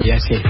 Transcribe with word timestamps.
Ya 0.00 0.14
es 0.14 0.24
esto. 0.30 0.48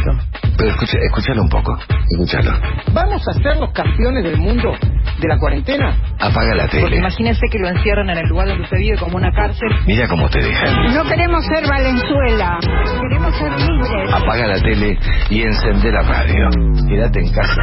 Pero 0.57 0.71
escucha, 0.71 0.99
escúchalo 1.03 1.43
un 1.43 1.49
poco. 1.49 1.77
Escúchalo. 2.11 2.53
Vamos 2.95 3.27
a 3.29 3.33
ser 3.35 3.57
los 3.59 3.73
campeones 3.73 4.23
del 4.25 4.39
mundo 4.39 4.73
de 5.21 5.29
la 5.29 5.37
cuarentena. 5.37 5.97
Apaga 6.21 6.55
la 6.55 6.63
Porque 6.65 6.81
tele. 6.85 6.97
imagínese 6.99 7.41
que 7.51 7.59
lo 7.59 7.69
encierran 7.69 8.09
en 8.11 8.19
el 8.19 8.29
lugar 8.29 8.47
donde 8.49 8.63
usted 8.63 8.79
vive 8.79 8.97
como 8.99 9.17
una 9.17 9.33
cárcel. 9.33 9.69
Mira 9.87 10.07
cómo 10.09 10.29
te 10.31 10.39
dejan. 10.41 10.95
No 10.95 11.05
queremos 11.05 11.45
ser 11.47 11.69
Valenzuela, 11.69 12.59
queremos 13.03 13.37
ser 13.37 13.61
libres. 13.61 14.13
Apaga 14.15 14.47
la 14.47 14.61
tele 14.61 14.99
y 15.29 15.43
encende 15.43 15.91
la 15.93 16.03
radio. 16.03 16.49
Quédate 16.89 17.19
en 17.19 17.33
casa. 17.33 17.63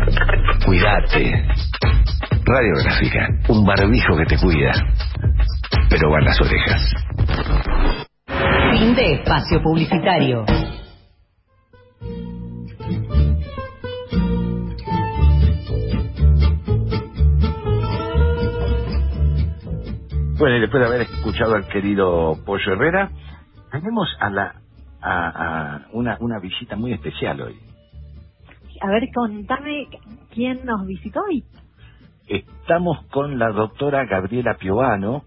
Cuídate. 0.66 1.46
Radiográfica. 2.44 3.28
Un 3.48 3.66
barbijo 3.66 4.18
que 4.18 4.26
te 4.26 4.38
cuida. 4.38 4.72
Pero 5.90 6.12
van 6.12 6.26
las 6.26 6.40
orejas. 6.42 6.94
Fin 8.78 8.94
de 8.96 9.14
espacio 9.14 9.62
publicitario. 9.64 10.46
Bueno, 20.40 20.56
y 20.56 20.62
después 20.62 20.80
de 20.82 20.88
haber 20.88 21.02
escuchado 21.02 21.56
al 21.56 21.68
querido 21.68 22.38
Pollo 22.46 22.74
Herrera, 22.74 23.12
tenemos 23.72 24.08
a 24.22 24.30
la 24.30 24.56
a, 25.02 25.76
a 25.76 25.88
una, 25.92 26.18
una 26.22 26.40
visita 26.40 26.76
muy 26.76 26.94
especial 26.94 27.42
hoy. 27.42 27.60
A 28.82 28.88
ver, 28.88 29.10
contame 29.14 29.88
quién 30.34 30.66
nos 30.66 30.86
visitó 30.86 31.22
hoy. 31.24 31.44
Estamos 32.28 33.06
con 33.08 33.38
la 33.38 33.50
doctora 33.50 34.06
Gabriela 34.06 34.56
Piovano, 34.56 35.26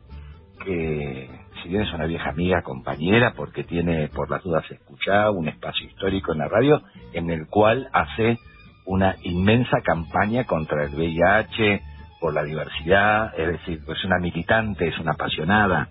que 0.64 1.28
si 1.62 1.68
bien 1.68 1.82
es 1.82 1.92
una 1.92 2.06
vieja 2.06 2.30
amiga, 2.30 2.62
compañera, 2.62 3.34
porque 3.36 3.64
tiene, 3.64 4.08
por 4.08 4.30
las 4.30 4.42
dudas 4.42 4.68
escuchado, 4.70 5.32
un 5.32 5.48
espacio 5.48 5.86
histórico 5.86 6.32
en 6.32 6.38
la 6.38 6.48
radio, 6.48 6.82
en 7.12 7.30
el 7.30 7.46
cual 7.48 7.88
hace 7.92 8.38
una 8.84 9.16
inmensa 9.22 9.80
campaña 9.84 10.44
contra 10.44 10.84
el 10.84 10.94
VIH, 10.94 11.82
por 12.20 12.34
la 12.34 12.44
diversidad, 12.44 13.32
es 13.36 13.48
decir, 13.48 13.80
es 13.88 14.04
una 14.04 14.18
militante, 14.18 14.86
es 14.86 14.98
una 14.98 15.12
apasionada 15.12 15.88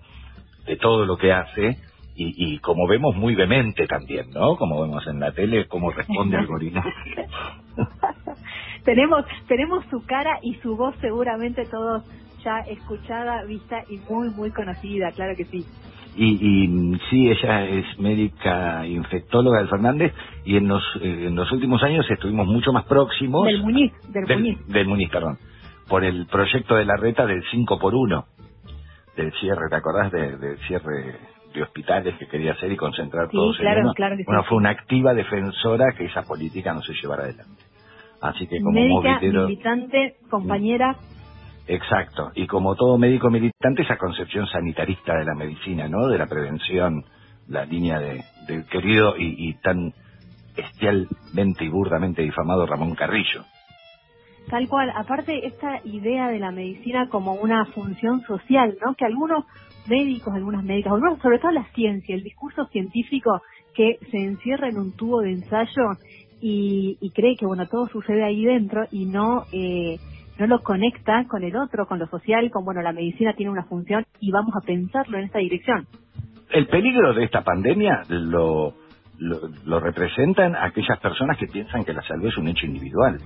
de 0.66 0.76
todo 0.76 1.04
lo 1.04 1.16
que 1.18 1.32
hace, 1.32 1.78
y, 2.14 2.54
y 2.54 2.58
como 2.58 2.86
vemos 2.86 3.16
muy 3.16 3.34
vehemente 3.34 3.86
también, 3.86 4.30
¿no? 4.30 4.56
Como 4.56 4.80
vemos 4.82 5.06
en 5.06 5.20
la 5.20 5.32
tele, 5.32 5.66
cómo 5.66 5.90
responde 5.90 6.36
al 6.36 6.46
gorila. 6.46 6.84
tenemos 8.84 9.24
tenemos 9.46 9.84
su 9.90 10.04
cara 10.04 10.38
y 10.42 10.54
su 10.56 10.76
voz 10.76 10.94
seguramente 11.00 11.64
todos 11.66 12.04
ya 12.44 12.60
escuchada, 12.60 13.44
vista 13.44 13.82
y 13.88 13.98
muy 13.98 14.30
muy 14.30 14.50
conocida, 14.50 15.12
claro 15.12 15.34
que 15.36 15.44
sí. 15.46 15.64
Y, 16.14 16.26
y 16.64 16.98
sí, 17.08 17.30
ella 17.30 17.64
es 17.66 17.98
médica 17.98 18.86
infectóloga 18.86 19.60
del 19.60 19.68
Fernández 19.68 20.12
y 20.44 20.56
en 20.56 20.68
los, 20.68 20.82
eh, 21.00 21.26
en 21.28 21.34
los 21.34 21.50
últimos 21.52 21.82
años 21.82 22.04
estuvimos 22.10 22.46
mucho 22.46 22.70
más 22.72 22.84
próximos. 22.84 23.46
Del 23.46 23.62
Muñiz, 23.62 23.92
del, 24.08 24.26
del, 24.26 24.38
Muñiz. 24.38 24.66
del 24.66 24.86
Muñiz, 24.88 25.10
perdón. 25.10 25.38
Por 25.88 26.04
el 26.04 26.26
proyecto 26.26 26.74
de 26.76 26.84
la 26.84 26.96
reta 26.96 27.24
del 27.26 27.42
5 27.50 27.78
por 27.78 27.94
1 27.94 28.26
del 29.16 29.32
cierre, 29.40 29.68
¿te 29.70 29.76
acordás 29.76 30.10
de- 30.12 30.36
del 30.36 30.58
cierre 30.66 31.16
de 31.54 31.62
hospitales 31.62 32.14
que 32.18 32.26
quería 32.26 32.52
hacer 32.52 32.70
y 32.72 32.76
concentrar 32.76 33.28
Sí, 33.30 33.36
todos 33.36 33.58
claro, 33.58 33.78
en 33.80 33.84
uno? 33.84 33.94
claro 33.94 34.16
que 34.16 34.22
sí. 34.22 34.26
bueno, 34.26 34.44
fue 34.44 34.56
una 34.58 34.70
activa 34.70 35.12
defensora 35.14 35.92
que 35.96 36.06
esa 36.06 36.22
política 36.24 36.72
no 36.74 36.82
se 36.82 36.94
llevara 36.94 37.24
adelante. 37.24 37.62
Así 38.20 38.46
que 38.46 38.60
como 38.62 38.80
Médica, 38.80 39.18
militante, 39.20 40.14
compañera, 40.30 40.96
Exacto, 41.74 42.32
y 42.34 42.46
como 42.46 42.74
todo 42.74 42.98
médico 42.98 43.30
militante, 43.30 43.80
esa 43.80 43.96
concepción 43.96 44.46
sanitarista 44.46 45.14
de 45.14 45.24
la 45.24 45.34
medicina, 45.34 45.88
¿no? 45.88 46.06
De 46.08 46.18
la 46.18 46.26
prevención, 46.26 47.02
la 47.48 47.64
línea 47.64 47.98
de, 47.98 48.22
del 48.46 48.66
querido 48.66 49.16
y, 49.16 49.48
y 49.48 49.54
tan 49.54 49.94
bestialmente 50.54 51.64
y 51.64 51.68
burdamente 51.68 52.20
difamado 52.20 52.66
Ramón 52.66 52.94
Carrillo. 52.94 53.46
tal 54.50 54.68
cual. 54.68 54.92
Aparte, 54.94 55.46
esta 55.46 55.80
idea 55.84 56.28
de 56.28 56.40
la 56.40 56.50
medicina 56.50 57.08
como 57.08 57.32
una 57.36 57.64
función 57.64 58.20
social, 58.26 58.76
¿no? 58.84 58.94
Que 58.94 59.06
algunos 59.06 59.46
médicos, 59.88 60.34
algunas 60.34 60.64
médicas, 60.64 60.92
algunos, 60.92 61.22
sobre 61.22 61.38
todo 61.38 61.52
la 61.52 61.64
ciencia, 61.72 62.14
el 62.14 62.22
discurso 62.22 62.66
científico 62.66 63.40
que 63.74 63.98
se 64.10 64.18
encierra 64.18 64.68
en 64.68 64.76
un 64.76 64.94
tubo 64.94 65.22
de 65.22 65.30
ensayo 65.30 65.84
y, 66.42 66.98
y 67.00 67.10
cree 67.12 67.34
que, 67.34 67.46
bueno, 67.46 67.66
todo 67.66 67.86
sucede 67.88 68.24
ahí 68.24 68.44
dentro 68.44 68.84
y 68.90 69.06
no... 69.06 69.46
Eh, 69.54 69.96
no 70.42 70.48
lo 70.48 70.62
conecta 70.62 71.24
con 71.28 71.44
el 71.44 71.54
otro, 71.54 71.86
con 71.86 72.00
lo 72.00 72.06
social, 72.08 72.50
con, 72.50 72.64
bueno, 72.64 72.82
la 72.82 72.92
medicina 72.92 73.32
tiene 73.34 73.52
una 73.52 73.62
función 73.62 74.04
y 74.18 74.32
vamos 74.32 74.52
a 74.56 74.66
pensarlo 74.66 75.18
en 75.18 75.24
esta 75.24 75.38
dirección. 75.38 75.86
El 76.50 76.66
peligro 76.66 77.14
de 77.14 77.22
esta 77.22 77.42
pandemia 77.42 78.02
lo, 78.08 78.74
lo, 79.18 79.40
lo 79.64 79.78
representan 79.78 80.56
aquellas 80.56 80.98
personas 80.98 81.38
que 81.38 81.46
piensan 81.46 81.84
que 81.84 81.92
la 81.92 82.02
salud 82.02 82.26
es 82.26 82.36
un 82.36 82.48
hecho 82.48 82.66
individual. 82.66 83.20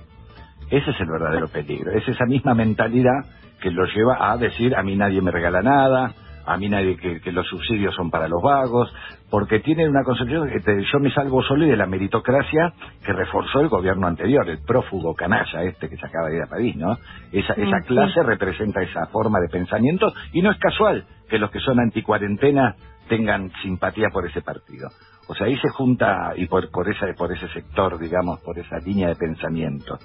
Ese 0.69 0.91
es 0.91 0.99
el 0.99 1.07
verdadero 1.07 1.47
peligro. 1.47 1.91
Es 1.91 2.07
esa 2.07 2.25
misma 2.25 2.53
mentalidad 2.53 3.25
que 3.61 3.71
los 3.71 3.91
lleva 3.95 4.31
a 4.31 4.37
decir 4.37 4.75
a 4.75 4.83
mí 4.83 4.95
nadie 4.95 5.19
me 5.19 5.31
regala 5.31 5.63
nada, 5.63 6.13
a 6.47 6.57
mí 6.57 6.69
nadie 6.69 6.97
que, 6.97 7.19
que 7.19 7.31
los 7.31 7.45
subsidios 7.47 7.93
son 7.93 8.09
para 8.09 8.27
los 8.27 8.41
vagos, 8.41 8.91
porque 9.29 9.59
tienen 9.59 9.89
una 9.89 10.03
concepción 10.03 10.49
que 10.49 10.83
yo 10.91 10.99
me 10.99 11.11
salvo 11.11 11.43
solo 11.43 11.65
y 11.65 11.69
de 11.69 11.77
la 11.77 11.85
meritocracia 11.85 12.73
que 13.05 13.13
reforzó 13.13 13.59
el 13.59 13.67
gobierno 13.67 14.07
anterior, 14.07 14.49
el 14.49 14.59
prófugo 14.65 15.13
canalla 15.13 15.63
este 15.63 15.89
que 15.89 15.97
se 15.97 16.05
acaba 16.05 16.29
de 16.29 16.37
ir 16.37 16.43
a 16.43 16.47
París, 16.47 16.75
¿no? 16.77 16.97
Esa, 17.31 17.53
esa 17.53 17.79
sí. 17.81 17.87
clase 17.87 18.23
representa 18.23 18.81
esa 18.81 19.07
forma 19.07 19.39
de 19.39 19.49
pensamiento 19.49 20.11
y 20.31 20.41
no 20.41 20.51
es 20.51 20.57
casual 20.57 21.05
que 21.29 21.37
los 21.37 21.51
que 21.51 21.59
son 21.59 21.79
anticuarentena 21.79 22.75
tengan 23.09 23.51
simpatía 23.61 24.07
por 24.11 24.25
ese 24.25 24.41
partido. 24.41 24.89
O 25.27 25.35
sea, 25.35 25.47
ahí 25.47 25.57
se 25.57 25.69
junta, 25.69 26.33
y 26.37 26.45
por, 26.45 26.71
por, 26.71 26.89
esa, 26.89 27.05
por 27.17 27.33
ese 27.33 27.47
sector, 27.49 27.99
digamos, 27.99 28.39
por 28.41 28.57
esa 28.57 28.77
línea 28.79 29.09
de 29.09 29.15
pensamiento, 29.15 29.97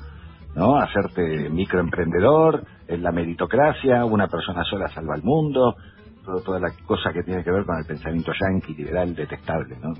¿no? 0.56 0.76
Hacerte 0.76 1.48
microemprendedor, 1.48 2.64
en 2.88 3.02
la 3.02 3.12
meritocracia, 3.12 4.04
una 4.04 4.26
persona 4.26 4.64
sola 4.64 4.88
salva 4.88 5.14
al 5.14 5.22
mundo, 5.22 5.76
todo- 6.24 6.40
toda 6.42 6.60
la 6.60 6.70
cosa 6.86 7.12
que 7.12 7.22
tiene 7.22 7.44
que 7.44 7.50
ver 7.50 7.64
con 7.64 7.78
el 7.78 7.84
pensamiento 7.86 8.32
yanqui, 8.32 8.74
liberal, 8.74 9.14
detestable, 9.14 9.76
¿no? 9.82 9.94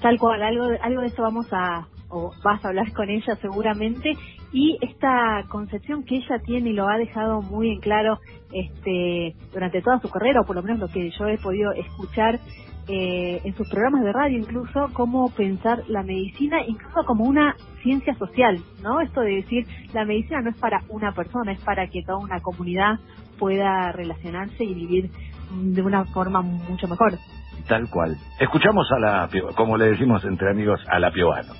Tal 0.00 0.18
cual, 0.18 0.42
algo, 0.42 0.68
algo 0.82 1.00
de 1.02 1.08
eso 1.08 1.22
vamos 1.22 1.46
a, 1.52 1.86
o 2.08 2.32
vas 2.42 2.64
a 2.64 2.68
hablar 2.68 2.90
con 2.92 3.10
ella 3.10 3.36
seguramente, 3.36 4.16
y 4.52 4.78
esta 4.80 5.44
concepción 5.48 6.04
que 6.04 6.16
ella 6.16 6.38
tiene 6.44 6.70
y 6.70 6.72
lo 6.72 6.88
ha 6.88 6.96
dejado 6.98 7.42
muy 7.42 7.70
en 7.70 7.80
claro 7.80 8.18
este, 8.52 9.36
durante 9.52 9.82
toda 9.82 10.00
su 10.00 10.08
carrera, 10.10 10.40
o 10.40 10.46
por 10.46 10.56
lo 10.56 10.62
menos 10.62 10.80
lo 10.80 10.88
que 10.88 11.10
yo 11.10 11.26
he 11.28 11.38
podido 11.38 11.72
escuchar 11.72 12.40
eh, 12.88 13.40
en 13.44 13.54
sus 13.54 13.68
programas 13.68 14.02
de 14.02 14.12
radio 14.12 14.38
incluso, 14.38 14.88
cómo 14.94 15.30
pensar 15.36 15.84
la 15.88 16.02
medicina 16.02 16.60
incluso 16.66 17.04
como 17.06 17.24
una 17.24 17.54
ciencia 17.82 18.14
social, 18.14 18.58
¿no? 18.82 19.00
Esto 19.00 19.20
de 19.20 19.36
decir, 19.36 19.66
la 19.92 20.04
medicina 20.04 20.40
no 20.40 20.50
es 20.50 20.56
para 20.58 20.80
una 20.88 21.12
persona, 21.12 21.52
es 21.52 21.60
para 21.60 21.86
que 21.88 22.02
toda 22.02 22.18
una 22.18 22.40
comunidad 22.40 22.98
pueda 23.40 23.90
relacionarse 23.90 24.62
y 24.62 24.74
vivir 24.74 25.10
de 25.50 25.82
una 25.82 26.04
forma 26.04 26.42
mucho 26.42 26.86
mejor. 26.86 27.18
Tal 27.66 27.88
cual. 27.90 28.16
Escuchamos 28.38 28.86
a 28.92 28.98
la, 29.00 29.28
como 29.56 29.76
le 29.76 29.90
decimos 29.90 30.24
entre 30.24 30.50
amigos, 30.50 30.80
a 30.88 31.00
la 31.00 31.10
Piovano. 31.10 31.52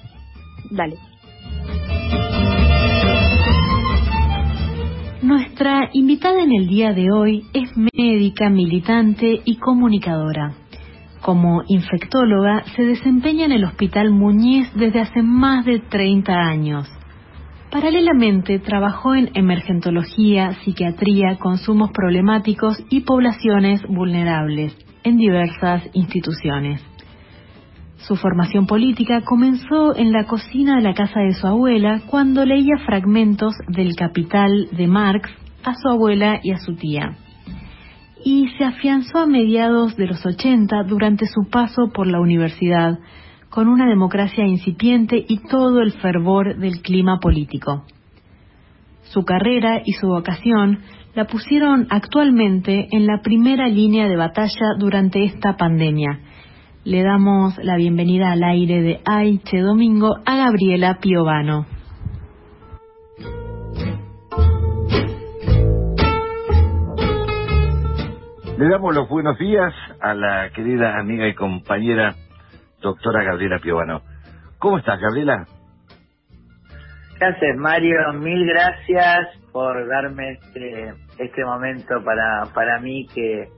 Dale. 0.70 0.96
Nuestra 5.22 5.90
invitada 5.92 6.42
en 6.42 6.52
el 6.52 6.66
día 6.66 6.92
de 6.92 7.12
hoy 7.12 7.44
es 7.52 7.70
médica, 7.76 8.48
militante 8.48 9.40
y 9.44 9.56
comunicadora. 9.56 10.54
Como 11.20 11.62
infectóloga 11.68 12.64
se 12.74 12.82
desempeña 12.82 13.44
en 13.44 13.52
el 13.52 13.64
Hospital 13.64 14.10
Muñiz 14.10 14.72
desde 14.74 15.00
hace 15.00 15.22
más 15.22 15.66
de 15.66 15.80
30 15.80 16.32
años. 16.32 16.88
Paralelamente 17.70 18.58
trabajó 18.58 19.14
en 19.14 19.30
emergentología, 19.34 20.54
psiquiatría, 20.64 21.36
consumos 21.38 21.92
problemáticos 21.92 22.82
y 22.90 23.00
poblaciones 23.00 23.80
vulnerables 23.88 24.76
en 25.04 25.16
diversas 25.16 25.84
instituciones. 25.92 26.82
Su 27.98 28.16
formación 28.16 28.66
política 28.66 29.20
comenzó 29.20 29.94
en 29.94 30.10
la 30.10 30.24
cocina 30.24 30.76
de 30.76 30.82
la 30.82 30.94
casa 30.94 31.20
de 31.20 31.32
su 31.34 31.46
abuela 31.46 32.00
cuando 32.06 32.44
leía 32.44 32.76
fragmentos 32.84 33.54
del 33.68 33.94
Capital 33.94 34.68
de 34.72 34.88
Marx 34.88 35.30
a 35.62 35.74
su 35.74 35.88
abuela 35.88 36.40
y 36.42 36.50
a 36.50 36.58
su 36.58 36.74
tía. 36.74 37.16
Y 38.24 38.48
se 38.58 38.64
afianzó 38.64 39.18
a 39.18 39.26
mediados 39.26 39.96
de 39.96 40.06
los 40.06 40.26
80 40.26 40.82
durante 40.88 41.26
su 41.26 41.48
paso 41.48 41.90
por 41.94 42.08
la 42.08 42.20
universidad, 42.20 42.98
con 43.50 43.68
una 43.68 43.86
democracia 43.88 44.46
incipiente 44.46 45.24
y 45.28 45.38
todo 45.48 45.80
el 45.80 45.92
fervor 45.92 46.56
del 46.56 46.80
clima 46.82 47.18
político. 47.18 47.84
Su 49.02 49.24
carrera 49.24 49.82
y 49.84 49.92
su 49.92 50.06
vocación 50.06 50.78
la 51.14 51.24
pusieron 51.24 51.88
actualmente 51.90 52.86
en 52.92 53.06
la 53.06 53.20
primera 53.22 53.66
línea 53.66 54.08
de 54.08 54.16
batalla 54.16 54.74
durante 54.78 55.24
esta 55.24 55.56
pandemia. 55.56 56.20
Le 56.84 57.02
damos 57.02 57.58
la 57.58 57.76
bienvenida 57.76 58.30
al 58.30 58.44
aire 58.44 58.80
de 58.82 59.00
Aiche 59.04 59.58
Domingo 59.58 60.16
a 60.24 60.36
Gabriela 60.36 60.98
Piovano. 61.00 61.66
Le 68.56 68.68
damos 68.68 68.94
los 68.94 69.08
buenos 69.08 69.38
días 69.38 69.74
a 70.00 70.14
la 70.14 70.50
querida 70.54 70.98
amiga 70.98 71.26
y 71.26 71.34
compañera 71.34 72.14
doctora 72.80 73.24
Gabriela 73.24 73.58
Piovano. 73.58 74.02
¿Cómo 74.58 74.78
estás, 74.78 75.00
Gabriela? 75.00 75.46
Gracias, 77.18 77.56
Mario. 77.56 78.12
Mil 78.14 78.46
gracias 78.46 79.28
por 79.52 79.86
darme 79.88 80.32
este, 80.32 80.94
este 81.18 81.44
momento 81.44 82.02
para, 82.04 82.46
para 82.54 82.80
mí 82.80 83.06
que, 83.14 83.48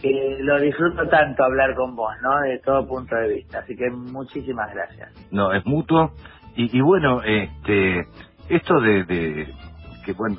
que 0.00 0.36
lo 0.40 0.60
disfruto 0.60 1.08
tanto 1.08 1.44
hablar 1.44 1.74
con 1.76 1.94
vos, 1.94 2.12
¿no? 2.22 2.40
De 2.40 2.58
todo 2.58 2.86
punto 2.86 3.14
de 3.14 3.34
vista. 3.34 3.60
Así 3.60 3.76
que 3.76 3.88
muchísimas 3.90 4.72
gracias. 4.74 5.12
No, 5.30 5.52
es 5.52 5.64
mutuo. 5.64 6.12
Y, 6.56 6.76
y 6.76 6.80
bueno, 6.80 7.22
este, 7.22 8.06
esto 8.48 8.80
de, 8.80 9.04
de 9.04 9.54
que, 10.04 10.12
bueno, 10.12 10.36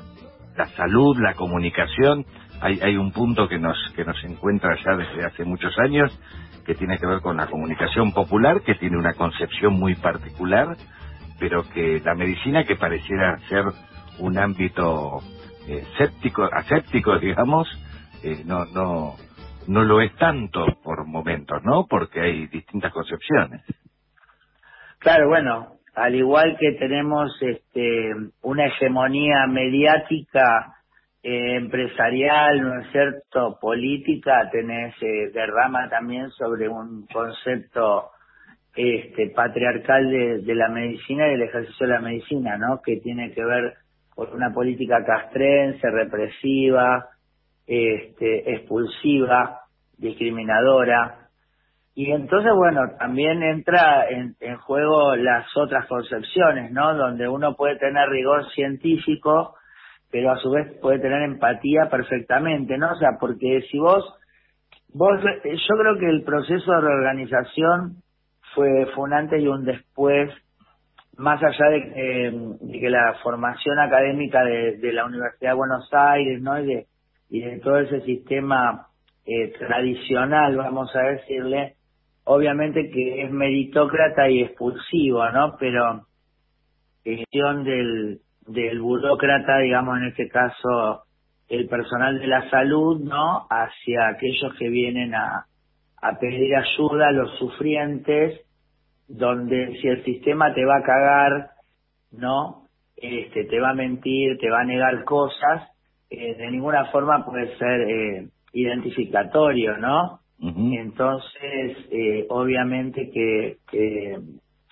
la 0.56 0.66
salud, 0.68 1.16
la 1.18 1.34
comunicación, 1.34 2.24
hay, 2.60 2.78
hay 2.80 2.96
un 2.96 3.12
punto 3.12 3.48
que 3.48 3.58
nos, 3.58 3.76
que 3.96 4.04
nos 4.04 4.22
encuentra 4.24 4.76
ya 4.84 4.96
desde 4.96 5.24
hace 5.24 5.44
muchos 5.44 5.76
años, 5.78 6.12
que 6.64 6.74
tiene 6.74 6.98
que 6.98 7.06
ver 7.06 7.20
con 7.20 7.36
la 7.36 7.46
comunicación 7.46 8.12
popular, 8.12 8.62
que 8.62 8.74
tiene 8.74 8.96
una 8.96 9.14
concepción 9.14 9.74
muy 9.74 9.94
particular, 9.94 10.76
pero 11.38 11.68
que 11.70 12.00
la 12.04 12.14
medicina 12.14 12.64
que 12.64 12.76
pareciera 12.76 13.38
ser 13.48 13.64
un 14.18 14.38
ámbito 14.38 15.20
eh, 15.68 15.84
séptico, 15.98 16.44
aséptico, 16.44 17.18
digamos, 17.20 17.68
eh, 18.22 18.42
no, 18.44 18.64
no, 18.66 19.16
no 19.66 19.84
lo 19.84 20.00
es 20.00 20.14
tanto 20.16 20.66
por 20.82 21.06
momentos, 21.06 21.62
¿no? 21.64 21.86
Porque 21.88 22.20
hay 22.20 22.46
distintas 22.46 22.92
concepciones. 22.92 23.62
Claro, 24.98 25.28
bueno, 25.28 25.74
al 25.94 26.14
igual 26.14 26.56
que 26.58 26.72
tenemos 26.72 27.36
este, 27.42 28.12
una 28.42 28.66
hegemonía 28.66 29.46
mediática 29.48 30.74
eh, 31.26 31.56
empresarial, 31.56 32.60
¿no 32.60 32.80
es 32.82 32.92
cierto?, 32.92 33.56
política, 33.58 34.50
tenés 34.52 34.94
eh, 35.00 35.30
derrama 35.32 35.88
también 35.88 36.30
sobre 36.32 36.68
un 36.68 37.06
concepto 37.06 38.10
este, 38.76 39.30
patriarcal 39.30 40.10
de, 40.10 40.54
la 40.54 40.68
medicina 40.68 41.26
y 41.26 41.30
del 41.30 41.42
ejercicio 41.44 41.86
de 41.86 41.94
la 41.94 42.00
medicina, 42.00 42.58
¿no?, 42.58 42.82
que 42.82 42.98
tiene 42.98 43.32
que 43.32 43.42
ver 43.42 43.72
con 44.14 44.34
una 44.34 44.52
política 44.52 45.02
castrense, 45.02 45.90
represiva, 45.90 47.08
este, 47.66 48.52
expulsiva, 48.56 49.60
discriminadora. 49.96 51.30
Y 51.94 52.10
entonces, 52.10 52.52
bueno, 52.54 52.82
también 52.98 53.42
entra 53.42 54.10
en, 54.10 54.36
en 54.40 54.58
juego 54.58 55.16
las 55.16 55.46
otras 55.56 55.86
concepciones, 55.86 56.70
¿no?, 56.70 56.94
donde 56.94 57.26
uno 57.26 57.56
puede 57.56 57.78
tener 57.78 58.10
rigor 58.10 58.46
científico, 58.50 59.54
pero 60.14 60.30
a 60.30 60.36
su 60.36 60.48
vez 60.48 60.78
puede 60.80 61.00
tener 61.00 61.22
empatía 61.22 61.88
perfectamente, 61.90 62.78
¿no? 62.78 62.92
O 62.92 62.94
sea, 62.94 63.18
porque 63.18 63.62
si 63.68 63.80
vos, 63.80 64.14
vos, 64.92 65.20
yo 65.20 65.76
creo 65.76 65.98
que 65.98 66.08
el 66.08 66.22
proceso 66.22 66.70
de 66.70 66.80
reorganización 66.82 67.96
fue, 68.54 68.86
fue 68.94 69.06
un 69.06 69.12
antes 69.12 69.42
y 69.42 69.48
un 69.48 69.64
después, 69.64 70.30
más 71.16 71.42
allá 71.42 71.68
de, 71.68 72.56
que 72.80 72.90
la 72.90 73.14
formación 73.24 73.80
académica 73.80 74.44
de, 74.44 74.92
la 74.92 75.04
Universidad 75.04 75.50
de 75.50 75.56
Buenos 75.56 75.88
Aires, 75.92 76.40
¿no? 76.40 76.60
Y 76.60 76.66
de, 76.66 76.86
y 77.30 77.40
de 77.40 77.58
todo 77.58 77.80
ese 77.80 78.02
sistema 78.02 78.86
eh, 79.26 79.52
tradicional, 79.58 80.56
vamos 80.56 80.94
a 80.94 81.00
decirle, 81.00 81.74
obviamente 82.22 82.88
que 82.88 83.24
es 83.24 83.32
meritócrata 83.32 84.28
y 84.28 84.42
expulsivo, 84.42 85.28
¿no? 85.30 85.56
Pero 85.58 86.06
cuestión 87.02 87.64
del 87.64 88.20
del 88.46 88.80
burócrata, 88.80 89.58
digamos 89.58 89.98
en 89.98 90.08
este 90.08 90.28
caso 90.28 91.04
el 91.48 91.68
personal 91.68 92.18
de 92.18 92.26
la 92.26 92.48
salud, 92.50 93.00
¿no? 93.00 93.46
Hacia 93.50 94.08
aquellos 94.08 94.54
que 94.58 94.68
vienen 94.68 95.14
a, 95.14 95.46
a 96.00 96.18
pedir 96.18 96.56
ayuda, 96.56 97.08
a 97.08 97.12
los 97.12 97.38
sufrientes, 97.38 98.40
donde 99.08 99.76
si 99.80 99.88
el 99.88 100.04
sistema 100.04 100.54
te 100.54 100.64
va 100.64 100.78
a 100.78 100.82
cagar, 100.82 101.50
¿no? 102.12 102.64
Este, 102.96 103.44
te 103.44 103.60
va 103.60 103.70
a 103.70 103.74
mentir, 103.74 104.38
te 104.38 104.50
va 104.50 104.60
a 104.60 104.64
negar 104.64 105.04
cosas, 105.04 105.68
eh, 106.10 106.34
de 106.36 106.50
ninguna 106.50 106.86
forma 106.86 107.24
puede 107.24 107.56
ser 107.58 107.80
eh, 107.82 108.28
identificatorio, 108.52 109.76
¿no? 109.78 110.20
Entonces, 110.40 111.78
eh, 111.90 112.26
obviamente 112.28 113.10
que, 113.10 113.58
que 113.70 114.18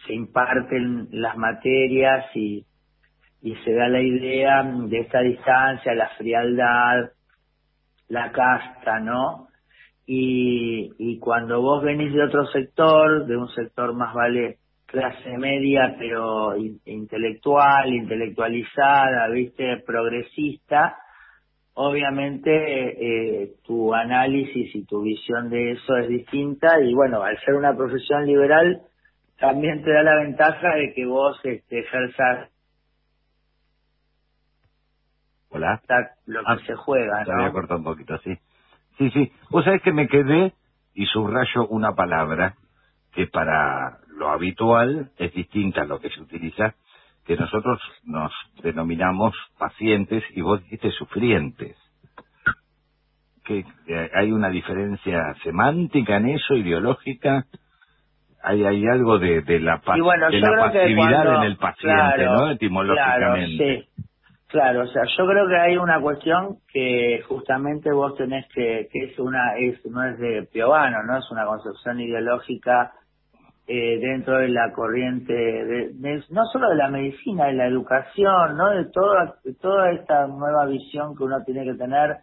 se 0.07 0.13
imparten 0.13 1.09
las 1.13 1.37
materias 1.39 2.27
y 2.35 2.67
y 3.43 3.57
se 3.57 3.73
da 3.75 3.89
la 3.89 4.01
idea 4.01 4.63
de 4.63 5.01
esta 5.01 5.21
distancia, 5.21 5.95
la 5.95 6.09
frialdad, 6.11 7.11
la 8.09 8.31
casta, 8.31 9.01
¿no? 9.01 9.49
Y, 10.07 10.93
y 10.99 11.19
cuando 11.19 11.61
vos 11.61 11.83
venís 11.83 12.13
de 12.13 12.23
otro 12.23 12.47
sector, 12.47 13.27
de 13.27 13.37
un 13.37 13.49
sector 13.49 13.95
más 13.95 14.15
vale 14.15 14.59
clase 14.87 15.39
media, 15.39 15.97
pero 15.99 16.55
intelectual, 16.57 17.93
intelectualizada, 17.93 19.29
viste, 19.29 19.83
progresista, 19.87 20.99
obviamente 21.75 22.51
eh, 22.53 23.53
tu 23.65 23.95
análisis 23.95 24.75
y 24.75 24.85
tu 24.85 25.03
visión 25.03 25.49
de 25.49 25.73
eso 25.73 25.97
es 25.97 26.09
distinta 26.09 26.79
y 26.83 26.93
bueno, 26.93 27.23
al 27.23 27.39
ser 27.41 27.55
una 27.55 27.75
profesión 27.75 28.27
liberal, 28.27 28.83
también 29.39 29.83
te 29.83 29.91
da 29.93 30.03
la 30.03 30.17
ventaja 30.17 30.77
de 30.77 30.93
que 30.93 31.07
vos 31.07 31.41
este, 31.43 31.81
ejerzas 31.81 32.52
Hola. 35.53 35.83
lo 36.27 36.41
que 36.41 36.47
ah, 36.47 36.59
se 36.67 36.75
juega, 36.75 37.21
¿no? 37.21 37.27
Se 37.27 37.33
había 37.33 37.53
cortado 37.53 37.79
un 37.79 37.85
poquito, 37.85 38.19
sí. 38.19 38.35
Sí, 38.97 39.11
sí. 39.11 39.33
Vos 39.51 39.65
sabés 39.65 39.83
que 39.83 39.93
me 39.93 40.09
quedé 40.09 40.55
y 40.95 41.07
subrayo 41.07 41.67
una 41.69 41.95
palabra 41.95 42.55
que 43.13 43.27
para 43.27 43.99
lo 44.17 44.31
habitual 44.31 45.11
es 45.19 45.33
distinta 45.35 45.83
a 45.83 45.85
lo 45.85 46.01
que 46.01 46.09
se 46.11 46.21
utiliza, 46.21 46.75
que 47.27 47.37
nosotros 47.37 47.81
nos 48.05 48.33
denominamos 48.63 49.35
pacientes 49.59 50.25
y 50.31 50.41
vos 50.41 50.63
dijiste 50.63 50.91
sufrientes. 50.93 51.77
que 53.45 53.65
¿Hay 54.15 54.33
una 54.33 54.49
diferencia 54.49 55.35
semántica 55.43 56.17
en 56.17 56.31
eso, 56.31 56.55
ideológica? 56.55 57.45
Hay, 58.43 58.65
hay 58.65 58.87
algo 58.87 59.19
de, 59.19 59.43
de 59.43 59.61
la, 59.61 59.83
de 60.31 60.41
la 60.41 60.57
pasividad 60.57 61.37
en 61.37 61.43
el 61.43 61.57
paciente, 61.59 62.25
¿no? 62.25 62.51
Etimológicamente. 62.51 63.89
Claro, 63.95 64.12
o 64.55 64.87
sea, 64.87 65.03
yo 65.17 65.27
creo 65.27 65.49
que 65.49 65.57
hay 65.57 65.77
una 65.77 66.01
cuestión 66.01 66.59
que 66.71 67.23
justamente 67.27 67.91
vos 67.91 68.15
tenés 68.17 68.47
que, 68.53 68.89
que 68.93 69.05
es 69.05 69.19
una, 69.19 69.57
es, 69.57 69.85
no 69.87 70.05
es 70.05 70.19
de 70.19 70.43
Piovano, 70.53 71.03
¿no? 71.05 71.19
Es 71.19 71.31
una 71.31 71.47
concepción 71.47 72.01
ideológica 72.01 72.93
eh, 73.67 73.99
dentro 73.99 74.39
de 74.39 74.49
la 74.49 74.73
corriente, 74.73 75.33
de, 75.33 76.23
no 76.31 76.45
solo 76.47 76.69
de 76.69 76.77
la 76.77 76.89
medicina, 76.89 77.47
de 77.47 77.55
la 77.55 77.67
educación, 77.67 78.57
¿no? 78.57 78.71
De 78.71 78.85
toda, 78.87 79.37
toda 79.61 79.91
esta 79.93 80.27
nueva 80.27 80.67
visión 80.67 81.17
que 81.17 81.25
uno 81.25 81.43
tiene 81.45 81.65
que 81.65 81.75
tener, 81.75 82.19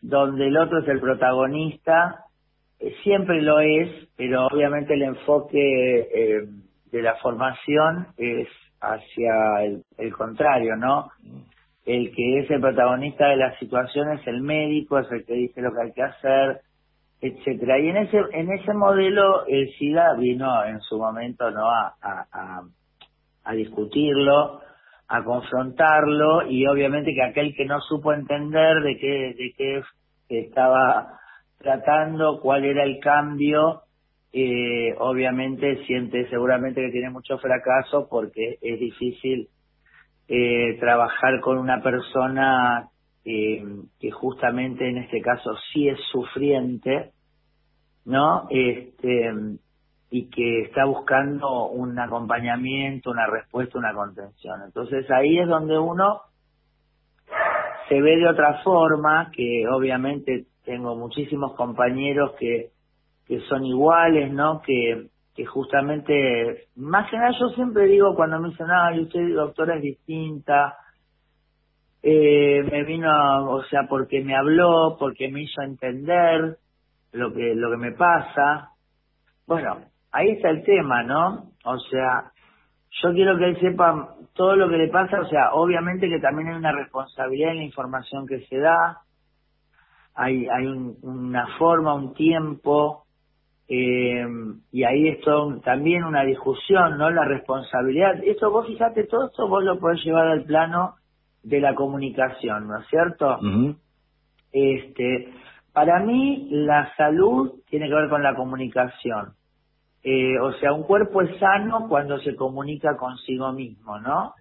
donde 0.00 0.46
el 0.46 0.56
otro 0.56 0.80
es 0.80 0.88
el 0.88 1.00
protagonista, 1.00 2.24
eh, 2.78 2.94
siempre 3.02 3.42
lo 3.42 3.58
es, 3.60 4.08
pero 4.16 4.46
obviamente 4.46 4.94
el 4.94 5.02
enfoque 5.02 5.58
eh, 5.58 6.46
de 6.92 7.02
la 7.02 7.16
formación 7.16 8.08
es 8.16 8.48
hacia 8.80 9.64
el 9.98 10.12
contrario, 10.12 10.76
¿no? 10.76 11.08
El 11.84 12.14
que 12.14 12.38
es 12.40 12.50
el 12.50 12.60
protagonista 12.60 13.28
de 13.28 13.36
la 13.36 13.58
situación 13.58 14.12
es 14.12 14.26
el 14.26 14.40
médico, 14.40 14.98
es 14.98 15.10
el 15.12 15.24
que 15.24 15.34
dice 15.34 15.60
lo 15.60 15.72
que 15.72 15.82
hay 15.82 15.92
que 15.92 16.02
hacer, 16.02 16.60
etcétera. 17.20 17.78
Y 17.78 17.88
en 17.88 17.96
ese 17.98 18.20
en 18.32 18.52
ese 18.52 18.72
modelo 18.72 19.46
el 19.46 19.70
SIDA 19.74 20.14
vino 20.14 20.64
en 20.64 20.80
su 20.80 20.98
momento 20.98 21.50
no 21.50 21.68
a, 21.68 21.94
a, 22.00 22.62
a, 23.44 23.52
discutirlo, 23.54 24.60
a 25.08 25.24
confrontarlo 25.24 26.48
y 26.50 26.66
obviamente 26.66 27.14
que 27.14 27.22
aquel 27.22 27.54
que 27.54 27.66
no 27.66 27.80
supo 27.80 28.12
entender 28.12 28.80
de 28.82 28.98
qué 28.98 29.34
de 29.36 29.54
qué 29.56 29.82
estaba 30.40 31.18
tratando, 31.58 32.40
cuál 32.40 32.64
era 32.64 32.82
el 32.82 32.98
cambio, 32.98 33.82
eh, 34.32 34.94
obviamente 34.98 35.84
siente 35.86 36.28
seguramente 36.28 36.80
que 36.80 36.92
tiene 36.92 37.10
mucho 37.10 37.38
fracaso 37.38 38.08
porque 38.10 38.58
es 38.60 38.80
difícil 38.80 39.48
eh, 40.28 40.76
trabajar 40.80 41.40
con 41.40 41.58
una 41.58 41.82
persona 41.82 42.88
eh, 43.24 43.64
que 44.00 44.10
justamente 44.10 44.88
en 44.88 44.98
este 44.98 45.20
caso 45.20 45.54
sí 45.72 45.88
es 45.88 45.98
sufriente, 46.10 47.12
¿no? 48.04 48.46
Este, 48.50 49.32
y 50.10 50.30
que 50.30 50.62
está 50.62 50.84
buscando 50.84 51.66
un 51.66 51.98
acompañamiento, 51.98 53.10
una 53.10 53.26
respuesta, 53.26 53.78
una 53.78 53.92
contención. 53.92 54.62
Entonces 54.64 55.10
ahí 55.10 55.38
es 55.38 55.48
donde 55.48 55.78
uno 55.78 56.20
se 57.88 58.00
ve 58.00 58.16
de 58.16 58.28
otra 58.28 58.62
forma, 58.62 59.30
que 59.32 59.66
obviamente 59.68 60.46
tengo 60.64 60.96
muchísimos 60.96 61.54
compañeros 61.54 62.32
que, 62.38 62.70
que 63.26 63.40
son 63.40 63.64
iguales, 63.64 64.32
¿no? 64.32 64.62
Que, 64.62 65.08
que 65.34 65.44
justamente, 65.44 66.68
más 66.76 67.10
que 67.10 67.16
nada 67.16 67.32
yo 67.38 67.48
siempre 67.50 67.86
digo 67.86 68.14
cuando 68.14 68.38
me 68.38 68.50
dicen, 68.50 68.66
ay, 68.70 69.00
usted 69.00 69.34
doctora 69.34 69.76
es 69.76 69.82
distinta, 69.82 70.76
eh, 72.02 72.62
me 72.70 72.84
vino, 72.84 73.50
o 73.50 73.64
sea, 73.64 73.82
porque 73.88 74.22
me 74.22 74.36
habló, 74.36 74.96
porque 74.98 75.28
me 75.28 75.42
hizo 75.42 75.62
entender 75.62 76.58
lo 77.12 77.32
que, 77.32 77.54
lo 77.54 77.70
que 77.70 77.76
me 77.78 77.92
pasa. 77.92 78.70
Bueno, 79.46 79.78
ahí 80.12 80.30
está 80.30 80.50
el 80.50 80.62
tema, 80.62 81.02
¿no? 81.02 81.50
O 81.64 81.78
sea, 81.78 82.30
yo 83.02 83.12
quiero 83.12 83.36
que 83.36 83.46
él 83.46 83.60
sepa 83.60 84.14
todo 84.34 84.54
lo 84.54 84.68
que 84.68 84.76
le 84.76 84.88
pasa, 84.88 85.20
o 85.20 85.26
sea, 85.26 85.54
obviamente 85.54 86.08
que 86.08 86.20
también 86.20 86.48
hay 86.48 86.56
una 86.56 86.72
responsabilidad 86.72 87.52
en 87.52 87.58
la 87.58 87.64
información 87.64 88.26
que 88.26 88.40
se 88.46 88.58
da, 88.58 88.98
hay, 90.14 90.46
hay 90.46 90.66
una 91.02 91.46
forma, 91.58 91.94
un 91.94 92.14
tiempo, 92.14 93.03
eh, 93.68 94.26
y 94.72 94.84
ahí 94.84 95.08
esto 95.08 95.60
también 95.64 96.04
una 96.04 96.22
discusión, 96.24 96.98
¿no? 96.98 97.10
La 97.10 97.24
responsabilidad. 97.24 98.22
Esto 98.24 98.50
vos 98.50 98.66
fíjate, 98.66 99.04
todo 99.04 99.28
esto 99.28 99.48
vos 99.48 99.64
lo 99.64 99.78
podés 99.78 100.04
llevar 100.04 100.28
al 100.28 100.44
plano 100.44 100.96
de 101.42 101.60
la 101.60 101.74
comunicación, 101.74 102.68
¿no 102.68 102.78
es 102.80 102.86
cierto? 102.88 103.38
Este, 104.52 105.32
para 105.72 106.00
mí 106.00 106.48
la 106.50 106.94
salud 106.96 107.52
tiene 107.68 107.88
que 107.88 107.94
ver 107.94 108.08
con 108.08 108.22
la 108.22 108.34
comunicación. 108.34 109.32
Eh, 110.02 110.38
o 110.38 110.52
sea, 110.54 110.72
un 110.74 110.82
cuerpo 110.82 111.22
es 111.22 111.38
sano 111.38 111.88
cuando 111.88 112.18
se 112.18 112.36
comunica 112.36 112.96
consigo 112.96 113.52
mismo, 113.52 113.98
¿no? 113.98 114.34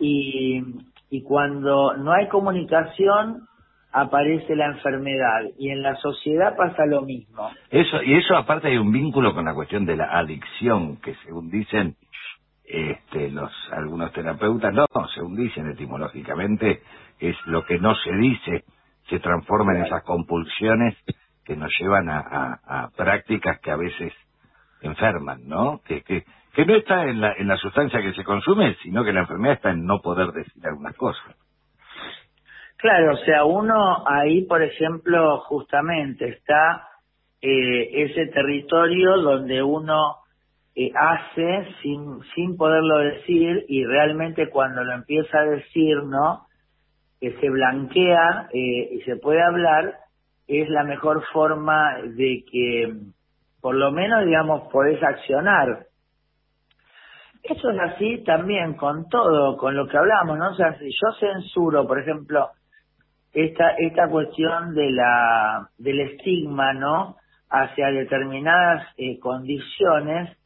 y, 0.00 0.62
y 1.10 1.22
cuando 1.22 1.96
no 1.96 2.12
hay 2.12 2.28
comunicación, 2.28 3.47
aparece 3.92 4.54
la 4.56 4.66
enfermedad 4.66 5.42
y 5.58 5.70
en 5.70 5.82
la 5.82 5.96
sociedad 5.96 6.56
pasa 6.56 6.86
lo 6.86 7.02
mismo. 7.02 7.50
Eso 7.70 8.02
y 8.02 8.14
eso 8.14 8.36
aparte 8.36 8.68
hay 8.68 8.78
un 8.78 8.92
vínculo 8.92 9.34
con 9.34 9.44
la 9.44 9.54
cuestión 9.54 9.86
de 9.86 9.96
la 9.96 10.18
adicción 10.18 10.98
que 10.98 11.14
según 11.24 11.50
dicen 11.50 11.96
este 12.64 13.30
los 13.30 13.50
algunos 13.72 14.12
terapeutas 14.12 14.74
no, 14.74 14.86
según 15.14 15.36
dicen 15.36 15.70
etimológicamente 15.70 16.82
es 17.18 17.36
lo 17.46 17.64
que 17.64 17.78
no 17.78 17.94
se 17.94 18.12
dice 18.12 18.64
se 19.08 19.20
transforma 19.20 19.74
en 19.74 19.86
esas 19.86 20.02
compulsiones 20.04 20.96
que 21.44 21.56
nos 21.56 21.72
llevan 21.80 22.10
a, 22.10 22.60
a 22.62 22.90
prácticas 22.94 23.58
que 23.60 23.70
a 23.70 23.76
veces 23.76 24.12
enferman, 24.80 25.46
¿no? 25.46 25.80
Que, 25.86 26.02
que, 26.02 26.24
que 26.54 26.66
no 26.66 26.74
está 26.74 27.04
en 27.04 27.20
la, 27.20 27.32
en 27.32 27.48
la 27.48 27.56
sustancia 27.56 28.02
que 28.02 28.14
se 28.14 28.24
consume, 28.24 28.76
sino 28.82 29.04
que 29.04 29.12
la 29.12 29.20
enfermedad 29.20 29.56
está 29.56 29.70
en 29.70 29.84
no 29.84 30.00
poder 30.00 30.28
decir 30.32 30.66
algunas 30.66 30.94
cosas. 30.96 31.36
Claro, 32.78 33.14
o 33.14 33.16
sea, 33.18 33.44
uno 33.44 34.04
ahí, 34.06 34.42
por 34.42 34.62
ejemplo, 34.62 35.40
justamente 35.40 36.28
está 36.28 36.88
eh, 37.42 38.04
ese 38.04 38.26
territorio 38.26 39.16
donde 39.16 39.60
uno 39.64 40.18
eh, 40.76 40.92
hace 40.94 41.66
sin, 41.82 42.20
sin 42.36 42.56
poderlo 42.56 42.98
decir 42.98 43.64
y 43.68 43.84
realmente 43.84 44.48
cuando 44.48 44.84
lo 44.84 44.92
empieza 44.92 45.40
a 45.40 45.44
decir, 45.46 46.04
¿no? 46.04 46.46
Que 47.20 47.32
se 47.40 47.50
blanquea 47.50 48.48
eh, 48.52 48.88
y 48.92 49.00
se 49.00 49.16
puede 49.16 49.42
hablar, 49.42 49.94
es 50.46 50.68
la 50.68 50.84
mejor 50.84 51.24
forma 51.32 51.96
de 52.04 52.44
que 52.48 52.94
por 53.60 53.74
lo 53.74 53.90
menos, 53.90 54.24
digamos, 54.24 54.70
podés 54.70 55.02
accionar. 55.02 55.86
Eso 57.42 57.70
es 57.70 57.80
así 57.80 58.22
también 58.24 58.74
con 58.74 59.08
todo, 59.08 59.56
con 59.56 59.74
lo 59.74 59.88
que 59.88 59.96
hablamos, 59.98 60.38
¿no? 60.38 60.50
O 60.50 60.54
sea, 60.54 60.78
si 60.78 60.90
yo 60.90 61.12
censuro, 61.18 61.84
por 61.84 61.98
ejemplo, 61.98 62.50
esta, 63.44 63.70
esta 63.78 64.08
cuestión 64.08 64.74
de 64.74 64.90
la, 64.90 65.68
del 65.78 66.00
estigma, 66.00 66.72
¿no? 66.72 67.16
Hacia 67.50 67.88
determinadas 67.88 68.86
eh, 68.96 69.18
condiciones, 69.20 70.36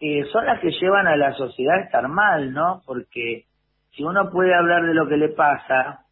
eh, 0.00 0.24
son 0.32 0.46
las 0.46 0.60
que 0.60 0.70
llevan 0.70 1.06
a 1.08 1.16
la 1.16 1.32
sociedad 1.34 1.78
a 1.78 1.84
estar 1.84 2.08
mal, 2.08 2.52
¿no? 2.52 2.82
Porque 2.86 3.44
si 3.92 4.04
uno 4.04 4.30
puede 4.30 4.54
hablar 4.54 4.84
de 4.84 4.94
lo 4.94 5.08
que 5.08 5.16
le 5.16 5.30
pasa, 5.30 6.04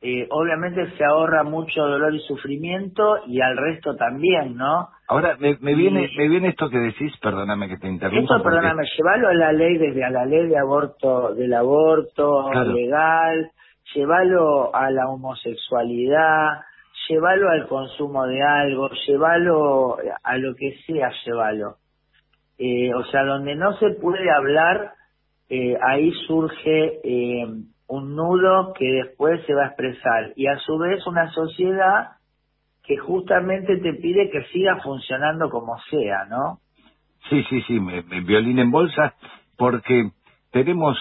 eh, 0.00 0.26
obviamente 0.30 0.90
se 0.96 1.04
ahorra 1.04 1.42
mucho 1.42 1.82
dolor 1.82 2.14
y 2.14 2.20
sufrimiento 2.20 3.18
y 3.26 3.40
al 3.40 3.56
resto 3.56 3.94
también, 3.94 4.56
¿no? 4.56 4.88
Ahora, 5.06 5.36
me, 5.38 5.58
me 5.60 5.74
viene 5.74 6.08
me 6.16 6.28
viene 6.28 6.48
esto 6.48 6.70
que 6.70 6.78
decís, 6.78 7.12
perdóname 7.20 7.68
que 7.68 7.76
te 7.76 7.88
interrumpa. 7.88 8.36
Esto, 8.36 8.42
perdóname, 8.42 8.84
llévalo 8.96 9.28
a 9.28 9.34
la 9.34 9.52
ley, 9.52 9.76
desde 9.76 10.02
a 10.02 10.10
la 10.10 10.24
ley 10.24 10.48
de 10.48 10.58
aborto, 10.58 11.34
del 11.34 11.52
aborto 11.52 12.50
legal, 12.52 13.50
llévalo 13.94 14.74
a 14.74 14.90
la 14.90 15.08
homosexualidad, 15.08 16.60
llévalo 17.08 17.50
al 17.50 17.66
consumo 17.68 18.26
de 18.26 18.42
algo, 18.42 18.90
llévalo 19.06 19.96
a 20.22 20.36
lo 20.36 20.54
que 20.54 20.76
sea, 20.86 21.10
llévalo. 21.24 21.76
Eh, 22.58 22.94
o 22.94 23.04
sea, 23.06 23.24
donde 23.24 23.54
no 23.56 23.76
se 23.78 23.90
puede 24.00 24.30
hablar, 24.30 24.92
eh, 25.48 25.76
ahí 25.82 26.12
surge 26.26 27.00
eh, 27.04 27.46
un 27.88 28.16
nudo 28.16 28.72
que 28.74 28.86
después 28.86 29.44
se 29.46 29.54
va 29.54 29.64
a 29.64 29.66
expresar 29.68 30.32
y 30.36 30.46
a 30.46 30.58
su 30.58 30.78
vez 30.78 31.06
una 31.06 31.30
sociedad 31.32 32.12
que 32.84 32.96
justamente 32.96 33.76
te 33.76 33.92
pide 33.94 34.30
que 34.30 34.44
siga 34.52 34.80
funcionando 34.82 35.50
como 35.50 35.78
sea, 35.90 36.24
¿no? 36.24 36.58
Sí, 37.28 37.44
sí, 37.48 37.62
sí, 37.62 37.78
me, 37.78 38.02
violín 38.22 38.58
en 38.58 38.70
bolsa, 38.70 39.14
porque 39.56 40.10
tenemos 40.50 40.98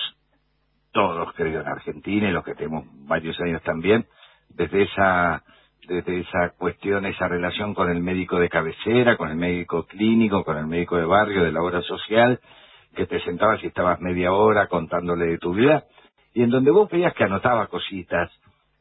todos, 0.91 1.33
creo, 1.33 1.61
en 1.61 1.67
Argentina 1.67 2.29
y 2.29 2.31
los 2.31 2.43
que 2.43 2.55
tenemos 2.55 2.85
varios 3.07 3.39
años 3.41 3.61
también, 3.63 4.05
desde 4.49 4.83
esa 4.83 5.43
desde 5.87 6.19
esa 6.19 6.53
cuestión, 6.57 7.05
esa 7.05 7.27
relación 7.27 7.73
con 7.73 7.89
el 7.89 8.01
médico 8.01 8.39
de 8.39 8.49
cabecera, 8.49 9.17
con 9.17 9.29
el 9.29 9.35
médico 9.35 9.85
clínico, 9.87 10.43
con 10.43 10.57
el 10.57 10.67
médico 10.67 10.95
de 10.97 11.05
barrio, 11.05 11.43
de 11.43 11.51
la 11.51 11.61
obra 11.61 11.81
social, 11.81 12.39
que 12.95 13.07
te 13.07 13.19
sentabas 13.21 13.63
y 13.63 13.67
estabas 13.67 13.99
media 13.99 14.31
hora 14.31 14.67
contándole 14.67 15.25
de 15.25 15.37
tu 15.37 15.53
vida, 15.53 15.85
y 16.33 16.43
en 16.43 16.49
donde 16.49 16.71
vos 16.71 16.89
veías 16.89 17.13
que 17.13 17.23
anotaba 17.23 17.67
cositas, 17.67 18.31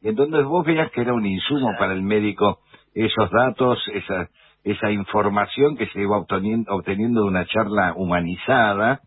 y 0.01 0.09
en 0.09 0.15
donde 0.15 0.43
vos 0.43 0.65
veías 0.65 0.91
que 0.91 1.01
era 1.01 1.13
un 1.13 1.25
insumo 1.25 1.71
para 1.79 1.93
el 1.93 2.01
médico 2.01 2.59
esos 2.93 3.29
datos, 3.31 3.79
esa, 3.93 4.29
esa 4.63 4.91
información 4.91 5.77
que 5.77 5.87
se 5.87 6.01
iba 6.01 6.17
obteniendo, 6.17 6.73
obteniendo 6.73 7.21
de 7.21 7.27
una 7.27 7.45
charla 7.45 7.93
humanizada, 7.95 9.01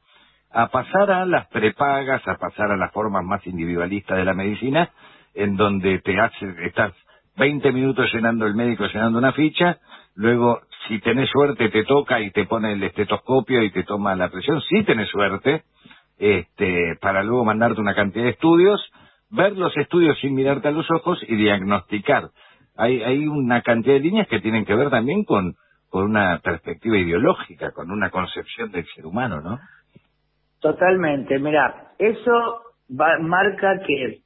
a 0.54 0.68
pasar 0.68 1.10
a 1.10 1.26
las 1.26 1.48
prepagas, 1.48 2.26
a 2.28 2.36
pasar 2.36 2.70
a 2.70 2.76
las 2.76 2.92
formas 2.92 3.24
más 3.24 3.44
individualistas 3.44 4.16
de 4.16 4.24
la 4.24 4.34
medicina, 4.34 4.88
en 5.34 5.56
donde 5.56 5.98
te 5.98 6.18
hace, 6.18 6.46
estás 6.64 6.94
20 7.36 7.72
minutos 7.72 8.08
llenando 8.14 8.46
el 8.46 8.54
médico, 8.54 8.86
llenando 8.86 9.18
una 9.18 9.32
ficha, 9.32 9.78
luego 10.14 10.60
si 10.86 11.00
tenés 11.00 11.28
suerte 11.28 11.70
te 11.70 11.82
toca 11.84 12.20
y 12.20 12.30
te 12.30 12.46
pone 12.46 12.72
el 12.72 12.82
estetoscopio 12.84 13.64
y 13.64 13.70
te 13.72 13.82
toma 13.82 14.14
la 14.14 14.28
presión, 14.28 14.60
si 14.60 14.84
tenés 14.84 15.08
suerte, 15.08 15.64
este, 16.18 16.96
para 17.00 17.24
luego 17.24 17.44
mandarte 17.44 17.80
una 17.80 17.96
cantidad 17.96 18.24
de 18.24 18.30
estudios, 18.30 18.80
ver 19.30 19.56
los 19.56 19.76
estudios 19.76 20.16
sin 20.20 20.34
mirarte 20.34 20.68
a 20.68 20.70
los 20.70 20.88
ojos 20.92 21.18
y 21.26 21.34
diagnosticar. 21.34 22.30
Hay, 22.76 23.02
hay 23.02 23.26
una 23.26 23.62
cantidad 23.62 23.94
de 23.94 24.00
líneas 24.00 24.28
que 24.28 24.38
tienen 24.38 24.64
que 24.64 24.76
ver 24.76 24.90
también 24.90 25.24
con, 25.24 25.54
con 25.90 26.04
una 26.04 26.38
perspectiva 26.38 26.96
ideológica, 26.96 27.72
con 27.72 27.90
una 27.90 28.10
concepción 28.10 28.70
del 28.70 28.86
ser 28.94 29.04
humano, 29.04 29.40
¿no? 29.40 29.58
Totalmente, 30.64 31.38
mira, 31.38 31.92
eso 31.98 32.62
marca 32.88 33.80
que 33.86 34.22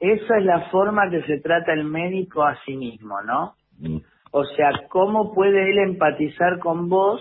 esa 0.00 0.36
es 0.36 0.44
la 0.44 0.62
forma 0.70 1.08
que 1.10 1.22
se 1.22 1.38
trata 1.38 1.72
el 1.72 1.84
médico 1.84 2.42
a 2.42 2.56
sí 2.64 2.76
mismo, 2.76 3.22
¿no? 3.22 3.54
Mm. 3.78 3.98
O 4.32 4.44
sea, 4.44 4.72
¿cómo 4.88 5.32
puede 5.32 5.70
él 5.70 5.78
empatizar 5.78 6.58
con 6.58 6.88
vos 6.88 7.20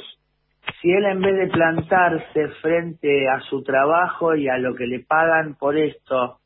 si 0.82 0.90
él 0.90 1.06
en 1.06 1.22
vez 1.22 1.36
de 1.36 1.48
plantarse 1.50 2.48
frente 2.60 3.30
a 3.30 3.42
su 3.42 3.62
trabajo 3.62 4.34
y 4.34 4.50
a 4.50 4.58
lo 4.58 4.74
que 4.74 4.88
le 4.88 5.02
pagan 5.02 5.54
por 5.54 5.78
esto, 5.78 6.40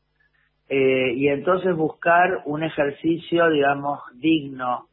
eh, 0.68 1.14
y 1.14 1.28
entonces 1.28 1.74
buscar 1.74 2.42
un 2.44 2.64
ejercicio, 2.64 3.48
digamos, 3.48 4.00
digno, 4.16 4.88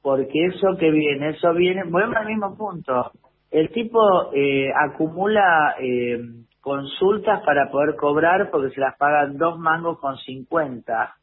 porque 0.00 0.46
eso 0.46 0.76
que 0.78 0.92
viene, 0.92 1.30
eso 1.30 1.52
viene, 1.54 1.82
volvemos 1.82 2.18
al 2.18 2.26
mismo 2.26 2.56
punto, 2.56 3.10
el 3.50 3.70
tipo 3.70 4.32
eh, 4.34 4.70
acumula 4.74 5.76
eh, 5.80 6.18
consultas 6.60 7.42
para 7.44 7.70
poder 7.70 7.96
cobrar 7.96 8.50
porque 8.50 8.74
se 8.74 8.80
las 8.80 8.96
pagan 8.96 9.36
dos 9.36 9.58
mangos 9.58 9.98
con 10.00 10.16
cincuenta. 10.18 11.14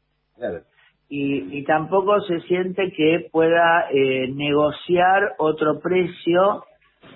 Y, 1.08 1.58
y 1.58 1.64
tampoco 1.64 2.20
se 2.22 2.40
siente 2.40 2.90
que 2.96 3.28
pueda 3.30 3.88
eh, 3.90 4.28
negociar 4.34 5.34
otro 5.38 5.80
precio 5.80 6.64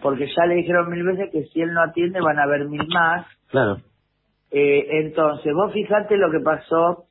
porque 0.03 0.27
ya 0.27 0.47
le 0.47 0.57
dijeron 0.57 0.91
mil 0.91 1.05
veces 1.05 1.31
que 1.33 1.45
si 1.45 1.63
él 1.63 1.73
no 1.73 1.83
atiende 1.83 2.21
van 2.21 2.39
a 2.39 2.45
haber 2.45 2.67
mil 2.69 2.87
más. 2.89 3.27
Claro. 3.49 3.79
Eh, 4.51 4.87
entonces, 5.01 5.53
vos 5.55 5.73
fijate 5.73 6.17
lo 6.17 6.31
que 6.31 6.41
pasó 6.41 7.07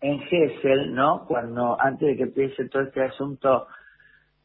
en 0.00 0.20
Gessel, 0.20 0.94
¿no? 0.94 1.26
Cuando, 1.26 1.80
antes 1.80 2.08
de 2.08 2.16
que 2.16 2.22
empiece 2.24 2.68
todo 2.68 2.82
este 2.82 3.02
asunto 3.02 3.66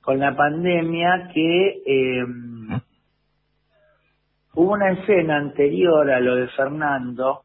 con 0.08 0.20
la 0.20 0.34
pandemia 0.38 1.32
que 1.34 1.84
eh, 1.86 2.26
hubo 4.54 4.72
una 4.72 4.92
escena 4.92 5.36
anterior 5.36 6.10
a 6.10 6.22
lo 6.22 6.38
de 6.38 6.48
Fernando 6.48 7.42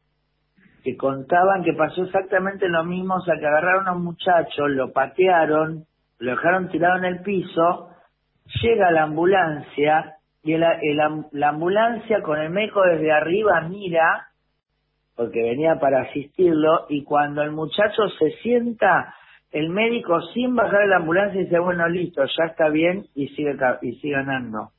que 0.81 0.95
contaban 0.95 1.65
que 1.65 1.73
pasó 1.73 2.03
exactamente 2.03 2.69
lo 2.69 2.85
mismo, 2.85 3.15
o 3.15 3.21
sea, 3.21 3.35
que 3.37 3.47
agarraron 3.47 3.89
a 3.89 3.91
un 3.91 4.05
muchacho, 4.05 4.69
lo 4.69 4.93
patearon, 4.93 5.83
lo 6.19 6.31
dejaron 6.31 6.69
tirado 6.69 6.99
en 6.99 7.03
el 7.03 7.21
piso, 7.21 7.89
llega 8.61 8.91
la 8.91 9.03
ambulancia 9.03 10.15
y 10.41 10.55
la 10.55 11.49
ambulancia 11.49 12.21
con 12.21 12.39
el 12.39 12.49
médico 12.49 12.81
desde 12.83 13.11
arriba 13.11 13.59
mira, 13.67 14.29
porque 15.17 15.43
venía 15.43 15.81
para 15.81 16.03
asistirlo, 16.03 16.85
y 16.87 17.03
cuando 17.03 17.41
el 17.41 17.51
muchacho 17.51 18.07
se 18.17 18.31
sienta, 18.41 19.15
el 19.53 19.69
médico 19.69 20.19
sin 20.33 20.55
bajar 20.55 20.87
la 20.87 20.97
ambulancia 20.97 21.39
dice, 21.39 21.59
bueno, 21.59 21.87
listo, 21.87 22.23
ya 22.25 22.45
está 22.45 22.69
bien 22.69 23.05
y 23.13 23.27
sigue, 23.29 23.55
y 23.83 23.93
sigue 23.93 24.13
ganando. 24.13 24.71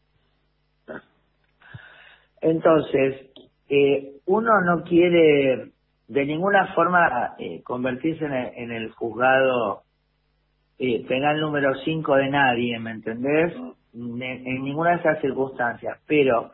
Entonces, 2.41 3.31
eh, 3.69 4.17
uno 4.27 4.61
no 4.63 4.83
quiere 4.83 5.71
de 6.09 6.27
ninguna 6.27 6.75
forma 6.75 7.35
eh, 7.39 7.63
convertirse 7.63 8.25
en 8.27 8.73
el, 8.73 8.91
juzgado 8.91 9.83
eh, 10.79 11.07
penal 11.07 11.41
número 11.41 11.75
5 11.77 12.17
de 12.17 12.31
nadie, 12.31 12.79
¿me 12.81 12.91
entendés? 12.91 13.55
en 13.95 14.65
ninguna 14.65 14.91
de 14.91 14.97
esas 14.97 15.21
circunstancias. 15.21 16.01
Pero 16.05 16.51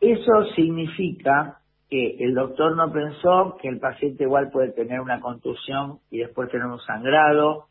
eso 0.00 0.44
significa 0.54 1.59
que 1.90 2.16
el 2.20 2.34
doctor 2.34 2.76
no 2.76 2.92
pensó 2.92 3.56
que 3.60 3.68
el 3.68 3.80
paciente 3.80 4.22
igual 4.24 4.50
puede 4.52 4.70
tener 4.70 5.00
una 5.00 5.20
contusión 5.20 5.98
y 6.10 6.18
después 6.18 6.48
tener 6.50 6.66
un 6.66 6.78
sangrado, 6.78 7.66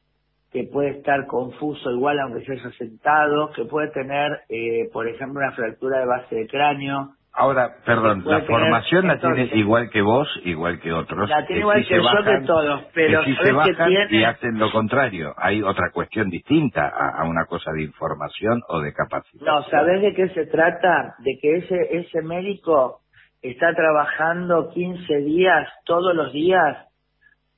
que 0.52 0.64
puede 0.64 0.90
estar 0.90 1.26
confuso 1.28 1.92
igual 1.92 2.20
aunque 2.20 2.44
se 2.44 2.54
haya 2.54 2.72
sentado, 2.72 3.52
que 3.52 3.66
puede 3.66 3.90
tener, 3.92 4.42
eh, 4.50 4.90
por 4.92 5.08
ejemplo, 5.08 5.40
una 5.40 5.52
fractura 5.52 6.00
de 6.00 6.06
base 6.06 6.36
de 6.36 6.48
cráneo. 6.48 7.12
Ahora, 7.32 7.76
perdón, 7.86 8.24
la 8.26 8.42
formación 8.42 9.08
la 9.08 9.20
tiene 9.20 9.52
igual 9.54 9.90
que 9.92 10.02
vos, 10.02 10.28
igual 10.44 10.80
que 10.82 10.92
otros. 10.92 11.30
La 11.30 11.46
tiene 11.46 11.62
igual 11.62 11.86
que, 11.88 11.96
yo 11.96 12.02
que 12.26 12.46
todos, 12.46 12.82
pero 12.94 13.24
que 13.24 13.28
si 13.28 13.36
se 13.38 13.52
bajan 13.54 13.92
y 14.10 14.24
hacen 14.24 14.60
lo 14.60 14.72
contrario. 14.72 15.34
Hay 15.38 15.62
otra 15.62 15.92
cuestión 15.92 16.30
distinta 16.30 16.88
a, 16.88 17.22
a, 17.22 17.26
una 17.26 17.46
cosa 17.46 17.72
de 17.72 17.84
información 17.84 18.62
o 18.68 18.82
de 18.82 18.92
capacidad. 18.94 19.46
No, 19.46 19.64
¿sabés 19.70 20.02
de 20.02 20.14
qué 20.16 20.30
se 20.30 20.48
trata? 20.48 21.16
De 21.20 21.38
que 21.40 21.58
ese 21.58 21.98
ese 22.00 22.22
médico 22.24 23.02
está 23.42 23.74
trabajando 23.74 24.70
15 24.70 25.18
días 25.18 25.68
todos 25.86 26.16
los 26.16 26.34
días 26.34 26.88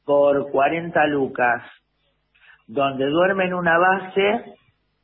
por 0.06 0.52
40 0.52 1.08
lucas, 1.08 1.64
donde 2.68 3.06
duerme 3.08 3.46
en 3.46 3.54
una 3.54 3.78
base 3.78 4.56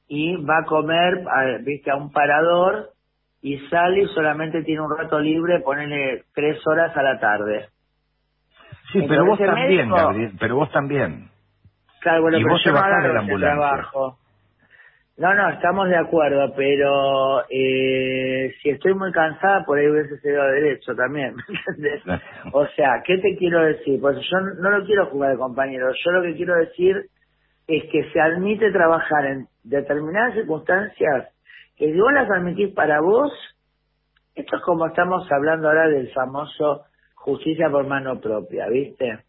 y 0.07 0.35
va 0.37 0.59
a 0.59 0.65
comer, 0.65 1.25
viste, 1.61 1.91
a 1.91 1.95
un 1.95 2.11
parador 2.11 2.91
y 3.41 3.59
sale 3.67 4.03
y 4.03 4.07
solamente 4.07 4.63
tiene 4.63 4.81
un 4.81 4.95
rato 4.95 5.19
libre, 5.19 5.59
ponele 5.61 6.23
tres 6.33 6.65
horas 6.67 6.95
a 6.95 7.03
la 7.03 7.19
tarde. 7.19 7.69
Sí, 8.91 9.03
pero 9.07 9.25
vos 9.25 9.37
también, 9.37 9.89
Gabriel, 9.89 10.31
pero 10.39 10.55
vos 10.55 10.71
también. 10.71 11.29
Claro, 11.99 12.21
bueno, 12.21 12.37
y 12.37 12.43
pero 12.43 12.53
vos 12.53 12.63
yo 12.63 12.73
de 12.73 12.79
la 12.79 13.19
ambulancia. 13.19 13.37
Trabajo. 13.39 14.17
No, 15.17 15.33
no, 15.33 15.49
estamos 15.49 15.89
de 15.89 15.97
acuerdo, 15.97 16.53
pero 16.55 17.41
eh, 17.49 18.53
si 18.61 18.69
estoy 18.69 18.93
muy 18.93 19.11
cansada, 19.11 19.65
por 19.65 19.79
ahí 19.79 19.87
hubiese 19.87 20.19
sido 20.19 20.43
derecho 20.43 20.93
también, 20.95 21.35
¿me 21.47 21.55
entiendes? 21.75 22.21
O 22.53 22.67
sea, 22.67 23.01
¿qué 23.03 23.17
te 23.17 23.35
quiero 23.35 23.63
decir? 23.63 23.99
Pues 23.99 24.17
yo 24.17 24.39
no 24.61 24.69
lo 24.69 24.85
quiero 24.85 25.07
jugar 25.07 25.31
de 25.31 25.37
compañero, 25.37 25.91
yo 25.91 26.11
lo 26.11 26.21
que 26.21 26.35
quiero 26.35 26.55
decir 26.55 26.95
es 27.67 27.83
que 27.91 28.11
se 28.11 28.21
admite 28.21 28.71
trabajar 28.71 29.25
en 29.25 29.47
determinadas 29.63 30.35
circunstancias 30.35 31.29
que 31.75 31.91
si 31.91 31.99
vos 31.99 32.13
las 32.13 32.29
admitís 32.29 32.73
para 32.73 33.01
vos, 33.01 33.31
esto 34.35 34.55
es 34.55 34.61
como 34.61 34.85
estamos 34.85 35.27
hablando 35.31 35.67
ahora 35.67 35.87
del 35.87 36.11
famoso 36.11 36.85
justicia 37.15 37.69
por 37.69 37.87
mano 37.87 38.19
propia, 38.19 38.67
¿viste? 38.67 39.19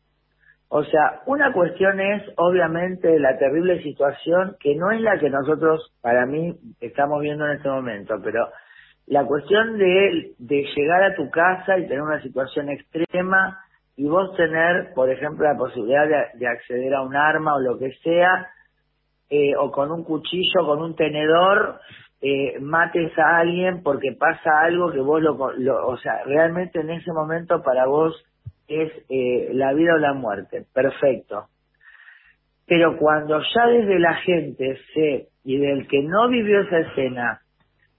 O 0.70 0.85
sea, 0.85 1.22
una 1.26 1.52
cuestión 1.52 1.98
es 1.98 2.22
obviamente 2.37 3.18
la 3.18 3.38
terrible 3.38 3.83
situación 3.83 4.57
que 4.61 4.74
no 4.74 4.90
es 4.90 5.00
la 5.00 5.18
que 5.18 5.31
nosotros, 5.31 5.92
para 6.02 6.26
mí, 6.26 6.54
estamos 6.81 7.22
viendo 7.22 7.46
en 7.46 7.57
este 7.57 7.68
momento, 7.68 8.16
pero 8.22 8.48
la 9.07 9.24
cuestión 9.24 9.78
de, 9.78 10.33
de 10.38 10.66
llegar 10.76 11.02
a 11.04 11.14
tu 11.14 11.31
casa 11.31 11.78
y 11.78 11.87
tener 11.88 12.02
una 12.02 12.20
situación 12.20 12.68
extrema 12.68 13.59
y 13.96 14.07
vos 14.07 14.37
tener, 14.37 14.92
por 14.94 15.11
ejemplo, 15.11 15.44
la 15.44 15.57
posibilidad 15.57 16.07
de, 16.35 16.46
acceder 16.46 16.94
a 16.94 17.02
un 17.02 17.16
arma 17.16 17.57
o 17.57 17.61
lo 17.61 17.78
que 17.78 17.90
sea, 18.02 18.48
eh, 19.31 19.57
o 19.57 19.70
con 19.72 19.90
un 19.90 20.04
cuchillo, 20.04 20.66
con 20.66 20.83
un 20.83 20.94
tenedor, 20.94 21.81
eh, 22.20 22.61
mates 22.61 23.16
a 23.18 23.38
alguien 23.38 23.83
porque 23.83 24.12
pasa 24.18 24.61
algo 24.61 24.92
que 24.92 25.00
vos 25.00 25.22
lo, 25.22 25.52
lo, 25.52 25.87
o 25.87 25.96
sea, 25.96 26.22
realmente 26.24 26.81
en 26.81 26.90
ese 26.90 27.12
momento 27.12 27.62
para 27.62 27.87
vos 27.87 28.24
es 28.68 28.92
eh, 29.09 29.50
la 29.52 29.72
vida 29.72 29.94
o 29.94 29.98
la 29.98 30.12
muerte, 30.12 30.64
perfecto. 30.72 31.46
Pero 32.66 32.98
cuando 32.98 33.40
ya 33.40 33.66
desde 33.66 33.98
la 33.98 34.14
gente 34.16 34.78
se, 34.92 35.28
y 35.42 35.59
del 35.59 35.88
que 35.88 36.02
no 36.02 36.28
vivió 36.28 36.61
esa 36.61 36.81
escena, 36.81 37.40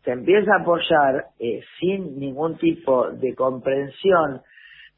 se 0.03 0.11
empieza 0.11 0.53
a 0.53 0.61
apoyar 0.61 1.25
eh, 1.39 1.61
sin 1.79 2.19
ningún 2.19 2.57
tipo 2.57 3.09
de 3.11 3.33
comprensión 3.33 4.41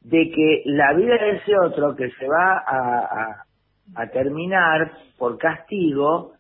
de 0.01 0.29
que 0.29 0.63
la 0.65 0.93
vida 0.93 1.15
de 1.15 1.38
ese 1.38 1.57
otro 1.57 1.95
que 1.95 2.10
se 2.12 2.27
va 2.27 2.57
a, 2.57 3.43
a, 3.95 4.07
terminar 4.07 4.91
por 5.17 5.38
castigo, 5.38 6.34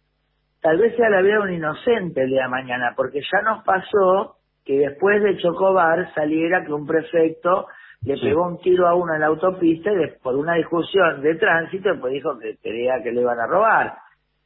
tal 0.61 0.77
vez 0.77 0.95
sea 0.95 1.09
la 1.09 1.21
vida 1.21 1.35
de 1.35 1.39
un 1.41 1.53
inocente 1.53 2.23
el 2.23 2.29
día 2.29 2.43
de 2.43 2.49
mañana, 2.49 2.93
porque 2.95 3.21
ya 3.21 3.41
nos 3.41 3.63
pasó 3.63 4.37
que 4.65 4.77
después 4.77 5.23
de 5.23 5.37
Chocobar 5.37 6.13
saliera 6.13 6.65
que 6.65 6.73
un 6.73 6.85
prefecto 6.85 7.67
le 8.03 8.17
pegó 8.17 8.47
un 8.47 8.59
tiro 8.59 8.87
a 8.87 8.95
uno 8.95 9.13
en 9.13 9.21
la 9.21 9.27
autopista 9.27 9.91
y 9.91 10.19
por 10.21 10.35
una 10.35 10.55
discusión 10.55 11.21
de 11.21 11.35
tránsito 11.35 11.89
pues 11.99 12.13
dijo 12.13 12.37
que 12.39 12.57
quería 12.57 13.01
que 13.03 13.11
le 13.11 13.21
iban 13.21 13.39
a 13.39 13.47
robar. 13.47 13.93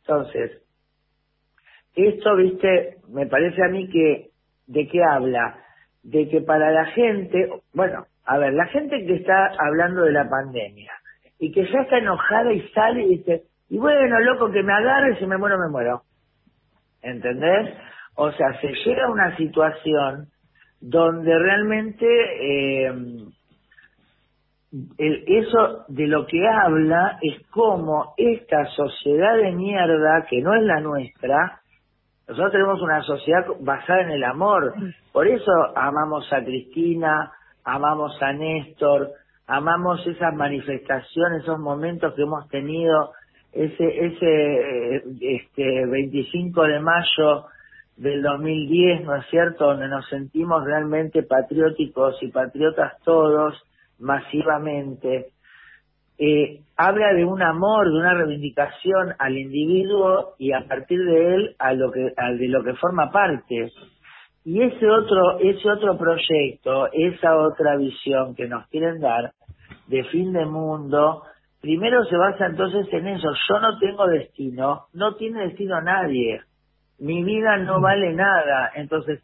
Entonces, 0.01 0.61
esto, 1.95 2.35
viste, 2.35 2.97
me 3.09 3.25
parece 3.27 3.63
a 3.63 3.69
mí 3.69 3.89
que, 3.89 4.29
¿de 4.67 4.87
qué 4.87 5.01
habla? 5.03 5.57
De 6.03 6.27
que 6.27 6.41
para 6.41 6.71
la 6.71 6.85
gente, 6.87 7.49
bueno, 7.73 8.05
a 8.25 8.37
ver, 8.37 8.53
la 8.53 8.65
gente 8.67 9.05
que 9.05 9.15
está 9.15 9.51
hablando 9.57 10.03
de 10.03 10.11
la 10.11 10.29
pandemia 10.29 10.91
y 11.39 11.51
que 11.51 11.65
ya 11.65 11.81
está 11.81 11.97
enojada 11.97 12.51
y 12.51 12.67
sale 12.69 13.03
y 13.03 13.17
dice, 13.17 13.43
y 13.69 13.77
bueno, 13.77 14.19
loco, 14.19 14.51
que 14.51 14.63
me 14.63 14.73
agarre, 14.73 15.17
si 15.17 15.25
me 15.25 15.37
muero, 15.37 15.57
me 15.57 15.69
muero. 15.69 16.01
¿Entendés? 17.01 17.73
O 18.15 18.31
sea, 18.31 18.59
se 18.59 18.73
llega 18.73 19.05
a 19.05 19.11
una 19.11 19.35
situación 19.37 20.27
donde 20.81 21.37
realmente 21.37 22.05
eh, 22.05 22.93
el, 24.97 25.23
eso 25.27 25.85
de 25.87 26.07
lo 26.07 26.25
que 26.25 26.47
habla 26.47 27.17
es 27.21 27.45
cómo 27.49 28.13
esta 28.17 28.65
sociedad 28.67 29.37
de 29.37 29.51
mierda, 29.51 30.25
que 30.29 30.41
no 30.41 30.53
es 30.53 30.63
la 30.63 30.81
nuestra, 30.81 31.61
nosotros 32.27 32.51
tenemos 32.51 32.81
una 32.81 33.01
sociedad 33.03 33.45
basada 33.59 34.01
en 34.01 34.11
el 34.11 34.23
amor, 34.23 34.73
por 35.11 35.27
eso 35.27 35.51
amamos 35.75 36.31
a 36.33 36.43
Cristina, 36.43 37.31
amamos 37.63 38.19
a 38.21 38.33
Néstor, 38.33 39.11
amamos 39.47 40.05
esas 40.07 40.33
manifestaciones, 40.33 41.43
esos 41.43 41.59
momentos 41.59 42.13
que 42.15 42.23
hemos 42.23 42.47
tenido, 42.49 43.11
ese, 43.53 44.05
ese 44.05 45.03
este 45.21 45.85
25 45.85 46.63
de 46.63 46.79
mayo 46.79 47.45
del 47.95 48.21
2010, 48.21 49.05
¿no 49.05 49.15
es 49.15 49.25
cierto?, 49.27 49.67
donde 49.67 49.87
nos 49.87 50.05
sentimos 50.09 50.65
realmente 50.65 51.23
patrióticos 51.23 52.21
y 52.21 52.31
patriotas 52.31 52.93
todos, 53.03 53.53
masivamente, 53.99 55.27
eh, 56.17 56.61
habla 56.77 57.13
de 57.13 57.25
un 57.25 57.41
amor, 57.41 57.87
de 57.87 57.97
una 57.97 58.13
reivindicación 58.13 59.13
al 59.19 59.37
individuo 59.37 60.35
y 60.37 60.53
a 60.53 60.65
partir 60.67 60.99
de 61.03 61.35
él 61.35 61.55
a 61.59 61.73
lo 61.73 61.91
que, 61.91 62.13
a 62.15 62.31
de 62.31 62.47
lo 62.47 62.63
que 62.63 62.73
forma 62.75 63.11
parte. 63.11 63.71
Y 64.45 64.61
ese 64.61 64.89
otro, 64.89 65.39
ese 65.39 65.69
otro 65.69 65.97
proyecto, 65.97 66.87
esa 66.93 67.35
otra 67.35 67.75
visión 67.77 68.35
que 68.35 68.47
nos 68.47 68.67
quieren 68.67 68.99
dar 68.99 69.33
de 69.87 70.03
fin 70.05 70.31
de 70.33 70.45
mundo, 70.45 71.23
primero 71.61 72.03
se 72.05 72.15
basa 72.15 72.45
entonces 72.45 72.87
en 72.93 73.07
eso. 73.07 73.27
Yo 73.49 73.59
no 73.59 73.77
tengo 73.79 74.05
destino, 74.07 74.85
no 74.93 75.15
tiene 75.15 75.47
destino 75.47 75.81
nadie. 75.81 76.41
Mi 76.99 77.23
vida 77.23 77.57
no 77.57 77.81
vale 77.81 78.13
nada. 78.13 78.71
Entonces, 78.75 79.21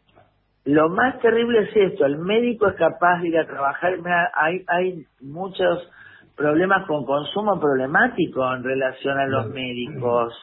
lo 0.64 0.88
más 0.88 1.18
terrible 1.20 1.60
es 1.60 1.92
esto, 1.92 2.06
el 2.06 2.18
médico 2.18 2.68
es 2.68 2.76
capaz 2.76 3.20
de 3.20 3.28
ir 3.28 3.38
a 3.38 3.46
trabajar, 3.46 3.94
hay, 4.34 4.64
hay 4.68 5.04
muchos 5.20 5.90
problemas 6.36 6.86
con 6.86 7.04
consumo 7.04 7.58
problemático 7.60 8.54
en 8.54 8.62
relación 8.62 9.18
a 9.18 9.26
los 9.26 9.48
médicos, 9.50 10.34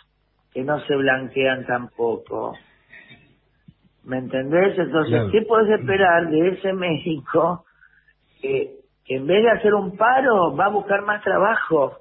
que 0.54 0.64
no 0.64 0.80
se 0.82 0.96
blanquean 0.96 1.66
tampoco. 1.66 2.54
¿Me 4.04 4.18
entendés? 4.18 4.78
Entonces, 4.78 5.32
¿qué 5.32 5.42
puedes 5.44 5.80
esperar 5.80 6.30
de 6.30 6.50
ese 6.50 6.74
médico 6.74 7.66
que, 8.42 8.78
que 9.06 9.16
en 9.16 9.28
vez 9.28 9.44
de 9.44 9.52
hacer 9.52 9.74
un 9.74 9.96
paro 9.96 10.56
va 10.56 10.66
a 10.66 10.70
buscar 10.70 11.02
más 11.04 11.24
trabajo? 11.24 12.00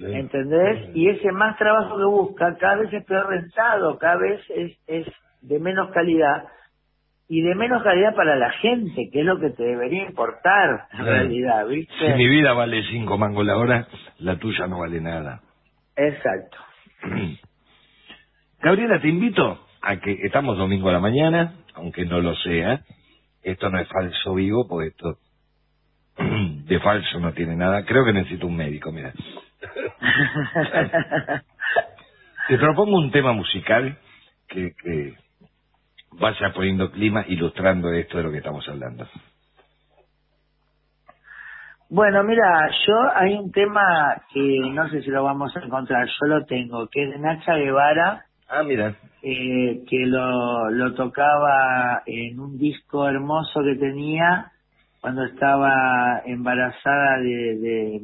¿entendés? 0.00 0.90
Y 0.94 1.08
ese 1.08 1.30
más 1.32 1.56
trabajo 1.58 1.96
que 1.96 2.04
busca 2.04 2.56
cada 2.56 2.76
vez 2.76 2.92
es 2.92 3.04
peor 3.04 3.28
rentado, 3.28 3.98
cada 3.98 4.16
vez 4.16 4.40
es, 4.50 4.78
es 4.86 5.06
de 5.42 5.58
menos 5.58 5.90
calidad 5.90 6.44
y 7.32 7.40
de 7.40 7.54
menos 7.54 7.82
calidad 7.82 8.14
para 8.14 8.36
la 8.36 8.50
gente, 8.50 9.08
que 9.10 9.20
es 9.20 9.24
lo 9.24 9.40
que 9.40 9.48
te 9.48 9.62
debería 9.62 10.04
importar 10.04 10.86
en 10.92 11.06
realidad, 11.06 11.66
¿viste? 11.66 11.94
Si 11.98 12.12
mi 12.12 12.28
vida 12.28 12.52
vale 12.52 12.82
cinco 12.90 13.16
mangos 13.16 13.46
la 13.46 13.56
hora, 13.56 13.88
la 14.18 14.36
tuya 14.36 14.66
no 14.66 14.80
vale 14.80 15.00
nada. 15.00 15.40
Exacto. 15.96 16.58
Gabriela, 18.60 19.00
te 19.00 19.08
invito 19.08 19.64
a 19.80 19.96
que 19.96 20.12
estamos 20.24 20.58
domingo 20.58 20.90
a 20.90 20.92
la 20.92 21.00
mañana, 21.00 21.54
aunque 21.72 22.04
no 22.04 22.20
lo 22.20 22.36
sea. 22.36 22.82
Esto 23.42 23.70
no 23.70 23.78
es 23.78 23.88
falso 23.88 24.34
vivo, 24.34 24.68
porque 24.68 24.88
esto 24.88 25.16
de 26.18 26.80
falso 26.80 27.18
no 27.18 27.32
tiene 27.32 27.56
nada. 27.56 27.86
Creo 27.86 28.04
que 28.04 28.12
necesito 28.12 28.46
un 28.46 28.56
médico, 28.56 28.92
mira. 28.92 29.14
te 32.48 32.58
propongo 32.58 32.98
un 32.98 33.10
tema 33.10 33.32
musical 33.32 33.96
que, 34.48 34.72
que 34.82 35.14
vaya 36.12 36.52
poniendo 36.52 36.90
clima, 36.90 37.24
ilustrando 37.28 37.92
esto 37.92 38.18
de 38.18 38.24
lo 38.24 38.30
que 38.30 38.38
estamos 38.38 38.68
hablando. 38.68 39.06
Bueno, 41.88 42.24
mira, 42.24 42.70
yo 42.86 42.94
hay 43.14 43.34
un 43.34 43.52
tema 43.52 44.16
que 44.32 44.60
no 44.72 44.88
sé 44.88 45.02
si 45.02 45.10
lo 45.10 45.24
vamos 45.24 45.54
a 45.54 45.60
encontrar, 45.60 46.06
yo 46.06 46.26
lo 46.26 46.44
tengo, 46.46 46.88
que 46.88 47.04
es 47.04 47.10
de 47.10 47.18
Nacha 47.18 47.54
Guevara. 47.56 48.24
Ah, 48.48 48.62
mira. 48.62 48.94
Eh, 49.22 49.84
que 49.88 50.06
lo, 50.06 50.70
lo 50.70 50.94
tocaba 50.94 52.02
en 52.06 52.40
un 52.40 52.56
disco 52.56 53.06
hermoso 53.06 53.60
que 53.62 53.76
tenía 53.76 54.52
cuando 55.00 55.24
estaba 55.24 56.22
embarazada 56.24 57.18
de, 57.18 57.58
de, 57.58 58.00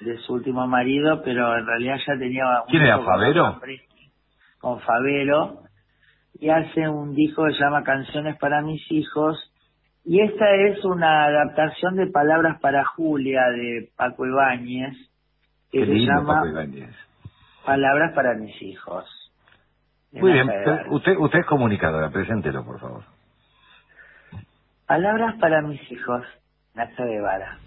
de 0.00 0.18
su 0.18 0.32
último 0.32 0.66
marido, 0.66 1.22
pero 1.22 1.58
en 1.58 1.66
realidad 1.66 1.96
ya 2.06 2.18
tenía... 2.18 2.44
Un 2.62 2.68
¿Quién 2.68 2.82
era, 2.84 3.00
Favero? 3.00 3.60
Con 4.60 4.80
Favero 4.80 5.65
y 6.38 6.48
hace 6.50 6.88
un 6.88 7.14
disco 7.14 7.44
que 7.44 7.52
se 7.52 7.60
llama 7.60 7.82
Canciones 7.82 8.36
para 8.38 8.62
mis 8.62 8.80
hijos 8.90 9.38
y 10.04 10.20
esta 10.20 10.50
es 10.54 10.84
una 10.84 11.24
adaptación 11.24 11.96
de 11.96 12.06
Palabras 12.06 12.60
para 12.60 12.84
Julia 12.84 13.42
de 13.50 13.88
Paco 13.96 14.26
Ibáñez 14.26 14.96
que 15.70 15.84
se 15.84 15.94
llama 15.94 16.42
Palabras 17.64 18.12
para 18.14 18.34
mis 18.34 18.62
hijos. 18.62 19.04
Muy 20.12 20.32
bien, 20.32 20.48
usted, 20.88 21.16
usted 21.18 21.40
es 21.40 21.46
comunicadora, 21.46 22.10
preséntelo 22.10 22.64
por 22.64 22.80
favor. 22.80 23.02
Palabras 24.86 25.34
para 25.40 25.62
mis 25.62 25.80
hijos, 25.90 26.24
Nacha 26.74 27.04
Guevara. 27.04 27.58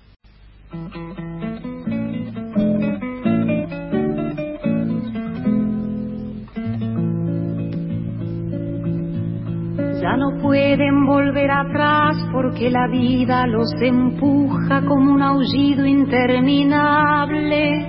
Ya 10.02 10.16
no 10.16 10.38
pueden 10.42 11.06
volver 11.06 11.52
atrás 11.52 12.16
porque 12.32 12.70
la 12.70 12.88
vida 12.88 13.46
los 13.48 13.70
empuja 13.82 14.82
como 14.86 15.12
un 15.14 15.22
aullido 15.22 15.86
interminable. 15.86 17.86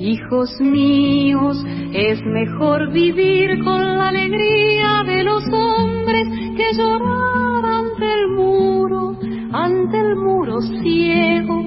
Hijos 0.00 0.60
míos, 0.60 1.64
es 1.92 2.20
mejor 2.24 2.90
vivir 2.92 3.62
con 3.62 3.98
la 3.98 4.08
alegría 4.08 5.04
de 5.06 5.22
los 5.22 5.44
hombres 5.52 6.26
que 6.56 6.72
llorar 6.76 7.64
ante 7.64 8.04
el 8.04 8.30
muro, 8.34 9.16
ante 9.52 10.00
el 10.00 10.16
muro 10.16 10.60
ciego. 10.60 11.62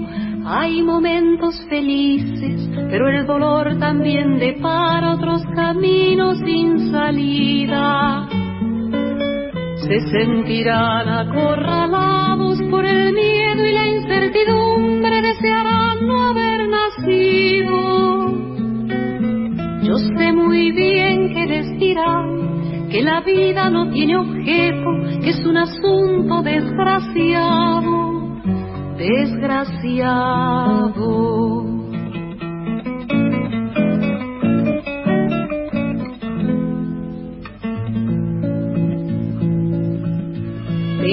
Hay 0.46 0.82
momentos 0.82 1.66
felices, 1.70 2.70
pero 2.90 3.08
el 3.08 3.26
dolor 3.26 3.78
también 3.80 4.38
depara 4.38 5.14
otros 5.14 5.46
caminos 5.56 6.40
sin 6.40 6.92
salida 6.92 8.28
se 9.92 10.00
sentirán 10.10 11.10
acorralados 11.10 12.62
por 12.70 12.86
el 12.86 13.14
miedo 13.14 13.66
y 13.66 13.74
la 13.74 13.90
incertidumbre, 13.90 15.22
desearán 15.22 16.08
no 16.08 16.30
haber 16.30 16.70
nacido. 16.70 18.32
Yo 19.84 19.98
sé 19.98 20.32
muy 20.32 20.72
bien 20.72 21.34
que 21.34 21.46
les 21.46 21.78
dirán 21.78 22.88
que 22.90 23.02
la 23.02 23.20
vida 23.20 23.70
no 23.70 23.90
tiene 23.92 24.16
objeto, 24.16 24.92
que 25.24 25.32
es 25.32 25.46
un 25.46 25.58
asunto 25.58 26.42
desgraciado, 26.42 28.40
desgraciado. 28.98 30.52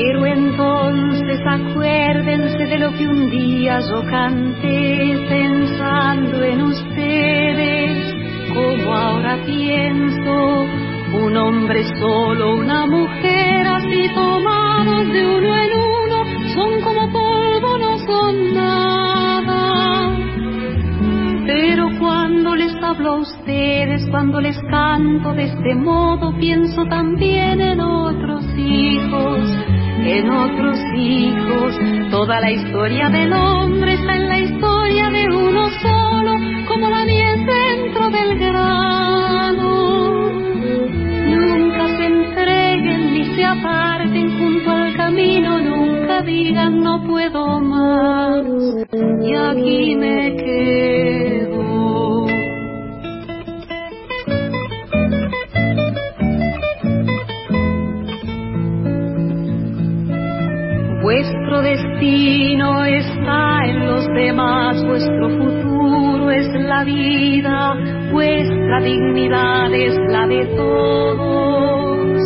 Pero 0.01 0.25
entonces 0.27 1.41
acuérdense 1.45 2.67
de 2.67 2.79
lo 2.79 2.93
que 2.97 3.09
un 3.09 3.31
día 3.31 3.81
yo 3.81 4.05
canté 4.09 5.27
pensando 5.29 6.45
en 6.45 6.63
ustedes, 6.63 8.15
como 8.55 8.93
ahora 8.95 9.39
pienso, 9.45 10.67
un 11.15 11.37
hombre 11.37 11.83
solo, 11.99 12.59
una 12.59 12.87
mujer 12.87 13.67
así 13.67 14.09
tomados 14.15 15.09
de 15.09 15.37
uno 15.37 15.57
en 15.57 15.73
uno, 15.73 16.25
son 16.55 16.81
como 16.83 17.13
polvo, 17.13 17.79
no 17.79 17.99
son 18.07 18.55
nada. 18.55 20.17
Pero 21.45 21.89
cuando 21.99 22.55
les 22.55 22.73
hablo 22.85 23.15
a 23.15 23.17
ustedes, 23.17 24.09
cuando 24.11 24.41
les 24.41 24.59
canto 24.71 25.35
de 25.35 25.47
este 25.47 25.75
modo, 25.75 26.33
pienso 26.39 26.85
también 26.85 27.61
en 27.61 27.81
otros 27.81 28.45
hijos 28.57 29.68
en 30.05 30.31
otros 30.31 30.79
hijos. 30.97 31.75
Toda 32.11 32.41
la 32.41 32.51
historia 32.51 33.09
del 33.09 33.33
hombre 33.33 33.95
está 33.95 34.15
en 34.15 34.29
la 34.29 34.39
historia 34.39 35.11
de 35.11 35.27
uno 35.35 35.69
solo, 35.83 36.33
como 36.67 36.89
la 36.89 37.05
miel 37.05 37.47
dentro 37.47 38.11
del 38.11 38.39
grano. 38.39 40.31
Nunca 41.31 41.89
se 41.97 42.05
entreguen 42.07 43.13
ni 43.13 43.37
se 43.37 43.45
aparten 43.45 44.39
junto 44.39 44.71
al 44.71 44.97
camino, 44.97 45.59
nunca 45.61 46.23
digan 46.23 46.81
no 46.81 47.03
puedo 47.07 47.61
más 47.61 48.45
y 49.23 49.35
aquí 49.35 49.97
me 49.97 50.37
quedo. 50.37 51.18
Vuestro 61.59 61.89
destino 61.89 62.85
está 62.85 63.67
en 63.67 63.87
los 63.87 64.07
demás, 64.15 64.81
vuestro 64.85 65.29
futuro 65.29 66.31
es 66.31 66.47
la 66.55 66.85
vida, 66.85 67.75
vuestra 68.13 68.81
dignidad 68.81 69.75
es 69.75 69.97
la 70.09 70.29
de 70.29 70.47
todos. 70.55 72.21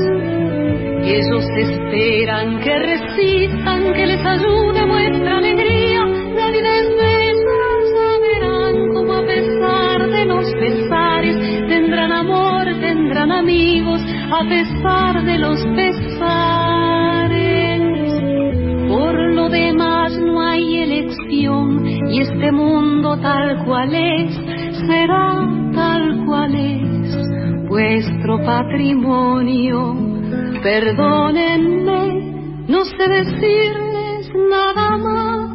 Ellos 1.03 1.45
esperan 1.57 2.61
que 2.61 2.79
resistan, 2.79 3.95
que 3.95 4.07
les 4.07 4.27
ayude 4.27 4.85
vuestra 4.85 5.39
alegría, 5.39 6.05
la 6.05 6.51
vida 6.51 6.81
es 6.81 6.89
bella, 6.99 8.19
verán 8.21 8.95
como 8.95 9.15
a 9.15 9.23
pesar 9.25 10.11
de 10.11 10.25
los 10.27 10.55
pesares 10.57 11.69
tendrán 11.69 12.13
amor, 12.13 12.67
tendrán 12.81 13.33
amigos, 13.33 14.03
a 14.31 14.45
pesar 14.47 15.25
de 15.25 15.39
los 15.39 15.59
pesares 15.75 15.82
tal 23.23 23.65
cual 23.65 23.95
es 23.95 24.35
será 24.87 25.49
tal 25.75 26.25
cual 26.27 26.55
es 26.55 27.69
vuestro 27.69 28.39
patrimonio. 28.45 29.97
Perdónenme, 30.63 32.65
no 32.69 32.85
sé 32.85 33.09
decirles 33.09 34.31
nada 34.51 34.99
más, 34.99 35.51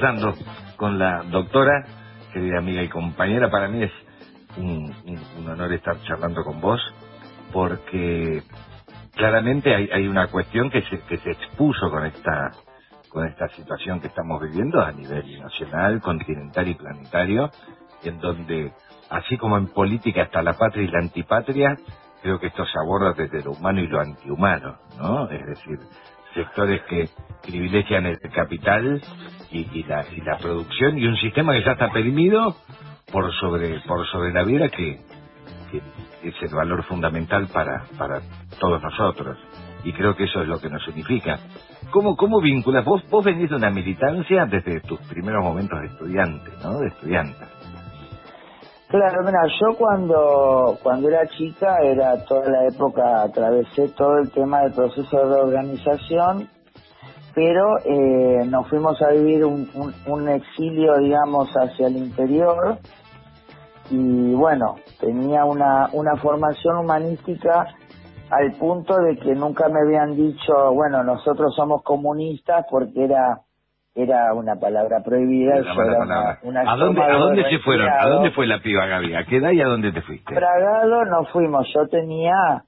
conversando 0.00 0.34
con 0.76 0.98
la 0.98 1.22
doctora, 1.24 1.84
querida 2.32 2.58
amiga 2.58 2.82
y 2.82 2.88
compañera. 2.88 3.50
Para 3.50 3.68
mí 3.68 3.82
es 3.82 3.92
un, 4.56 4.94
honor 5.46 5.72
estar 5.72 6.00
charlando 6.02 6.42
con 6.42 6.60
vos, 6.60 6.80
porque 7.52 8.42
claramente 9.14 9.74
hay, 9.74 9.90
hay 9.92 10.08
una 10.08 10.28
cuestión 10.28 10.70
que 10.70 10.82
se, 10.82 11.00
que 11.00 11.18
se 11.18 11.30
expuso 11.32 11.90
con 11.90 12.06
esta 12.06 12.52
con 13.10 13.26
esta 13.26 13.48
situación 13.48 14.00
que 14.00 14.06
estamos 14.06 14.40
viviendo 14.40 14.80
a 14.80 14.92
nivel 14.92 15.40
nacional, 15.40 16.00
continental 16.00 16.68
y 16.68 16.74
planetario, 16.74 17.50
en 18.04 18.20
donde, 18.20 18.72
así 19.10 19.36
como 19.36 19.58
en 19.58 19.66
política 19.66 20.22
está 20.22 20.44
la 20.44 20.52
patria 20.52 20.84
y 20.84 20.86
la 20.86 21.00
antipatria, 21.00 21.76
creo 22.22 22.38
que 22.38 22.46
esto 22.46 22.64
se 22.64 22.78
aborda 22.78 23.12
desde 23.14 23.42
lo 23.42 23.50
humano 23.50 23.80
y 23.80 23.88
lo 23.88 23.98
antihumano, 23.98 24.78
¿no? 24.96 25.28
Es 25.28 25.44
decir, 25.44 25.80
sectores 26.34 26.82
que 26.82 27.08
privilegian 27.42 28.06
el 28.06 28.18
capital 28.34 29.02
y, 29.50 29.82
la, 29.84 30.06
y 30.14 30.20
la 30.20 30.38
producción 30.38 30.98
y 30.98 31.06
un 31.06 31.16
sistema 31.16 31.52
que 31.54 31.64
ya 31.64 31.72
está 31.72 31.90
perimido 31.90 32.56
por 33.10 33.32
sobre 33.34 33.80
por 33.80 34.06
sobre 34.06 34.32
la 34.32 34.44
vida 34.44 34.68
que, 34.68 35.00
que 35.70 35.82
es 36.28 36.34
el 36.42 36.54
valor 36.54 36.84
fundamental 36.84 37.48
para 37.48 37.86
para 37.98 38.20
todos 38.60 38.82
nosotros 38.82 39.38
y 39.84 39.92
creo 39.92 40.14
que 40.16 40.24
eso 40.24 40.42
es 40.42 40.48
lo 40.48 40.60
que 40.60 40.68
nos 40.68 40.86
unifica. 40.88 41.40
¿Cómo, 41.90 42.16
cómo 42.16 42.40
vinculas? 42.40 42.84
Vos, 42.84 43.02
vos 43.10 43.24
venís 43.24 43.50
de 43.50 43.56
una 43.56 43.70
militancia 43.70 44.46
desde 44.46 44.80
tus 44.82 45.00
primeros 45.02 45.42
momentos 45.42 45.80
de 45.80 45.86
estudiante, 45.88 46.50
¿no? 46.62 46.78
De 46.80 46.88
estudiante. 46.88 47.38
Claro, 48.90 49.22
mira, 49.24 49.38
yo 49.60 49.78
cuando, 49.78 50.76
cuando 50.82 51.08
era 51.08 51.24
chica, 51.28 51.78
era 51.78 52.24
toda 52.24 52.50
la 52.50 52.66
época, 52.66 53.22
atravesé 53.22 53.90
todo 53.90 54.18
el 54.18 54.32
tema 54.32 54.62
del 54.62 54.72
proceso 54.72 55.28
de 55.28 55.40
organización, 55.40 56.48
pero 57.32 57.78
eh, 57.84 58.44
nos 58.46 58.68
fuimos 58.68 59.00
a 59.00 59.12
vivir 59.12 59.44
un, 59.44 59.70
un, 60.06 60.28
exilio, 60.28 60.98
digamos, 60.98 61.48
hacia 61.54 61.86
el 61.86 61.98
interior, 61.98 62.78
y 63.90 64.34
bueno, 64.34 64.74
tenía 64.98 65.44
una, 65.44 65.88
una 65.92 66.16
formación 66.16 66.78
humanística 66.78 67.68
al 68.28 68.52
punto 68.54 68.96
de 68.96 69.18
que 69.18 69.36
nunca 69.36 69.68
me 69.68 69.82
habían 69.86 70.16
dicho, 70.16 70.72
bueno, 70.74 71.04
nosotros 71.04 71.54
somos 71.54 71.84
comunistas 71.84 72.66
porque 72.68 73.04
era 73.04 73.40
era 73.94 74.32
una 74.34 74.56
palabra 74.56 75.02
prohibida. 75.04 75.56
¿A, 75.56 76.76
dónde, 76.76 77.02
¿A 77.02 77.16
dónde 77.16 77.44
se 77.50 77.58
fueron? 77.58 77.88
¿A 77.88 78.08
dónde 78.08 78.30
fue 78.30 78.46
la 78.46 78.60
piba 78.60 78.86
Gaby? 78.86 79.14
¿A 79.14 79.24
qué 79.24 79.36
edad 79.36 79.50
y 79.50 79.60
a 79.60 79.66
dónde 79.66 79.92
te 79.92 80.02
fuiste? 80.02 80.34
Bragado 80.34 81.04
nos 81.04 81.28
fuimos. 81.30 81.66
Yo 81.74 81.88
tenía 81.88 82.64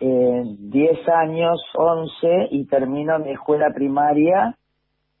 eh, 0.00 0.42
10 0.58 1.08
años, 1.08 1.60
11, 1.74 2.48
y 2.50 2.66
termino 2.66 3.18
mi 3.18 3.32
escuela 3.32 3.70
primaria 3.74 4.56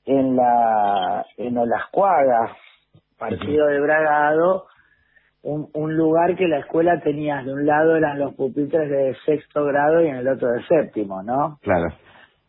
en 0.04 0.36
la 0.36 1.24
en 1.36 1.56
Olascuaga, 1.58 2.56
partido 3.18 3.66
de 3.66 3.80
Bragado, 3.80 4.66
un, 5.42 5.68
un 5.74 5.96
lugar 5.96 6.34
que 6.36 6.48
la 6.48 6.58
escuela 6.58 7.00
tenía, 7.00 7.42
de 7.42 7.52
un 7.52 7.66
lado 7.66 7.96
eran 7.96 8.18
los 8.18 8.34
pupitres 8.34 8.88
de 8.90 9.16
sexto 9.26 9.64
grado 9.64 10.02
y 10.02 10.08
en 10.08 10.16
el 10.16 10.28
otro 10.28 10.48
de 10.48 10.64
séptimo, 10.66 11.22
¿no? 11.22 11.58
Claro. 11.62 11.88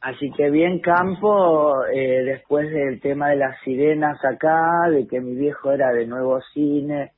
Así 0.03 0.31
que 0.31 0.49
bien 0.49 0.79
campo, 0.79 1.85
eh, 1.85 2.23
después 2.25 2.69
del 2.69 2.99
tema 2.99 3.29
de 3.29 3.37
las 3.37 3.57
sirenas 3.61 4.19
acá, 4.25 4.89
de 4.89 5.07
que 5.07 5.21
mi 5.21 5.33
viejo 5.33 5.71
era 5.71 5.93
de 5.93 6.05
nuevo 6.05 6.41
cine, 6.53 7.13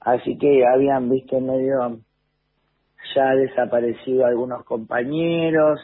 así 0.00 0.36
que 0.36 0.62
habían 0.66 1.08
visto 1.08 1.40
medio 1.40 2.00
ya 3.14 3.34
desaparecido 3.34 4.26
algunos 4.26 4.62
compañeros, 4.66 5.80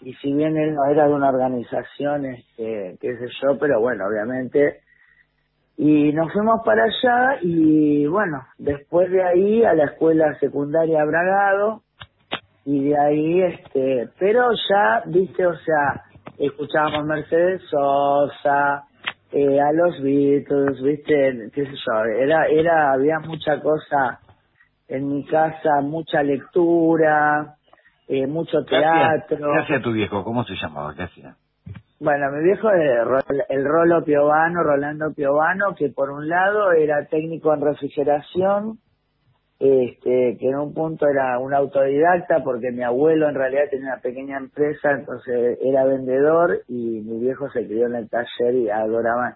y 0.00 0.12
si 0.14 0.32
bien 0.32 0.56
él 0.56 0.74
no 0.74 0.86
era 0.86 1.06
de 1.06 1.14
una 1.14 1.28
organización, 1.28 2.26
este, 2.26 2.98
qué 3.00 3.16
sé 3.18 3.28
yo, 3.40 3.56
pero 3.56 3.80
bueno, 3.80 4.08
obviamente. 4.08 4.80
Y 5.76 6.12
nos 6.12 6.32
fuimos 6.32 6.62
para 6.64 6.82
allá 6.82 7.38
y 7.42 8.06
bueno, 8.06 8.44
después 8.58 9.08
de 9.12 9.22
ahí 9.22 9.62
a 9.62 9.72
la 9.74 9.84
escuela 9.84 10.36
secundaria 10.40 11.04
Bragado 11.04 11.82
y 12.66 12.88
de 12.88 12.98
ahí 12.98 13.42
este, 13.42 14.08
pero 14.18 14.50
ya, 14.68 15.02
viste, 15.06 15.46
o 15.46 15.56
sea, 15.56 16.02
escuchábamos 16.36 17.06
Mercedes 17.06 17.62
Sosa, 17.70 18.84
eh, 19.30 19.60
a 19.60 19.72
los 19.72 20.02
Beatles, 20.02 20.82
viste, 20.82 21.50
qué 21.54 21.64
sé 21.64 21.72
yo, 21.72 22.04
era, 22.04 22.46
era, 22.48 22.92
había 22.92 23.20
mucha 23.20 23.60
cosa 23.60 24.18
en 24.88 25.08
mi 25.08 25.24
casa, 25.26 25.80
mucha 25.80 26.24
lectura, 26.24 27.54
eh, 28.08 28.26
mucho 28.26 28.64
teatro. 28.64 29.52
¿Qué 29.52 29.60
hacía 29.60 29.80
tu 29.80 29.92
viejo? 29.92 30.24
¿Cómo 30.24 30.44
se 30.44 30.54
llamaba? 30.56 30.92
¿Qué 30.94 31.04
hacía? 31.04 31.36
Bueno, 32.00 32.30
mi 32.32 32.44
viejo 32.44 32.68
es 32.72 33.24
el 33.48 33.64
Rolo 33.64 34.04
Piovano, 34.04 34.62
Rolando 34.64 35.14
Piovano, 35.14 35.74
que 35.76 35.88
por 35.90 36.10
un 36.10 36.28
lado 36.28 36.72
era 36.72 37.06
técnico 37.06 37.54
en 37.54 37.62
refrigeración, 37.62 38.78
este, 39.58 40.36
que 40.38 40.48
en 40.48 40.56
un 40.56 40.74
punto 40.74 41.06
era 41.08 41.38
un 41.38 41.54
autodidacta 41.54 42.44
porque 42.44 42.70
mi 42.70 42.82
abuelo 42.82 43.28
en 43.28 43.34
realidad 43.34 43.70
tenía 43.70 43.94
una 43.94 44.02
pequeña 44.02 44.36
empresa, 44.36 44.92
entonces 44.92 45.58
era 45.62 45.84
vendedor 45.84 46.62
y 46.68 47.00
mi 47.00 47.20
viejo 47.20 47.50
se 47.50 47.66
crió 47.66 47.86
en 47.86 47.94
el 47.94 48.08
taller 48.08 48.54
y 48.54 48.68
adoraban 48.68 49.34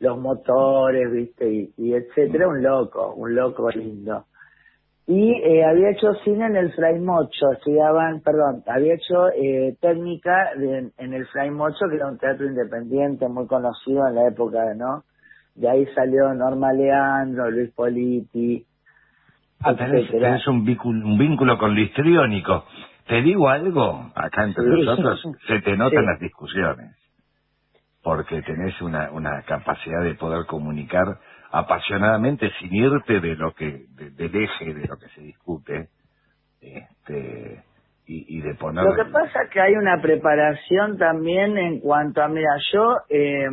los 0.00 0.18
motores, 0.18 1.12
viste, 1.12 1.70
y, 1.76 1.94
etcétera, 1.94 2.48
un 2.48 2.62
loco, 2.62 3.14
un 3.14 3.34
loco 3.34 3.70
lindo 3.70 4.26
y 5.06 5.32
eh, 5.32 5.64
había 5.64 5.90
hecho 5.90 6.14
cine 6.24 6.46
en 6.46 6.56
el 6.56 6.72
Fray 6.72 6.98
Mocho, 7.00 7.52
estudiaban, 7.52 8.20
perdón, 8.20 8.62
había 8.66 8.94
hecho 8.94 9.30
eh, 9.30 9.76
técnica 9.80 10.52
en 10.52 11.12
el 11.12 11.26
Fray 11.26 11.50
Mocho, 11.50 11.88
que 11.90 11.96
era 11.96 12.06
un 12.06 12.18
teatro 12.18 12.46
independiente 12.46 13.28
muy 13.28 13.46
conocido 13.46 14.06
en 14.06 14.14
la 14.14 14.28
época, 14.28 14.74
¿no? 14.74 15.02
De 15.54 15.68
ahí 15.68 15.86
salió 15.94 16.32
Norma 16.32 16.72
Leandro, 16.72 17.50
Luis 17.50 17.70
Politi. 17.72 18.64
Ah, 19.64 19.74
tenés, 19.74 20.46
un, 20.48 20.64
vínculo, 20.64 21.06
un 21.06 21.18
vínculo 21.18 21.58
con 21.58 21.74
Listriónico. 21.74 22.64
Te 23.06 23.22
digo 23.22 23.48
algo, 23.48 24.10
acá 24.14 24.44
entre 24.44 24.64
nosotros, 24.64 25.22
se 25.46 25.60
te 25.60 25.76
notan 25.76 26.06
las 26.06 26.18
discusiones, 26.20 26.96
porque 28.02 28.42
tenés 28.42 28.80
una, 28.80 29.10
una 29.10 29.42
capacidad 29.42 30.02
de 30.02 30.14
poder 30.14 30.46
comunicar 30.46 31.18
apasionadamente 31.52 32.50
sin 32.58 32.74
irte 32.74 33.20
de 33.20 33.36
lo 33.36 33.52
que 33.52 33.84
del 33.90 34.34
eje 34.34 34.72
de 34.72 34.86
lo 34.86 34.96
que 34.96 35.08
se 35.14 35.20
discute 35.20 35.88
este 36.60 37.62
y, 38.04 38.40
de 38.40 38.54
poner 38.54 38.84
lo 38.84 38.94
que 38.94 39.10
pasa 39.10 39.42
es 39.44 39.50
que 39.50 39.60
hay 39.60 39.74
una 39.74 40.00
preparación 40.02 40.98
también 40.98 41.56
en 41.56 41.80
cuanto 41.80 42.22
a 42.22 42.28
mira 42.28 42.56
yo 42.72 42.96
eh, 43.08 43.48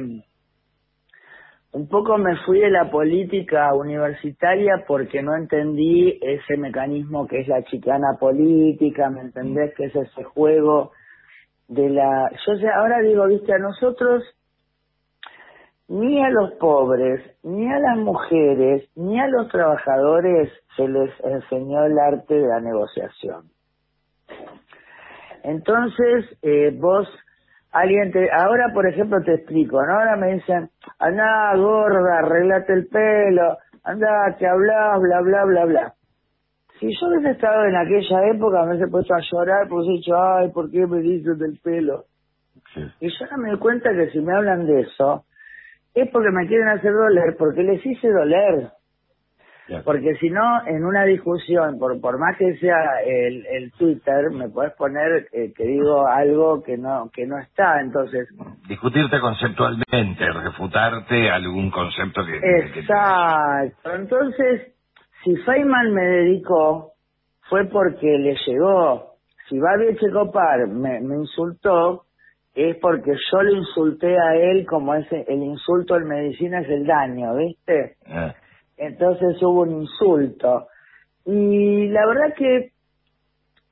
un 1.72 1.88
poco 1.88 2.18
me 2.18 2.36
fui 2.46 2.60
de 2.60 2.72
la 2.72 2.90
política 2.90 3.74
universitaria 3.74 4.86
porque 4.88 5.22
no 5.22 5.36
entendí 5.36 6.20
ese 6.22 6.58
mecanismo 6.58 7.28
que 7.28 7.42
es 7.42 7.48
la 7.48 7.64
chicana 7.64 8.18
política, 8.20 9.10
¿me 9.10 9.22
entendés? 9.22 9.74
Que 9.76 9.86
es 9.86 9.96
ese 9.96 10.24
juego 10.24 10.92
de 11.68 11.90
la... 11.90 12.32
Yo 12.46 12.56
sé, 12.56 12.68
ahora 12.70 13.00
digo, 13.02 13.28
viste, 13.28 13.54
a 13.54 13.60
nosotros 13.60 14.24
ni 15.90 16.24
a 16.24 16.30
los 16.30 16.54
pobres, 16.54 17.20
ni 17.44 17.68
a 17.68 17.80
las 17.80 17.98
mujeres, 17.98 18.88
ni 18.96 19.20
a 19.20 19.28
los 19.28 19.48
trabajadores 19.50 20.52
se 20.76 20.88
les 20.88 21.12
enseñó 21.24 21.84
el 21.86 21.98
arte 21.98 22.36
de 22.36 22.48
la 22.48 22.60
negociación. 22.60 23.50
Entonces, 25.44 26.26
eh, 26.44 26.72
vos, 26.80 27.08
alguien 27.72 28.12
te, 28.12 28.30
ahora 28.32 28.72
por 28.74 28.88
ejemplo 28.88 29.22
te 29.24 29.36
explico, 29.36 29.82
¿no? 29.86 29.94
Ahora 29.94 30.16
me 30.16 30.34
dicen, 30.34 30.70
anda 31.00 31.56
gorda, 31.56 32.20
arreglate 32.20 32.74
el 32.74 32.88
pelo, 32.88 33.58
anda, 33.84 34.36
que 34.38 34.48
hablas, 34.48 35.00
bla, 35.00 35.22
bla, 35.22 35.46
bla, 35.46 35.66
bla. 35.66 35.94
Si 36.80 36.88
yo 36.88 37.08
hubiese 37.08 37.32
estado 37.32 37.66
en 37.66 37.76
aquella 37.76 38.28
época, 38.34 38.64
me 38.64 38.72
hubiese 38.72 38.90
puesto 38.90 39.14
a 39.14 39.20
llorar, 39.20 39.68
pues 39.68 39.86
he 39.88 39.92
dicho, 39.94 40.16
ay, 40.16 40.50
¿por 40.52 40.72
qué 40.72 40.88
me 40.88 41.00
dices 41.02 41.38
del 41.38 41.60
pelo? 41.62 42.06
Y 43.00 43.10
yo 43.10 43.26
no 43.32 43.38
me 43.38 43.50
doy 43.50 43.60
cuenta 43.60 43.92
que 43.94 44.10
si 44.12 44.20
me 44.22 44.34
hablan 44.34 44.66
de 44.66 44.82
eso, 44.82 45.26
es 45.94 46.10
porque 46.12 46.32
me 46.32 46.48
quieren 46.48 46.70
hacer 46.70 46.94
doler, 46.94 47.36
porque 47.38 47.64
les 47.64 47.86
hice 47.86 48.10
doler. 48.10 48.70
Porque 49.84 50.16
si 50.16 50.30
no, 50.30 50.66
en 50.66 50.84
una 50.84 51.04
discusión, 51.04 51.78
por, 51.78 52.00
por 52.02 52.18
más 52.18 52.38
que 52.38 52.58
sea 52.58 53.02
el, 53.06 53.46
el 53.46 53.72
Twitter, 53.74 54.32
me 54.32 54.50
puedes 54.50 54.74
poner 54.74 55.28
eh, 55.32 55.54
que 55.56 55.64
digo 55.64 56.08
algo 56.08 56.64
que 56.64 56.78
no 56.78 57.10
que 57.14 57.26
no 57.26 57.38
está, 57.40 57.82
entonces... 57.82 58.28
Discutirte 58.68 59.20
conceptualmente, 59.20 60.32
refutarte 60.32 61.30
algún 61.30 61.70
concepto 61.72 62.22
que... 62.26 62.38
Exacto. 62.38 63.96
Entonces, 63.96 64.74
si 65.24 65.36
Feynman 65.38 65.94
me 65.94 66.02
dedicó, 66.02 66.94
fue 67.50 67.66
porque 67.66 68.18
le 68.18 68.36
llegó. 68.46 69.16
Si 69.48 69.60
Babi 69.60 69.88
Echecopar 69.90 70.68
me, 70.68 71.02
me 71.02 71.16
insultó, 71.16 72.06
es 72.56 72.76
porque 72.78 73.12
yo 73.32 73.42
le 73.42 73.58
insulté 73.58 74.18
a 74.18 74.36
él 74.36 74.66
como 74.66 74.94
ese 74.96 75.26
el 75.28 75.44
insulto 75.44 75.96
en 75.96 76.08
medicina 76.08 76.60
es 76.62 76.70
el 76.70 76.86
daño, 76.86 77.36
¿viste? 77.36 77.96
Ah. 78.08 78.34
Entonces 78.80 79.42
hubo 79.44 79.62
un 79.64 79.82
insulto. 79.82 80.68
Y 81.26 81.90
la 81.90 82.08
verdad 82.08 82.34
que, 82.36 82.72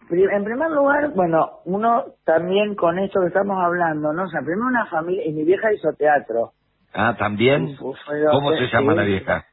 en 0.10 0.44
primer 0.44 0.70
lugar, 0.70 1.12
bueno, 1.16 1.62
uno 1.66 2.04
también 2.26 2.76
con 2.76 3.00
esto 3.00 3.22
que 3.22 3.28
estamos 3.28 3.58
hablando, 3.58 4.12
¿no? 4.12 4.26
O 4.26 4.30
sea, 4.30 4.42
primero 4.42 4.68
una 4.68 4.86
familia, 4.88 5.26
y 5.26 5.32
mi 5.32 5.46
vieja 5.46 5.74
hizo 5.74 5.94
teatro. 5.94 6.52
Ah, 6.94 7.16
también. 7.18 7.78
¿Cómo 7.78 8.52
se 8.52 8.68
llama 8.68 8.96
la 8.96 9.04
vieja? 9.04 9.46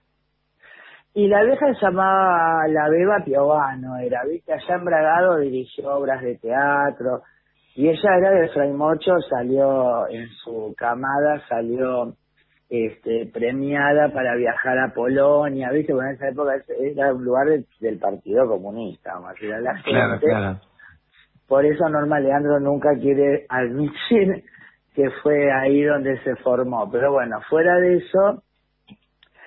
Y 1.14 1.28
la 1.28 1.44
vieja 1.44 1.72
se 1.72 1.80
llamaba 1.80 2.66
La 2.68 2.88
Beba 2.88 3.22
Piovano, 3.24 3.96
era, 3.98 4.24
viste, 4.24 4.52
allá 4.52 4.74
en 4.74 4.84
Bragado 4.84 5.36
dirigió 5.38 5.94
obras 5.94 6.20
de 6.20 6.36
teatro, 6.38 7.22
y 7.76 7.88
ella 7.88 8.16
era 8.18 8.30
de 8.30 8.48
Fray 8.48 8.72
Mocho, 8.72 9.20
salió 9.30 10.08
en 10.08 10.28
su 10.42 10.74
camada, 10.76 11.40
salió 11.48 12.14
este, 12.74 13.26
premiada 13.32 14.12
para 14.12 14.34
viajar 14.36 14.78
a 14.78 14.92
Polonia, 14.92 15.70
viste, 15.70 15.92
bueno, 15.92 16.10
en 16.10 16.16
esa 16.16 16.28
época 16.28 16.52
era 16.80 17.12
un 17.12 17.24
lugar 17.24 17.46
del, 17.80 17.98
Partido 17.98 18.46
Comunista, 18.48 19.14
vamos 19.14 19.30
a 19.30 19.32
decir 19.34 19.52
a 19.52 19.60
la 19.60 19.74
gente. 19.76 19.90
Claro, 19.90 20.20
claro. 20.20 20.60
Por 21.46 21.64
eso 21.64 21.88
Norma 21.88 22.20
Leandro 22.20 22.58
nunca 22.58 22.90
quiere 23.00 23.46
admitir 23.48 24.44
que 24.94 25.10
fue 25.22 25.52
ahí 25.52 25.82
donde 25.82 26.18
se 26.22 26.36
formó. 26.36 26.90
Pero 26.90 27.12
bueno, 27.12 27.40
fuera 27.48 27.76
de 27.76 27.96
eso, 27.96 28.42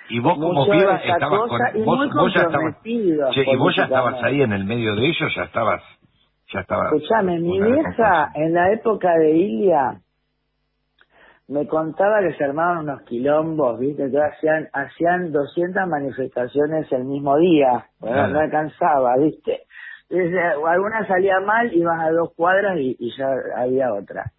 y 0.10 0.20
vos 0.20 0.38
como 0.38 0.66
piba 0.66 0.98
estabas 0.98 1.50
con, 1.50 1.86
vos, 1.86 2.34
ya 2.34 2.42
estabas, 2.44 2.76
y 2.84 3.56
vos 3.58 3.76
ya 3.76 3.84
estabas 3.84 4.24
ahí 4.24 4.42
en 4.42 4.54
el 4.54 4.63
medio 4.63 4.96
de 4.96 5.06
ellos, 5.06 5.34
ya 5.36 5.44
estabas, 5.44 5.84
ya 6.54 6.62
estabas. 6.62 6.94
Escuchame, 6.94 7.40
mi 7.40 7.60
vieja 7.60 8.32
en 8.36 8.54
la 8.54 8.72
época 8.72 9.13
de 9.18 9.32
Ilia 9.32 10.00
me 11.47 11.65
contaba 11.67 12.19
que 12.21 12.33
se 12.33 12.43
armaban 12.43 12.79
unos 12.79 13.03
quilombos, 13.03 13.79
viste, 13.79 14.12
que 14.12 14.21
hacían, 14.21 14.67
hacían 14.73 15.31
200 15.31 15.88
manifestaciones 15.88 16.91
el 16.91 17.05
mismo 17.05 17.38
día, 17.38 17.86
bueno, 17.99 18.27
no 18.27 18.39
alcanzaba, 18.39 19.15
viste. 19.17 19.62
Entonces, 20.10 20.39
alguna 20.65 21.05
salía 21.07 21.39
mal, 21.39 21.73
ibas 21.73 22.01
a 22.01 22.12
dos 22.12 22.33
cuadras 22.36 22.77
y, 22.77 22.95
y 22.99 23.12
ya 23.17 23.27
había 23.55 23.93
otra. 23.93 24.31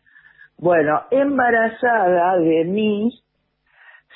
Bueno, 0.58 1.02
embarazada 1.10 2.36
de 2.38 2.64
mí, 2.64 3.10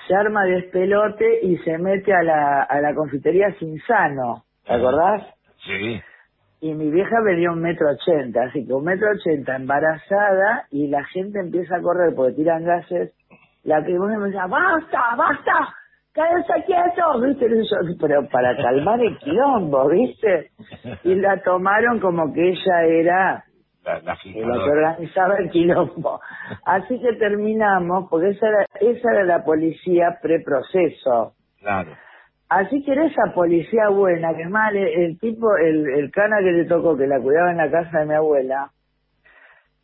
se 0.06 0.14
arma 0.14 0.44
despelote 0.44 1.40
y 1.42 1.56
se 1.58 1.78
mete 1.78 2.12
a 2.12 2.22
la, 2.22 2.62
a 2.62 2.80
la 2.80 2.94
confitería 2.94 3.54
Sinsano, 3.58 4.44
¿te 4.64 4.72
acordás? 4.72 5.22
Sí. 5.64 6.02
Y 6.62 6.74
mi 6.74 6.92
vieja 6.92 7.16
venía 7.24 7.50
un 7.50 7.60
metro 7.60 7.90
ochenta, 7.90 8.44
así 8.44 8.64
que 8.64 8.72
un 8.72 8.84
metro 8.84 9.08
ochenta 9.10 9.56
embarazada 9.56 10.64
y 10.70 10.86
la 10.86 11.02
gente 11.06 11.40
empieza 11.40 11.74
a 11.76 11.82
correr 11.82 12.14
porque 12.14 12.34
tiran 12.34 12.64
gases. 12.64 13.12
La 13.64 13.84
que 13.84 13.92
me 13.98 14.26
decía, 14.26 14.46
basta, 14.46 15.16
basta, 15.16 15.74
cállate 16.12 16.64
quieto, 16.64 17.20
¿viste? 17.20 17.48
Pero 18.00 18.28
para 18.28 18.56
calmar 18.56 19.00
el 19.00 19.18
quilombo, 19.18 19.88
¿viste? 19.88 20.50
Y 21.02 21.16
la 21.16 21.42
tomaron 21.42 21.98
como 21.98 22.32
que 22.32 22.50
ella 22.50 22.84
era 22.84 23.44
la, 23.84 23.98
la, 23.98 24.16
que 24.22 24.44
organizaba 24.44 25.38
el 25.38 25.50
quilombo. 25.50 26.20
Así 26.64 27.00
que 27.00 27.14
terminamos, 27.14 28.06
porque 28.08 28.28
esa 28.28 28.46
era, 28.46 28.66
esa 28.80 29.10
era 29.10 29.24
la 29.24 29.44
policía 29.44 30.16
preproceso. 30.22 31.32
Claro. 31.58 31.90
Así 32.58 32.82
que 32.82 32.92
era 32.92 33.06
esa 33.06 33.32
policía 33.34 33.88
buena, 33.88 34.34
que 34.34 34.42
es 34.42 34.50
más, 34.50 34.72
el, 34.74 35.18
tipo, 35.18 35.56
el, 35.56 35.88
el 35.88 36.10
cana 36.10 36.38
que 36.38 36.52
le 36.52 36.64
tocó, 36.64 36.96
que 36.96 37.06
la 37.06 37.20
cuidaba 37.20 37.50
en 37.50 37.58
la 37.58 37.70
casa 37.70 38.00
de 38.00 38.06
mi 38.06 38.14
abuela, 38.14 38.70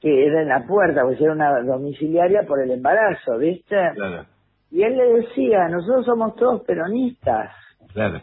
que 0.00 0.26
era 0.26 0.42
en 0.42 0.48
la 0.48 0.66
puerta, 0.66 1.02
porque 1.02 1.24
era 1.24 1.32
una 1.32 1.60
domiciliaria 1.60 2.42
por 2.42 2.60
el 2.60 2.70
embarazo, 2.70 3.38
¿viste? 3.38 3.76
Claro. 3.94 4.26
Y 4.70 4.82
él 4.82 4.96
le 4.96 5.20
decía, 5.20 5.68
nosotros 5.68 6.04
somos 6.04 6.36
todos 6.36 6.62
peronistas. 6.64 7.52
Claro. 7.92 8.20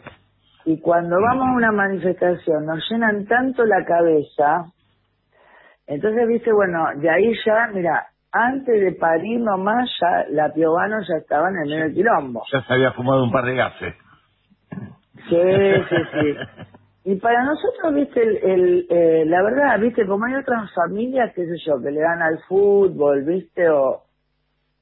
Y 0.64 0.80
cuando 0.80 1.16
vamos 1.20 1.48
a 1.48 1.56
una 1.56 1.72
manifestación 1.72 2.66
nos 2.66 2.88
llenan 2.90 3.26
tanto 3.26 3.64
la 3.64 3.84
cabeza 3.84 4.66
entonces, 5.86 6.26
viste, 6.26 6.52
bueno, 6.52 6.84
de 6.96 7.08
ahí 7.08 7.32
ya, 7.44 7.68
mira, 7.72 8.06
antes 8.32 8.80
de 8.80 8.92
parir 8.92 9.40
nomás, 9.40 9.88
ya 10.00 10.26
la 10.30 10.52
Piovano 10.52 10.96
ya 11.08 11.16
estaba 11.16 11.48
en 11.48 11.56
el 11.58 11.68
medio 11.68 11.84
del 11.84 11.94
quilombo. 11.94 12.42
Ya 12.52 12.60
se 12.62 12.74
había 12.74 12.92
fumado 12.92 13.22
un 13.22 13.30
par 13.30 13.44
de 13.44 13.54
gases. 13.54 13.94
Sí, 15.28 15.36
sí, 15.88 15.96
sí. 16.12 16.70
Y 17.04 17.16
para 17.16 17.44
nosotros, 17.44 17.94
viste, 17.94 18.20
el, 18.22 18.36
el 18.42 18.86
eh, 18.90 19.24
la 19.26 19.42
verdad, 19.42 19.80
viste, 19.80 20.06
como 20.06 20.24
hay 20.24 20.34
otras 20.34 20.72
familias, 20.74 21.32
qué 21.34 21.46
sé 21.46 21.56
yo, 21.64 21.80
que 21.80 21.90
le 21.90 22.00
dan 22.00 22.20
al 22.20 22.38
fútbol, 22.48 23.22
viste, 23.24 23.68
o, 23.70 24.02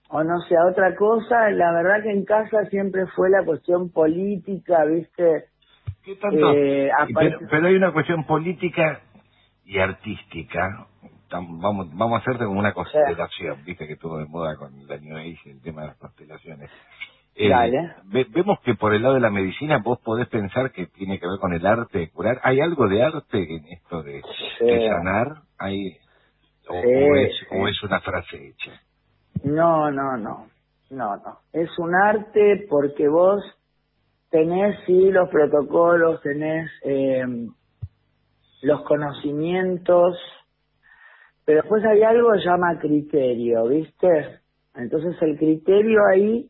o 0.09 0.24
no 0.24 0.40
sé, 0.42 0.57
a 0.57 0.66
otra 0.66 0.94
cosa, 0.96 1.50
la 1.50 1.72
verdad 1.72 2.02
que 2.02 2.11
en 2.11 2.24
casa 2.24 2.64
siempre 2.70 3.07
fue 3.14 3.28
la 3.28 3.44
cuestión 3.44 3.90
política, 3.90 4.85
viste. 4.87 5.46
¿Qué 6.02 6.16
tanto? 6.16 6.52
Eh, 6.54 6.90
pero, 7.14 7.38
pero 7.50 7.66
hay 7.66 7.74
una 7.74 7.92
cuestión 7.92 8.24
política 8.24 9.00
y 9.66 9.78
artística 9.78 10.87
vamos 11.42 11.88
vamos 11.94 12.18
a 12.18 12.22
hacerte 12.22 12.44
como 12.44 12.61
una 12.61 12.72
constelación, 12.72 13.64
viste 13.64 13.87
que 13.87 13.94
estuvo 13.94 14.18
de 14.18 14.26
moda 14.26 14.57
con 14.57 14.87
la 14.87 14.96
New 14.98 15.16
Age 15.16 15.50
el 15.50 15.61
tema 15.62 15.83
de 15.83 15.88
las 15.88 15.96
constelaciones. 15.96 16.70
Eh, 17.37 17.51
vemos 18.31 18.61
que 18.61 18.75
por 18.75 18.94
el 18.94 19.03
lado 19.03 19.14
de 19.14 19.20
la 19.20 19.31
medicina 19.31 19.79
vos 19.79 19.99
podés 20.01 20.29
pensar 20.29 20.70
que 20.70 20.87
tiene 20.87 21.18
que 21.18 21.27
ver 21.27 21.38
con 21.40 21.53
el 21.53 21.66
arte 21.66 21.99
de 21.99 22.11
curar. 22.11 22.40
¿Hay 22.44 22.61
algo 22.61 22.88
de 22.88 23.03
arte 23.03 23.38
en 23.38 23.66
esto 23.66 24.03
de, 24.03 24.23
sanar? 24.61 25.42
¿Hay, 25.59 25.97
o, 26.68 27.16
es, 27.16 27.33
¿O 27.51 27.66
es 27.66 27.83
una 27.83 28.01
frase 28.01 28.49
hecha? 28.49 28.73
No, 29.42 29.90
no, 29.90 30.16
no. 30.16 30.47
No, 30.90 31.16
no. 31.16 31.38
Es 31.53 31.77
un 31.79 31.94
arte 31.94 32.66
porque 32.68 33.09
vos 33.09 33.42
tenés, 34.31 34.79
sí, 34.87 35.11
los 35.11 35.29
protocolos, 35.29 36.20
tenés 36.23 36.70
eh, 36.85 37.25
los 38.62 38.83
conocimientos, 38.83 40.18
pero 41.44 41.62
después 41.62 41.85
hay 41.85 42.03
algo 42.03 42.33
que 42.33 42.44
llama 42.44 42.79
criterio, 42.79 43.66
¿viste? 43.66 44.40
Entonces 44.75 45.20
el 45.20 45.37
criterio 45.37 46.01
ahí 46.12 46.49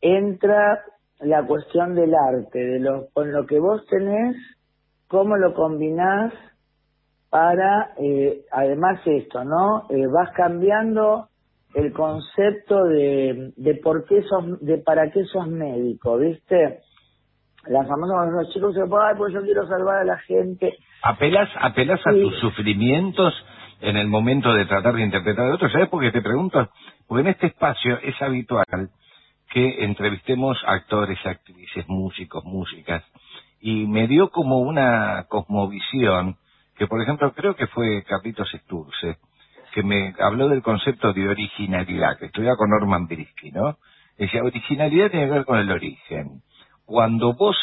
entra 0.00 0.80
la 1.20 1.44
cuestión 1.46 1.94
del 1.94 2.14
arte, 2.14 2.58
de 2.58 2.80
lo, 2.80 3.08
con 3.12 3.32
lo 3.32 3.46
que 3.46 3.58
vos 3.58 3.84
tenés, 3.86 4.36
cómo 5.08 5.36
lo 5.36 5.54
combinás 5.54 6.32
para, 7.28 7.92
eh, 7.98 8.42
además 8.50 9.00
esto, 9.04 9.44
¿no? 9.44 9.86
Eh, 9.90 10.06
vas 10.06 10.30
cambiando 10.34 11.28
el 11.74 11.92
concepto 11.92 12.84
de, 12.84 13.52
de 13.56 13.74
por 13.76 14.04
qué 14.06 14.22
sos, 14.22 14.60
de 14.60 14.78
para 14.78 15.10
qué 15.10 15.24
sos 15.24 15.46
médico, 15.46 16.16
¿viste? 16.18 16.80
La 17.68 17.84
famosa, 17.84 18.30
los 18.30 18.52
chicos 18.52 18.74
se 18.74 18.86
ponen, 18.86 19.16
pues 19.18 19.34
yo 19.34 19.42
quiero 19.42 19.66
salvar 19.68 19.98
a 19.98 20.04
la 20.04 20.18
gente. 20.18 20.74
Apelas, 21.02 21.48
apelas 21.60 22.00
a 22.06 22.12
tus 22.12 22.34
sufrimientos 22.40 23.34
en 23.82 23.96
el 23.96 24.08
momento 24.08 24.52
de 24.52 24.64
tratar 24.64 24.94
de 24.94 25.02
interpretar 25.02 25.46
a 25.46 25.54
otro. 25.54 25.68
¿Sabes 25.68 25.88
por 25.88 26.00
qué 26.00 26.10
te 26.10 26.22
pregunto? 26.22 26.70
Porque 27.06 27.20
en 27.20 27.28
este 27.28 27.48
espacio 27.48 27.98
es 28.02 28.20
habitual 28.22 28.64
que 29.50 29.84
entrevistemos 29.84 30.56
actores, 30.64 31.18
actrices, 31.24 31.86
músicos, 31.88 32.44
músicas. 32.44 33.04
Y 33.60 33.86
me 33.86 34.06
dio 34.06 34.30
como 34.30 34.60
una 34.60 35.26
cosmovisión, 35.28 36.36
que 36.76 36.86
por 36.86 37.02
ejemplo 37.02 37.32
creo 37.34 37.56
que 37.56 37.66
fue 37.66 38.04
Capito 38.04 38.44
Sturce, 38.44 39.18
que 39.74 39.82
me 39.82 40.14
habló 40.20 40.48
del 40.48 40.62
concepto 40.62 41.12
de 41.12 41.28
originalidad, 41.28 42.18
que 42.18 42.26
estudia 42.26 42.56
con 42.56 42.70
Norman 42.70 43.06
Brisky, 43.06 43.50
¿no? 43.50 43.76
Decía, 44.16 44.42
originalidad 44.42 45.10
tiene 45.10 45.26
que 45.26 45.32
ver 45.32 45.44
con 45.44 45.58
el 45.58 45.70
origen. 45.70 46.42
Cuando 46.84 47.34
vos 47.34 47.56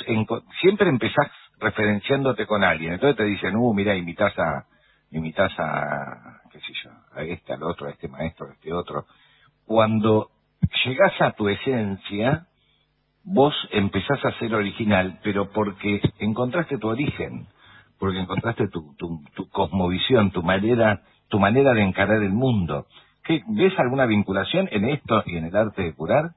siempre 0.62 0.90
empezás 0.90 1.28
referenciándote 1.60 2.46
con 2.46 2.64
alguien, 2.64 2.94
entonces 2.94 3.18
te 3.18 3.26
dicen, 3.26 3.56
uh, 3.56 3.74
mira, 3.74 3.96
invitas 3.96 4.38
a, 4.38 4.66
imitas 5.12 5.52
a, 5.58 6.42
qué 6.52 6.60
sé 6.60 6.74
yo, 6.84 6.92
a 7.14 7.24
este, 7.24 7.54
al 7.54 7.64
otro, 7.64 7.88
a 7.88 7.92
este 7.92 8.08
maestro, 8.08 8.48
a 8.48 8.54
este 8.54 8.74
otro. 8.74 9.06
Cuando 9.66 10.30
llegas 10.86 11.14
a 11.22 11.32
tu 11.32 11.50
esencia, 11.50 12.48
vos 13.24 13.54
empezás 13.72 14.24
a 14.24 14.32
ser 14.40 14.54
original, 14.54 15.20
pero 15.24 15.52
porque 15.52 16.02
encontraste 16.20 16.78
tu 16.78 16.88
origen, 16.88 17.48
porque 18.00 18.20
encontraste 18.20 18.68
tu, 18.70 18.96
tu, 18.96 19.22
tu 19.36 19.50
cosmovisión, 19.50 20.32
tu 20.32 20.44
manera, 20.44 21.02
tu 21.30 21.40
manera 21.40 21.74
de 21.74 21.82
encarar 21.82 22.24
el 22.24 22.32
mundo. 22.32 22.88
¿Qué, 23.24 23.42
¿Ves 23.48 23.78
alguna 23.78 24.06
vinculación 24.06 24.70
en 24.72 24.86
esto 24.86 25.24
y 25.26 25.38
en 25.38 25.46
el 25.46 25.56
arte 25.56 25.84
de 25.84 25.94
curar? 25.94 26.32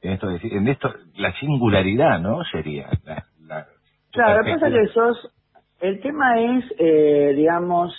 En 0.00 0.12
esto, 0.12 0.28
en 0.30 0.66
esto 0.66 0.92
la 1.14 1.32
singularidad, 1.34 2.18
¿no? 2.18 2.42
Sería 2.44 2.88
la, 3.04 3.24
la 3.46 3.66
Claro, 4.10 4.38
lo 4.38 4.44
que 4.44 4.52
pasa 4.54 4.70
que 4.70 4.86
sos, 4.88 5.32
el 5.80 6.00
tema 6.00 6.40
es, 6.40 6.64
eh, 6.78 7.32
digamos, 7.36 7.94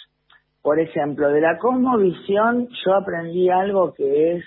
por 0.61 0.79
ejemplo, 0.79 1.29
de 1.29 1.41
la 1.41 1.57
cosmovisión 1.57 2.69
yo 2.85 2.95
aprendí 2.95 3.49
algo 3.49 3.93
que 3.93 4.35
es 4.35 4.45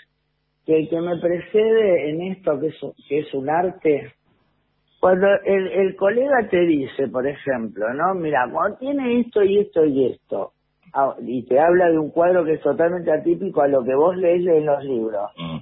que 0.67 0.81
el 0.81 0.89
que 0.89 1.01
me 1.01 1.17
precede 1.19 2.11
en 2.11 2.23
esto, 2.23 2.59
que 2.59 2.67
es, 2.67 2.77
que 3.09 3.21
es 3.21 3.33
un 3.35 3.49
arte, 3.49 4.13
cuando 5.01 5.29
el, 5.45 5.69
el 5.69 5.97
colega 5.97 6.49
te 6.51 6.61
dice, 6.63 7.07
por 7.07 7.27
ejemplo, 7.27 7.87
¿no? 7.95 8.15
Mira, 8.15 8.49
cuando 8.53 8.77
tiene 8.79 9.21
esto 9.21 9.45
y 9.45 9.59
esto 9.59 9.85
y 9.85 10.07
esto, 10.07 10.53
ah, 10.93 11.15
y 11.21 11.45
te 11.47 11.61
habla 11.61 11.89
de 11.91 11.99
un 11.99 12.11
cuadro 12.11 12.45
que 12.45 12.55
es 12.55 12.61
totalmente 12.61 13.13
atípico 13.13 13.63
a 13.63 13.69
lo 13.69 13.85
que 13.85 13.95
vos 13.95 14.17
lees 14.17 14.45
en 14.45 14.67
los 14.67 14.83
libros, 14.83 15.31
mm. 15.39 15.59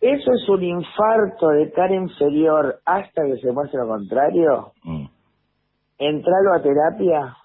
¿eso 0.00 0.32
es 0.32 0.48
un 0.48 0.64
infarto 0.64 1.50
de 1.50 1.70
cara 1.70 1.94
inferior 1.94 2.80
hasta 2.84 3.24
que 3.26 3.36
se 3.36 3.52
muestre 3.52 3.80
lo 3.80 3.86
contrario? 3.86 4.72
Mm. 4.82 5.06
¿Entralo 5.98 6.54
a 6.54 6.62
terapia? 6.62 7.36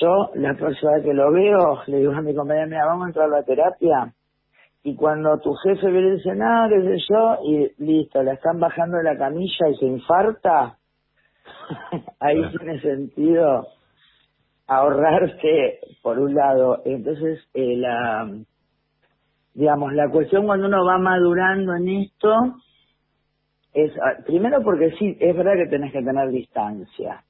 Yo, 0.00 0.30
la 0.34 0.54
próxima 0.54 0.92
vez 0.92 1.04
que 1.04 1.14
lo 1.14 1.32
veo, 1.32 1.80
le 1.86 1.98
digo 1.98 2.12
a 2.12 2.22
mi 2.22 2.34
compañera, 2.34 2.66
mira, 2.66 2.86
vamos 2.86 3.06
a 3.06 3.08
entrar 3.08 3.34
a 3.34 3.42
terapia. 3.42 4.14
Y 4.88 4.96
cuando 4.96 5.38
tu 5.38 5.52
jefe 5.54 5.90
viene 5.90 6.08
y 6.08 6.16
dice, 6.16 6.34
no, 6.34 6.66
qué 6.70 6.80
sé 6.82 7.04
yo, 7.10 7.38
y 7.44 7.84
listo, 7.84 8.22
la 8.22 8.32
están 8.32 8.58
bajando 8.58 8.96
de 8.96 9.04
la 9.04 9.18
camilla 9.18 9.68
y 9.68 9.76
se 9.76 9.84
infarta, 9.84 10.78
ahí 12.20 12.42
tiene 12.56 12.80
sentido 12.80 13.66
ahorrarse, 14.66 15.80
por 16.02 16.18
un 16.18 16.34
lado. 16.34 16.80
Entonces, 16.86 17.38
eh, 17.52 17.76
la, 17.76 18.30
digamos, 19.52 19.92
la 19.92 20.08
cuestión 20.10 20.46
cuando 20.46 20.68
uno 20.68 20.82
va 20.86 20.96
madurando 20.96 21.74
en 21.74 21.88
esto, 21.88 22.34
es, 23.74 23.92
ah, 23.98 24.22
primero 24.24 24.62
porque 24.62 24.92
sí, 24.92 25.18
es 25.20 25.36
verdad 25.36 25.52
que 25.56 25.68
tenés 25.68 25.92
que 25.92 26.02
tener 26.02 26.30
distancia. 26.30 27.24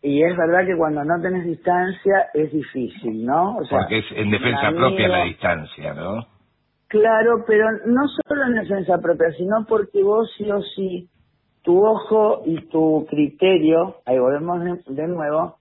Y 0.00 0.22
es 0.22 0.36
verdad 0.36 0.64
que 0.64 0.76
cuando 0.76 1.04
no 1.04 1.20
tenés 1.20 1.44
distancia 1.44 2.28
es 2.32 2.52
difícil, 2.52 3.26
¿no? 3.26 3.56
O 3.56 3.64
sea, 3.64 3.80
Porque 3.80 3.98
es 3.98 4.06
en 4.12 4.30
defensa 4.30 4.70
propia 4.70 5.08
la 5.08 5.24
distancia, 5.24 5.94
¿no? 5.94 6.26
Claro, 6.86 7.44
pero 7.46 7.66
no 7.86 8.02
solo 8.08 8.44
en 8.46 8.54
defensa 8.54 8.98
propia, 8.98 9.30
sino 9.32 9.66
porque 9.68 10.02
vos 10.02 10.32
sí 10.38 10.50
o 10.50 10.62
sí, 10.62 11.08
tu 11.62 11.84
ojo 11.84 12.42
y 12.46 12.66
tu 12.68 13.06
criterio, 13.10 13.96
ahí 14.06 14.18
volvemos 14.18 14.86
de, 14.86 15.06
nuevo, 15.06 15.56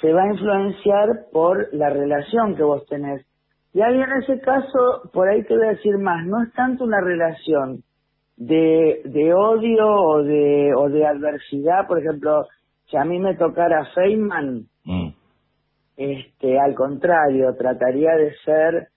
se 0.00 0.12
va 0.12 0.22
a 0.22 0.32
influenciar 0.32 1.08
por 1.32 1.74
la 1.74 1.90
relación 1.90 2.54
que 2.54 2.62
vos 2.62 2.86
tenés. 2.86 3.26
Y 3.72 3.80
ahí 3.80 4.00
en 4.00 4.12
ese 4.22 4.40
caso, 4.40 5.10
por 5.12 5.28
ahí 5.28 5.42
te 5.44 5.56
voy 5.56 5.66
a 5.66 5.70
decir 5.70 5.98
más, 5.98 6.24
no 6.26 6.42
es 6.42 6.52
tanto 6.52 6.84
una 6.84 7.00
relación 7.00 7.82
de, 8.36 9.00
de 9.04 9.34
odio 9.34 9.86
o 9.86 10.22
de, 10.22 10.72
o 10.76 10.88
de 10.88 11.04
adversidad, 11.04 11.88
por 11.88 11.98
ejemplo, 11.98 12.46
si 12.90 12.96
a 12.96 13.04
mí 13.04 13.18
me 13.18 13.36
tocara 13.36 13.84
Feynman, 13.94 14.66
mm. 14.84 15.08
este, 15.96 16.58
al 16.58 16.74
contrario, 16.74 17.54
trataría 17.56 18.16
de 18.16 18.34
ser 18.44 18.88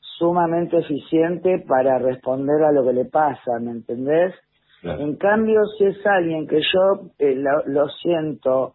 sumamente 0.00 0.78
eficiente 0.78 1.64
para 1.66 1.98
responder 1.98 2.62
a 2.62 2.72
lo 2.72 2.84
que 2.84 2.92
le 2.92 3.04
pasa, 3.06 3.58
¿me 3.60 3.70
entendés? 3.70 4.34
En 4.82 5.16
cambio, 5.16 5.64
si 5.76 5.86
es 5.86 6.06
alguien 6.06 6.46
que 6.46 6.60
yo 6.60 7.10
eh, 7.18 7.34
lo, 7.34 7.88
siento 8.00 8.74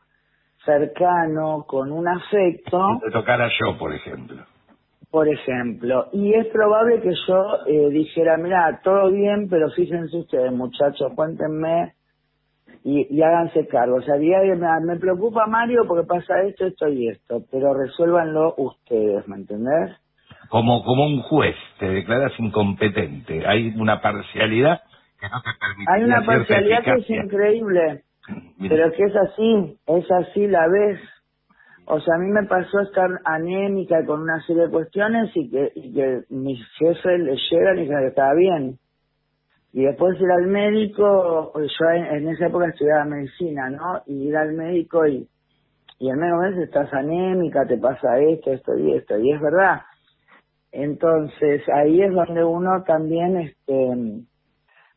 cercano, 0.66 1.66
con 1.66 1.92
un 1.92 2.08
afecto... 2.08 3.00
Si 3.00 3.06
te 3.06 3.12
tocara 3.12 3.48
yo, 3.48 3.78
por 3.78 3.94
ejemplo. 3.94 4.44
Por 5.10 5.30
ejemplo, 5.30 6.10
y 6.12 6.34
es 6.34 6.48
probable 6.48 7.00
que 7.00 7.14
yo 7.28 7.46
eh, 7.68 7.90
dijera, 7.92 8.36
mira, 8.36 8.82
todo 8.84 9.12
bien, 9.12 9.48
pero 9.48 9.70
fíjense 9.70 10.18
ustedes, 10.18 10.52
muchachos, 10.52 11.12
cuéntenme 11.16 11.94
y, 12.84 13.22
háganse 13.22 13.68
cargo. 13.68 13.98
O 13.98 14.02
sea, 14.02 14.16
me, 14.18 14.86
me 14.86 15.00
preocupa 15.00 15.48
Mario 15.48 15.84
porque 15.88 16.06
pasa 16.06 16.42
esto, 16.42 16.66
esto 16.66 16.88
y 16.90 17.08
esto, 17.08 17.44
pero 17.52 17.74
resuélvanlo 17.74 18.56
ustedes, 18.58 19.28
¿me 19.28 19.38
entendés? 19.38 19.92
Como, 20.50 20.84
como 20.84 21.08
un 21.08 21.22
juez, 21.22 21.56
te 21.80 21.88
declaras 21.88 22.34
incompetente. 22.38 23.46
Hay 23.48 23.74
una 23.78 24.02
parcialidad 24.02 24.82
que 25.20 25.28
no 25.30 25.42
te 25.42 25.50
permite. 25.60 25.92
Hay 25.92 26.04
una 26.04 26.26
parcialidad 26.26 26.84
que 26.84 26.94
es 26.94 27.10
increíble, 27.10 28.04
pero 28.60 28.92
que 28.92 29.04
es 29.04 29.16
así, 29.16 29.78
es 29.88 30.12
así 30.12 30.48
la 30.48 30.68
vez. 30.68 31.00
O 31.86 32.00
sea, 32.00 32.16
a 32.16 32.18
mí 32.18 32.32
me 32.32 32.44
pasó 32.44 32.80
estar 32.82 33.10
anémica 33.26 34.06
con 34.06 34.22
una 34.22 34.42
serie 34.46 34.64
de 34.64 34.72
cuestiones 34.72 35.32
y 35.36 35.50
que, 35.50 35.72
y 35.76 35.94
que 35.94 36.22
mis 36.30 36.60
jefes 36.78 37.20
le 37.20 37.36
llegan 37.50 37.78
y 37.78 37.82
dicen 37.82 38.00
que 38.00 38.08
estaba 38.08 38.34
bien 38.36 38.80
y 39.76 39.86
después 39.86 40.22
ir 40.22 40.30
al 40.30 40.46
médico, 40.46 41.52
yo 41.56 41.90
en, 41.90 42.30
esa 42.30 42.46
época 42.46 42.68
estudiaba 42.68 43.06
medicina, 43.06 43.72
¿no? 43.72 44.04
Y 44.06 44.28
ir 44.28 44.38
al 44.38 44.54
médico 44.54 45.08
y, 45.08 45.28
y 45.98 46.10
el 46.10 46.18
médico 46.18 46.38
me 46.38 46.50
dice, 46.50 46.64
estás 46.66 46.94
anémica, 46.94 47.66
te 47.66 47.80
pasa 47.80 48.20
esto, 48.20 48.52
esto 48.52 48.78
y 48.78 48.94
esto, 48.94 49.18
y 49.18 49.32
es 49.32 49.42
verdad. 49.42 49.82
Entonces, 50.72 51.64
ahí 51.74 52.04
es 52.04 52.14
donde 52.14 52.44
uno 52.44 52.84
también, 52.86 53.38
este, 53.38 54.24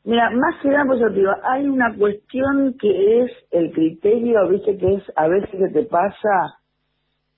mira, 0.05 0.31
más 0.31 0.61
que 0.61 0.69
nada, 0.69 0.85
pues 0.85 1.01
hay 1.45 1.67
una 1.67 1.97
cuestión 1.97 2.77
que 2.79 3.23
es 3.23 3.33
el 3.53 3.73
criterio, 3.73 4.47
viste, 4.47 4.77
que 4.77 4.95
es 4.97 5.05
a 5.17 5.27
veces 5.27 5.51
que 5.51 5.69
te 5.69 5.85
pasa 5.85 6.59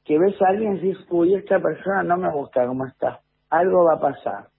que 0.05 0.19
ves 0.19 0.41
a 0.43 0.49
alguien 0.49 0.77
y 0.79 0.81
dices, 0.81 1.07
uy, 1.11 1.35
esta 1.35 1.61
persona 1.61 2.03
no 2.03 2.17
me 2.17 2.33
gusta 2.33 2.67
cómo 2.67 2.85
está, 2.85 3.21
algo 3.49 3.85
va 3.85 3.95
a 3.95 4.01
pasar 4.01 4.58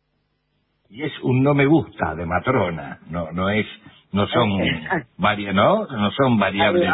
y 0.89 1.03
es 1.03 1.13
un 1.21 1.43
no 1.43 1.53
me 1.53 1.65
gusta 1.65 2.15
de 2.15 2.25
matrona, 2.25 2.99
no 3.09 3.31
no 3.31 3.49
es 3.49 3.65
no 4.11 4.27
son 4.27 4.49
varias, 5.17 5.53
¿no? 5.53 5.85
No 5.85 6.11
son 6.11 6.39
variables. 6.39 6.89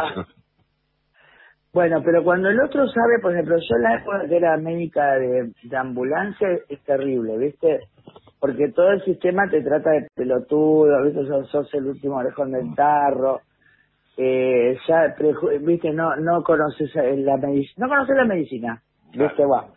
Bueno, 1.73 2.01
pero 2.05 2.23
cuando 2.23 2.49
el 2.49 2.59
otro 2.61 2.87
sabe, 2.87 3.19
por 3.21 3.33
ejemplo, 3.33 3.57
yo 3.57 3.77
la 3.79 3.95
época 3.95 4.27
que 4.29 4.37
era 4.37 4.55
médica 4.55 5.15
de, 5.15 5.51
ambulancia 5.77 6.47
es 6.69 6.81
terrible, 6.83 7.37
¿viste? 7.37 7.79
Porque 8.39 8.69
todo 8.69 8.91
el 8.91 9.03
sistema 9.03 9.49
te 9.49 9.61
trata 9.61 9.91
de 9.91 10.07
pelotudo, 10.15 11.03
¿viste? 11.03 11.25
Sos, 11.51 11.73
el 11.73 11.87
último 11.87 12.15
orejón 12.15 12.51
del 12.51 12.73
tarro, 12.75 13.41
eh, 14.15 14.77
ya, 14.87 15.15
¿viste? 15.61 15.91
No 15.91 16.15
no 16.15 16.43
conoces 16.43 16.95
la 16.95 17.35
medicina, 17.35 17.85
no 17.85 17.89
conoces 17.89 18.15
la 18.15 18.25
medicina, 18.25 18.81
¿viste? 19.11 19.45
Va. 19.45 19.67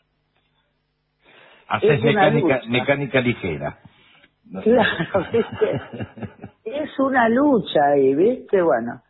Haces 1.69 2.01
mecánica, 2.01 2.61
mecánica 2.69 3.21
ligera. 3.21 3.79
Claro, 4.51 5.27
¿viste? 5.33 5.81
es 6.65 6.99
una 6.99 7.29
lucha 7.29 7.89
ahí, 7.93 8.15
¿viste? 8.15 8.63
Bueno, 8.63 9.03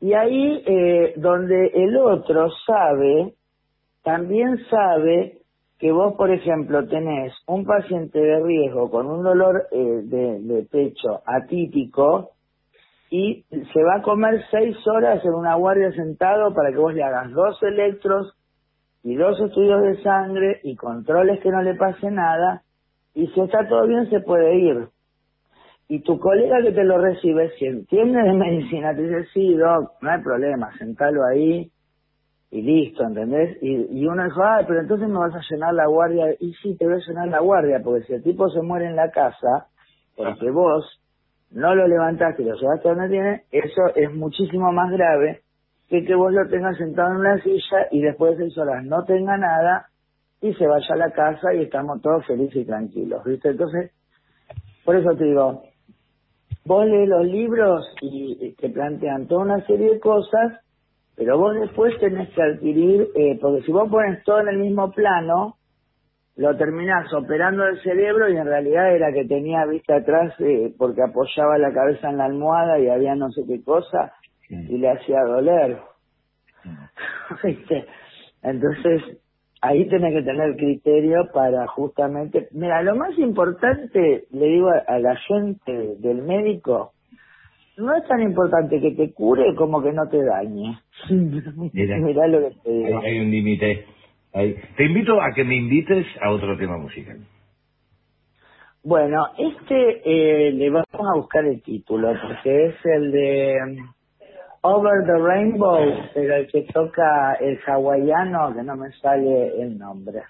y 0.00 0.12
ahí 0.14 0.62
eh, 0.66 1.14
donde 1.16 1.68
el 1.68 1.96
otro 1.96 2.48
sabe, 2.66 3.34
también 4.02 4.58
sabe 4.68 5.38
que 5.78 5.90
vos, 5.92 6.14
por 6.14 6.30
ejemplo, 6.30 6.86
tenés 6.86 7.32
un 7.46 7.64
paciente 7.64 8.18
de 8.18 8.40
riesgo 8.40 8.90
con 8.90 9.06
un 9.06 9.22
dolor 9.22 9.66
eh, 9.72 10.00
de, 10.04 10.40
de 10.40 10.62
pecho 10.70 11.22
atípico 11.26 12.30
y 13.10 13.44
se 13.50 13.82
va 13.82 13.96
a 13.96 14.02
comer 14.02 14.42
seis 14.50 14.76
horas 14.86 15.24
en 15.24 15.34
una 15.34 15.54
guardia 15.56 15.92
sentado 15.92 16.54
para 16.54 16.70
que 16.70 16.78
vos 16.78 16.94
le 16.94 17.02
hagas 17.02 17.30
dos 17.32 17.62
electros 17.62 18.34
y 19.02 19.16
dos 19.16 19.38
estudios 19.40 19.82
de 19.82 20.02
sangre 20.02 20.60
y 20.62 20.76
controles 20.76 21.40
que 21.40 21.50
no 21.50 21.62
le 21.62 21.74
pase 21.74 22.10
nada 22.10 22.62
y 23.14 23.26
si 23.28 23.40
está 23.40 23.66
todo 23.68 23.86
bien 23.86 24.08
se 24.10 24.20
puede 24.20 24.56
ir. 24.56 24.88
Y 25.88 26.00
tu 26.00 26.18
colega 26.18 26.62
que 26.62 26.72
te 26.72 26.84
lo 26.84 26.98
recibe, 26.98 27.50
si 27.58 27.66
entiende 27.66 28.22
de 28.22 28.32
medicina, 28.34 28.94
te 28.94 29.02
dice, 29.02 29.26
sí, 29.34 29.54
doc, 29.54 29.92
no 30.00 30.10
hay 30.10 30.22
problema, 30.22 30.76
sentalo 30.78 31.24
ahí 31.24 31.70
y 32.50 32.62
listo, 32.62 33.04
¿entendés? 33.04 33.58
Y, 33.62 34.00
y 34.00 34.06
uno 34.06 34.24
dice, 34.24 34.40
ah, 34.42 34.62
pero 34.66 34.80
entonces 34.80 35.08
me 35.08 35.18
vas 35.18 35.34
a 35.34 35.40
llenar 35.50 35.74
la 35.74 35.86
guardia. 35.86 36.34
Y 36.38 36.52
sí, 36.54 36.76
te 36.76 36.86
voy 36.86 36.94
a 36.94 37.06
llenar 37.06 37.28
la 37.28 37.40
guardia, 37.40 37.80
porque 37.82 38.04
si 38.04 38.14
el 38.14 38.22
tipo 38.22 38.48
se 38.50 38.62
muere 38.62 38.86
en 38.86 38.96
la 38.96 39.10
casa, 39.10 39.68
porque 40.16 40.50
vos 40.50 40.84
no 41.50 41.74
lo 41.74 41.86
levantaste 41.86 42.42
y 42.42 42.46
lo 42.46 42.54
llevaste 42.54 42.88
donde 42.88 43.08
tiene, 43.08 43.42
eso 43.50 43.82
es 43.94 44.12
muchísimo 44.14 44.72
más 44.72 44.90
grave 44.90 45.42
que 45.92 46.04
que 46.06 46.14
vos 46.14 46.32
lo 46.32 46.48
tengas 46.48 46.78
sentado 46.78 47.10
en 47.10 47.16
una 47.18 47.42
silla 47.42 47.88
y 47.90 48.00
después 48.00 48.38
de 48.38 48.44
seis 48.44 48.56
horas 48.56 48.82
no 48.82 49.04
tenga 49.04 49.36
nada 49.36 49.88
y 50.42 50.52
se 50.54 50.66
vaya 50.66 50.94
a 50.94 50.96
la 50.96 51.10
casa 51.12 51.54
y 51.54 51.62
estamos 51.62 52.02
todos 52.02 52.26
felices 52.26 52.56
y 52.56 52.64
tranquilos, 52.64 53.24
¿viste? 53.24 53.50
Entonces, 53.50 53.92
por 54.84 54.96
eso 54.96 55.14
te 55.16 55.24
digo, 55.24 55.62
vos 56.64 56.86
lees 56.86 57.08
los 57.08 57.24
libros 57.24 57.86
y 58.02 58.52
te 58.58 58.68
plantean 58.68 59.28
toda 59.28 59.42
una 59.42 59.64
serie 59.66 59.94
de 59.94 60.00
cosas, 60.00 60.60
pero 61.14 61.38
vos 61.38 61.54
después 61.54 61.96
tenés 62.00 62.28
que 62.30 62.42
adquirir, 62.42 63.08
eh, 63.14 63.38
porque 63.40 63.62
si 63.62 63.70
vos 63.70 63.88
pones 63.88 64.24
todo 64.24 64.40
en 64.40 64.48
el 64.48 64.58
mismo 64.58 64.90
plano, 64.90 65.56
lo 66.34 66.56
terminás 66.56 67.12
operando 67.14 67.64
el 67.66 67.80
cerebro 67.82 68.28
y 68.28 68.36
en 68.36 68.46
realidad 68.46 68.96
era 68.96 69.12
que 69.12 69.24
tenía 69.26 69.64
vista 69.66 69.96
atrás 69.96 70.34
eh, 70.40 70.74
porque 70.76 71.02
apoyaba 71.02 71.56
la 71.58 71.72
cabeza 71.72 72.10
en 72.10 72.16
la 72.16 72.24
almohada 72.24 72.80
y 72.80 72.88
había 72.88 73.14
no 73.14 73.30
sé 73.30 73.42
qué 73.46 73.62
cosa 73.62 74.12
y 74.48 74.76
le 74.78 74.90
hacía 74.90 75.22
doler. 75.22 75.78
Entonces, 78.42 79.21
ahí 79.62 79.88
tenés 79.88 80.12
que 80.12 80.22
tener 80.22 80.56
criterio 80.56 81.28
para 81.32 81.66
justamente, 81.68 82.48
mira, 82.52 82.82
lo 82.82 82.96
más 82.96 83.16
importante, 83.18 84.24
le 84.30 84.46
digo 84.46 84.68
a, 84.68 84.98
la 84.98 85.16
gente 85.16 85.94
del 85.98 86.22
médico, 86.22 86.92
no 87.78 87.94
es 87.94 88.06
tan 88.06 88.20
importante 88.20 88.80
que 88.80 88.90
te 88.90 89.12
cure 89.12 89.54
como 89.54 89.82
que 89.82 89.92
no 89.92 90.08
te 90.08 90.22
dañe. 90.22 90.78
Mira, 91.72 92.26
lo 92.26 92.40
que 92.40 92.54
te 92.62 92.70
digo. 92.70 93.00
Hay, 93.00 93.20
un 93.20 93.30
límite. 93.30 93.86
Te 94.76 94.84
invito 94.84 95.20
a 95.20 95.32
que 95.34 95.44
me 95.44 95.56
invites 95.56 96.06
a 96.20 96.30
otro 96.30 96.56
tema 96.58 96.76
musical. 96.76 97.18
Bueno, 98.84 99.26
este 99.38 100.02
eh, 100.04 100.52
le 100.52 100.68
vamos 100.68 100.86
a 100.92 101.16
buscar 101.16 101.44
el 101.46 101.62
título 101.62 102.12
porque 102.20 102.66
es 102.66 102.74
el 102.84 103.12
de 103.12 103.56
Over 104.64 105.04
the 105.04 105.18
Rainbow, 105.18 106.08
pero 106.14 106.36
el 106.36 106.46
que 106.46 106.62
toca 106.72 107.34
el 107.34 107.58
hawaiano, 107.66 108.54
que 108.54 108.62
no 108.62 108.76
me 108.76 108.92
sale 108.92 109.60
el 109.60 109.76
nombre. 109.76 110.22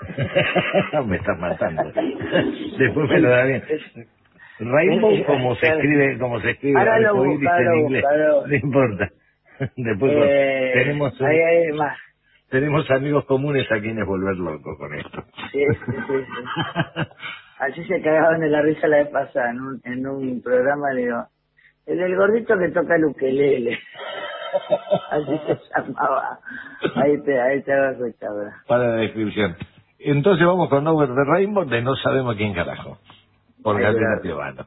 me 1.06 1.16
estás 1.16 1.38
matando. 1.38 1.84
Después 1.84 3.08
me 3.08 3.20
lo 3.20 3.30
da 3.30 3.44
bien. 3.44 3.62
Rainbow 4.58 5.24
como 5.26 5.54
se 5.56 5.68
escribe, 5.68 6.18
como 6.18 6.40
se 6.40 6.50
escribe 6.50 6.78
Ahora 6.78 7.00
lo 7.00 7.24
en 7.24 7.32
inglés. 7.32 8.04
No 8.46 8.54
importa. 8.54 9.10
Después 9.76 10.12
eh, 10.14 10.72
tenemos 10.74 11.20
ahí 11.22 11.38
hay 11.38 11.72
más. 11.72 11.96
Tenemos 12.50 12.90
amigos 12.90 13.24
comunes 13.26 13.70
a 13.70 13.80
quienes 13.80 14.06
volver 14.06 14.36
locos 14.36 14.76
con 14.78 14.94
esto. 14.94 15.24
Sí, 15.50 15.64
sí, 15.64 15.92
sí. 16.08 17.02
así 17.58 17.84
se 17.84 18.02
cagaban 18.02 18.40
de 18.40 18.48
la 18.48 18.62
risa 18.62 18.86
la 18.86 18.98
vez 18.98 19.08
pasada 19.08 19.50
en 19.50 19.60
un, 19.60 19.80
en 19.84 20.06
un 20.06 20.42
programa, 20.42 20.92
le 20.92 21.02
digo, 21.02 21.26
el 21.86 21.98
del 21.98 22.16
gordito 22.16 22.58
que 22.58 22.68
toca 22.70 22.96
el 22.96 23.04
ukelele. 23.04 23.78
así 25.10 25.40
se 25.46 25.58
llamaba. 25.74 26.40
Ahí 26.96 27.22
te, 27.22 27.40
ahí 27.40 27.62
te 27.62 27.72
ahora. 27.72 28.62
Para 28.66 28.88
la 28.88 28.96
descripción. 28.96 29.56
Entonces 29.98 30.46
vamos 30.46 30.68
con 30.68 30.86
Over 30.86 31.08
the 31.08 31.24
Rainbow 31.24 31.64
de 31.64 31.82
No 31.82 31.96
Sabemos 31.96 32.36
Quién 32.36 32.54
Carajo. 32.54 32.98
Por 33.62 33.76
Ahí 33.76 33.82
Gabriela 33.82 34.66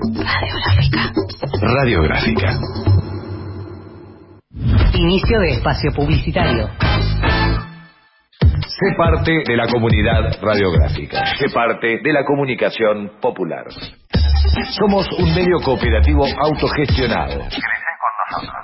Inicio 5.31 5.47
de 5.47 5.57
espacio 5.59 5.91
publicitario. 5.95 6.67
Sé 8.67 8.95
parte 8.97 9.31
de 9.47 9.55
la 9.55 9.65
comunidad 9.67 10.29
radiográfica. 10.41 11.25
Sé 11.37 11.45
parte 11.53 11.99
de 12.03 12.11
la 12.11 12.25
comunicación 12.25 13.13
popular. 13.21 13.63
Somos 14.77 15.07
un 15.17 15.33
medio 15.33 15.55
cooperativo 15.63 16.25
autogestionado. 16.37 17.45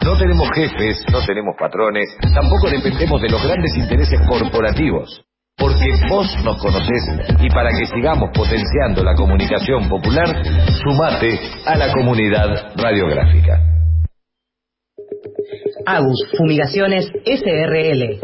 No 0.03 0.17
tenemos 0.17 0.49
jefes, 0.53 1.05
no 1.09 1.25
tenemos 1.25 1.55
patrones, 1.57 2.17
tampoco 2.33 2.69
dependemos 2.69 3.21
de 3.21 3.29
los 3.29 3.47
grandes 3.47 3.73
intereses 3.77 4.19
corporativos. 4.27 5.23
Porque 5.55 5.87
vos 6.09 6.27
nos 6.43 6.57
conocés 6.57 7.31
y 7.39 7.49
para 7.49 7.69
que 7.69 7.85
sigamos 7.85 8.29
potenciando 8.35 9.05
la 9.05 9.15
comunicación 9.15 9.87
popular, 9.87 10.43
sumate 10.83 11.39
a 11.65 11.77
la 11.77 11.93
comunidad 11.93 12.73
radiográfica. 12.75 13.66
Agus 15.87 16.19
Fumigaciones 16.37 17.09
SRL. 17.23 18.19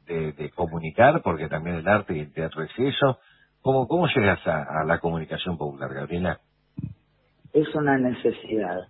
de, 0.07 0.51
comunicar, 0.55 1.23
porque 1.23 1.49
también 1.49 1.77
el 1.77 1.89
arte 1.89 2.17
y 2.17 2.21
el 2.21 2.33
teatro 2.33 2.62
es 2.62 2.71
eso. 2.79 3.19
¿Cómo, 3.61 4.07
llegas 4.09 4.47
a, 4.47 4.81
a 4.81 4.85
la 4.85 5.01
comunicación 5.01 5.59
popular, 5.59 5.93
Gabriela? 5.93 6.41
Es 7.53 7.75
una 7.75 7.99
necesidad. 7.99 8.89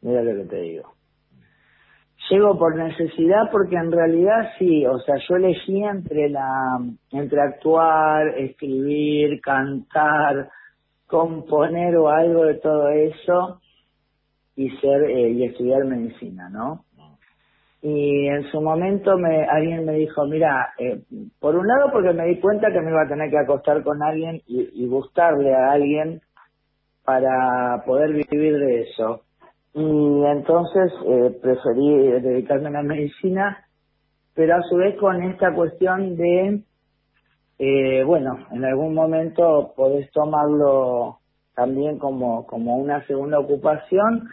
Mira 0.00 0.22
lo 0.22 0.42
que 0.42 0.48
te 0.48 0.60
digo. 0.62 0.94
Llego 2.32 2.58
por 2.58 2.76
necesidad 2.76 3.50
porque 3.52 3.76
en 3.76 3.92
realidad 3.92 4.52
sí, 4.58 4.86
o 4.86 4.98
sea, 5.00 5.16
yo 5.28 5.36
elegí 5.36 5.84
entre 5.84 6.30
la 6.30 6.80
entre 7.10 7.42
actuar, 7.42 8.26
escribir, 8.38 9.38
cantar, 9.42 10.48
componer 11.06 11.94
o 11.98 12.08
algo 12.08 12.46
de 12.46 12.54
todo 12.54 12.88
eso 12.88 13.60
y 14.56 14.70
ser 14.78 15.02
eh, 15.10 15.28
y 15.28 15.44
estudiar 15.44 15.84
medicina, 15.84 16.48
¿no? 16.48 16.86
y 17.82 18.28
en 18.28 18.50
su 18.50 18.62
momento 18.62 19.18
me 19.18 19.44
alguien 19.44 19.84
me 19.84 19.92
dijo, 19.94 20.24
mira, 20.24 20.72
eh, 20.78 21.02
por 21.38 21.54
un 21.54 21.66
lado 21.66 21.90
porque 21.92 22.14
me 22.14 22.26
di 22.28 22.40
cuenta 22.40 22.72
que 22.72 22.80
me 22.80 22.92
iba 22.92 23.02
a 23.02 23.08
tener 23.08 23.28
que 23.28 23.38
acostar 23.38 23.82
con 23.82 24.02
alguien 24.02 24.40
y, 24.46 24.70
y 24.72 24.86
gustarle 24.86 25.52
a 25.52 25.72
alguien 25.72 26.22
para 27.04 27.82
poder 27.84 28.12
vivir 28.12 28.56
de 28.56 28.82
eso. 28.84 29.22
Y 29.74 30.24
entonces 30.24 30.92
eh, 31.06 31.38
preferí 31.40 32.20
dedicarme 32.20 32.68
a 32.68 32.72
la 32.72 32.82
medicina, 32.82 33.64
pero 34.34 34.56
a 34.56 34.62
su 34.62 34.76
vez 34.76 34.96
con 34.98 35.22
esta 35.22 35.54
cuestión 35.54 36.16
de, 36.16 36.60
eh, 37.58 38.04
bueno, 38.04 38.46
en 38.50 38.64
algún 38.64 38.94
momento 38.94 39.72
podés 39.74 40.10
tomarlo 40.12 41.18
también 41.54 41.98
como, 41.98 42.46
como 42.46 42.76
una 42.76 43.06
segunda 43.06 43.38
ocupación 43.38 44.28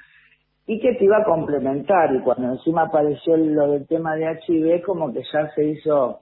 y 0.66 0.80
que 0.80 0.94
te 0.96 1.06
iba 1.06 1.18
a 1.18 1.26
complementar. 1.26 2.14
Y 2.14 2.20
cuando 2.20 2.52
encima 2.52 2.84
apareció 2.84 3.38
lo 3.38 3.72
del 3.72 3.88
tema 3.88 4.16
de 4.16 4.40
HIV, 4.46 4.84
como 4.84 5.14
que 5.14 5.24
ya 5.34 5.50
se 5.56 5.66
hizo 5.66 6.20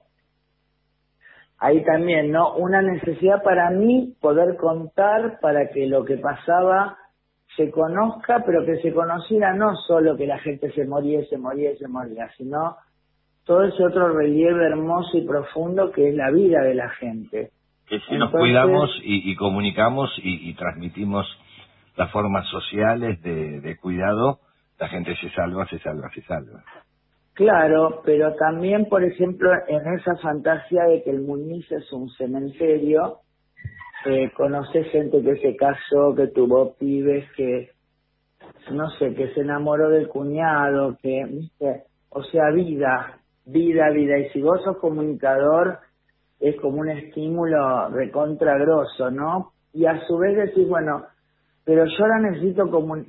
ahí 1.58 1.84
también, 1.84 2.30
¿no? 2.30 2.54
Una 2.56 2.82
necesidad 2.82 3.42
para 3.42 3.70
mí 3.70 4.16
poder 4.20 4.56
contar 4.56 5.40
para 5.40 5.68
que 5.70 5.86
lo 5.86 6.04
que 6.04 6.16
pasaba 6.18 6.96
se 7.58 7.70
conozca, 7.72 8.42
pero 8.46 8.64
que 8.64 8.76
se 8.76 8.94
conociera 8.94 9.52
no 9.52 9.74
solo 9.76 10.16
que 10.16 10.26
la 10.26 10.38
gente 10.38 10.70
se 10.72 10.86
moría, 10.86 11.22
se 11.26 11.36
moría, 11.36 11.76
se 11.76 11.88
moría, 11.88 12.30
sino 12.36 12.76
todo 13.44 13.64
ese 13.64 13.84
otro 13.84 14.16
relieve 14.16 14.64
hermoso 14.64 15.18
y 15.18 15.26
profundo 15.26 15.90
que 15.90 16.08
es 16.08 16.14
la 16.14 16.30
vida 16.30 16.62
de 16.62 16.74
la 16.74 16.88
gente. 16.90 17.50
Que 17.86 17.98
si 18.00 18.16
nos 18.16 18.30
cuidamos 18.30 18.90
y, 19.02 19.30
y 19.30 19.34
comunicamos 19.34 20.10
y, 20.22 20.50
y 20.50 20.54
transmitimos 20.54 21.26
las 21.96 22.10
formas 22.12 22.46
sociales 22.46 23.20
de, 23.22 23.60
de 23.60 23.76
cuidado, 23.76 24.38
la 24.78 24.88
gente 24.88 25.16
se 25.16 25.28
salva, 25.30 25.66
se 25.66 25.80
salva, 25.80 26.08
se 26.14 26.22
salva. 26.22 26.62
Claro, 27.34 28.02
pero 28.04 28.34
también, 28.34 28.86
por 28.86 29.02
ejemplo, 29.02 29.50
en 29.66 29.94
esa 29.98 30.16
fantasía 30.16 30.84
de 30.84 31.02
que 31.02 31.10
el 31.10 31.22
Muñiz 31.22 31.70
es 31.72 31.92
un 31.92 32.08
cementerio, 32.10 33.18
eh, 34.06 34.30
conoces 34.36 34.90
gente 34.90 35.22
que 35.22 35.36
se 35.36 35.56
casó, 35.56 36.14
que 36.14 36.28
tuvo 36.28 36.74
pibes, 36.74 37.30
que, 37.32 37.70
no 38.70 38.88
sé, 38.90 39.14
que 39.14 39.34
se 39.34 39.40
enamoró 39.40 39.90
del 39.90 40.08
cuñado, 40.08 40.96
que, 41.02 41.24
¿viste? 41.28 41.84
o 42.10 42.22
sea, 42.22 42.50
vida, 42.50 43.18
vida, 43.44 43.90
vida. 43.90 44.18
Y 44.18 44.30
si 44.30 44.42
vos 44.42 44.62
sos 44.62 44.78
comunicador, 44.78 45.78
es 46.40 46.56
como 46.60 46.78
un 46.78 46.90
estímulo 46.90 47.88
recontragroso, 47.90 49.10
¿no? 49.10 49.52
Y 49.72 49.86
a 49.86 50.00
su 50.06 50.16
vez 50.18 50.36
decís, 50.36 50.68
bueno, 50.68 51.04
pero 51.64 51.84
yo 51.84 52.04
ahora 52.04 52.20
necesito 52.20 52.64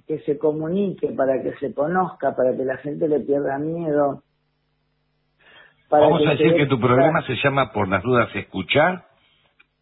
que 0.06 0.20
se 0.20 0.38
comunique 0.38 1.10
para 1.16 1.42
que 1.42 1.54
se 1.60 1.74
conozca, 1.74 2.36
para 2.36 2.56
que 2.58 2.66
la 2.66 2.78
gente 2.78 3.08
le 3.08 3.22
pierda 3.22 3.58
miedo. 3.58 4.24
Vamos 5.90 6.22
a 6.28 6.32
decir 6.32 6.56
que 6.56 6.68
tu 6.68 6.80
programa 6.80 7.26
se 7.26 7.36
llama 7.44 7.72
Por 7.72 7.88
las 7.88 8.04
dudas 8.04 8.30
escuchar, 8.36 9.06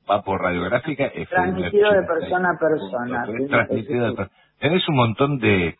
va 0.09 0.21
por 0.21 0.41
radiográfica. 0.41 1.11
Transmitido 1.29 1.91
de 1.91 2.03
persona 2.03 2.51
a 2.51 2.57
persona. 2.57 3.25
Transmitido 3.49 4.13
de 4.13 4.27
Tenés 4.59 4.87
un 4.89 4.95
montón 4.95 5.37
de, 5.39 5.77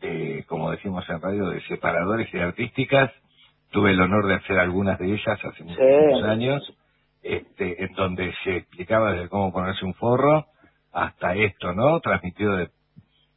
de, 0.00 0.44
como 0.48 0.70
decimos 0.70 1.08
en 1.08 1.20
radio, 1.20 1.48
de 1.48 1.60
separadores 1.62 2.32
y 2.32 2.38
artísticas. 2.38 3.10
Tuve 3.70 3.90
el 3.90 4.00
honor 4.00 4.26
de 4.26 4.34
hacer 4.34 4.58
algunas 4.58 4.98
de 4.98 5.06
ellas 5.06 5.38
hace 5.44 5.64
muchos 5.64 6.24
años, 6.24 6.74
este, 7.22 7.84
en 7.84 7.92
donde 7.92 8.34
se 8.44 8.56
explicaba 8.56 9.12
desde 9.12 9.28
cómo 9.28 9.52
ponerse 9.52 9.84
un 9.84 9.94
forro 9.94 10.46
hasta 10.92 11.34
esto, 11.34 11.74
¿no? 11.74 12.00
Transmitido 12.00 12.56
de, 12.56 12.70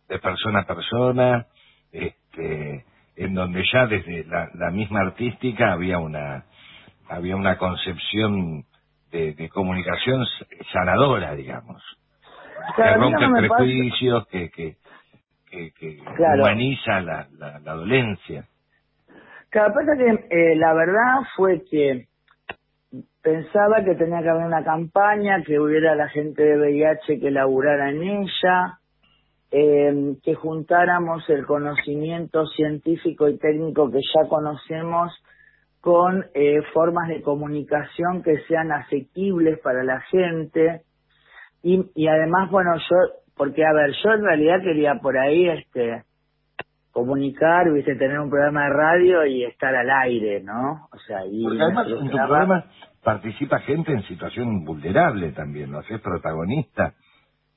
de 0.07 0.19
persona 0.19 0.61
a 0.61 0.65
persona, 0.65 1.47
este, 1.91 2.85
en 3.17 3.33
donde 3.33 3.63
ya 3.71 3.87
desde 3.87 4.23
la, 4.25 4.49
la 4.53 4.71
misma 4.71 5.01
artística 5.01 5.73
había 5.73 5.99
una 5.99 6.45
había 7.09 7.35
una 7.35 7.57
concepción 7.57 8.63
de, 9.11 9.33
de 9.33 9.49
comunicación 9.49 10.25
sanadora, 10.71 11.35
digamos, 11.35 11.81
claro, 12.75 12.93
que 12.93 12.99
rompe 12.99 13.27
no 13.27 13.33
prejuicios, 13.57 14.27
que, 14.27 14.49
que, 14.49 14.75
que, 15.49 15.71
que 15.73 15.97
Claro. 16.15 16.43
humaniza 16.43 17.01
la, 17.01 17.27
la, 17.37 17.59
la 17.59 17.73
dolencia. 17.73 18.45
Claro, 19.49 19.73
pasa 19.73 19.97
que 19.97 20.27
eh, 20.29 20.55
la 20.55 20.73
verdad 20.73 21.19
fue 21.35 21.63
que 21.69 22.07
pensaba 23.21 23.83
que 23.83 23.95
tenía 23.95 24.21
que 24.21 24.29
haber 24.29 24.45
una 24.45 24.63
campaña, 24.63 25.43
que 25.43 25.59
hubiera 25.59 25.93
la 25.95 26.07
gente 26.09 26.41
de 26.43 26.57
VIH 26.57 27.19
que 27.19 27.31
laburara 27.31 27.89
en 27.89 28.01
ella, 28.03 28.79
eh, 29.51 30.15
que 30.23 30.33
juntáramos 30.35 31.29
el 31.29 31.45
conocimiento 31.45 32.45
científico 32.47 33.27
y 33.27 33.37
técnico 33.37 33.91
que 33.91 33.99
ya 34.15 34.27
conocemos 34.29 35.11
con 35.81 36.25
eh, 36.35 36.61
formas 36.73 37.07
de 37.09 37.21
comunicación 37.21 38.21
que 38.23 38.37
sean 38.47 38.71
asequibles 38.71 39.59
para 39.59 39.83
la 39.83 39.99
gente 40.01 40.83
y, 41.63 41.83
y 41.95 42.07
además, 42.07 42.49
bueno, 42.51 42.75
yo, 42.77 42.95
porque 43.35 43.65
a 43.65 43.73
ver, 43.73 43.91
yo 44.03 44.11
en 44.13 44.23
realidad 44.23 44.61
quería 44.61 44.95
por 45.01 45.17
ahí, 45.17 45.49
este, 45.49 46.03
comunicar, 46.91 47.71
viste, 47.71 47.95
tener 47.95 48.19
un 48.19 48.29
programa 48.29 48.63
de 48.65 48.69
radio 48.69 49.25
y 49.25 49.43
estar 49.45 49.73
al 49.75 49.89
aire, 49.89 50.41
¿no? 50.43 50.87
O 50.91 50.97
sea, 50.99 51.25
y 51.25 51.43
Porque 51.43 51.61
además 51.61 51.87
en 51.87 52.09
tu 52.09 52.17
programa- 52.17 52.65
participa 53.03 53.59
gente 53.59 53.91
en 53.93 54.03
situación 54.03 54.63
vulnerable 54.65 55.31
también, 55.31 55.71
¿no? 55.71 55.79
Haces 55.79 55.99
protagonista. 56.01 56.93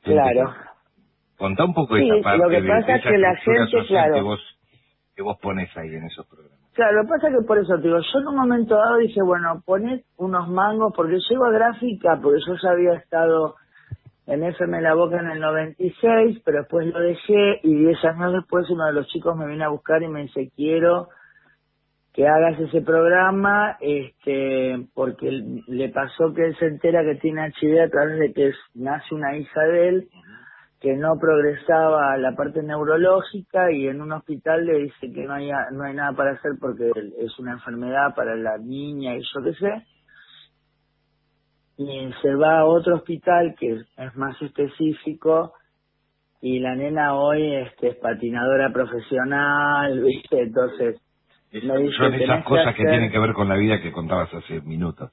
Gente 0.02 0.20
Claro. 0.32 0.50
que- 0.52 0.74
Contá 1.36 1.64
un 1.64 1.74
poco 1.74 1.96
Sí, 1.96 2.08
esa 2.08 2.22
parte 2.22 2.38
lo 2.38 2.48
que 2.48 2.62
pasa 2.62 2.86
de 2.86 2.98
es 2.98 3.02
que 3.04 3.18
la 3.18 3.36
gente, 3.36 3.86
claro. 3.88 4.14
que 4.14 4.20
vos, 4.22 4.58
que 5.16 5.22
vos 5.22 5.36
pones 5.42 5.76
ahí 5.76 5.88
en 5.94 6.04
esos 6.04 6.26
programas. 6.26 6.53
Claro, 6.74 6.96
lo 6.96 7.02
que 7.02 7.08
pasa 7.08 7.30
que 7.30 7.46
por 7.46 7.58
eso 7.58 7.76
te 7.76 7.82
digo, 7.82 7.98
yo 8.00 8.18
en 8.18 8.26
un 8.26 8.36
momento 8.36 8.74
dado 8.74 8.96
dije, 8.96 9.22
bueno, 9.22 9.62
poned 9.64 10.00
unos 10.16 10.48
mangos, 10.48 10.92
porque 10.94 11.18
llego 11.30 11.44
a 11.44 11.52
gráfica, 11.52 12.18
porque 12.20 12.40
yo 12.44 12.54
ya 12.60 12.70
había 12.70 12.94
estado 12.94 13.54
en 14.26 14.42
FM 14.42 14.82
La 14.82 14.94
Boca 14.94 15.20
en 15.20 15.30
el 15.30 15.40
96, 15.40 16.42
pero 16.44 16.58
después 16.60 16.86
lo 16.88 16.98
dejé 16.98 17.60
y 17.62 17.74
10 17.76 18.04
años 18.06 18.32
después 18.32 18.68
uno 18.70 18.86
de 18.86 18.92
los 18.92 19.06
chicos 19.06 19.36
me 19.36 19.46
viene 19.46 19.62
a 19.62 19.68
buscar 19.68 20.02
y 20.02 20.08
me 20.08 20.22
dice, 20.22 20.50
quiero 20.56 21.08
que 22.12 22.26
hagas 22.26 22.58
ese 22.58 22.80
programa, 22.80 23.76
este, 23.80 24.86
porque 24.94 25.30
le 25.66 25.88
pasó 25.90 26.32
que 26.32 26.46
él 26.46 26.56
se 26.58 26.66
entera 26.66 27.04
que 27.04 27.16
tiene 27.16 27.52
HIV 27.60 27.82
a 27.82 27.88
través 27.88 28.18
de 28.18 28.32
que 28.32 28.52
nace 28.74 29.14
una 29.14 29.36
hija 29.36 29.60
de 29.62 29.88
él, 29.88 30.08
que 30.84 30.94
no 30.96 31.18
progresaba 31.18 32.14
la 32.18 32.36
parte 32.36 32.62
neurológica 32.62 33.72
y 33.72 33.88
en 33.88 34.02
un 34.02 34.12
hospital 34.12 34.66
le 34.66 34.80
dice 34.80 35.10
que 35.14 35.24
no 35.24 35.32
hay, 35.32 35.50
no 35.72 35.82
hay 35.82 35.94
nada 35.94 36.12
para 36.12 36.32
hacer 36.32 36.52
porque 36.60 36.90
es 37.20 37.38
una 37.38 37.52
enfermedad 37.52 38.14
para 38.14 38.36
la 38.36 38.58
niña 38.58 39.16
y 39.16 39.22
yo 39.22 39.42
qué 39.42 39.54
sé. 39.54 39.82
Y 41.78 42.12
se 42.20 42.34
va 42.34 42.58
a 42.58 42.64
otro 42.66 42.96
hospital 42.96 43.54
que 43.58 43.80
es, 43.96 44.16
más 44.16 44.36
específico 44.42 45.54
y 46.42 46.58
la 46.58 46.76
nena 46.76 47.14
hoy 47.14 47.54
este, 47.54 47.88
es 47.88 47.96
patinadora 47.96 48.70
profesional, 48.70 50.00
¿viste? 50.04 50.42
Entonces, 50.42 51.00
me 51.50 51.78
dice, 51.78 51.96
Son 51.96 52.10
"Tenés 52.12 52.28
esas 52.28 52.44
cosas 52.44 52.74
que 52.74 52.82
hacer-". 52.82 52.90
tienen 52.90 53.10
que 53.10 53.18
ver 53.20 53.32
con 53.32 53.48
la 53.48 53.56
vida 53.56 53.80
que 53.80 53.90
contabas 53.90 54.34
hace 54.34 54.60
minutos. 54.60 55.10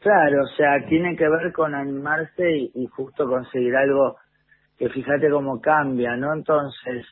Claro, 0.00 0.42
o 0.42 0.56
sea, 0.58 0.86
tiene 0.90 1.16
que 1.16 1.26
ver 1.26 1.54
con 1.54 1.74
animarse 1.74 2.50
y, 2.50 2.70
y 2.74 2.86
justo 2.88 3.26
conseguir 3.26 3.74
algo 3.74 4.16
que 4.80 4.88
fíjate 4.88 5.28
cómo 5.28 5.60
cambia, 5.60 6.16
¿no? 6.16 6.32
Entonces, 6.32 7.04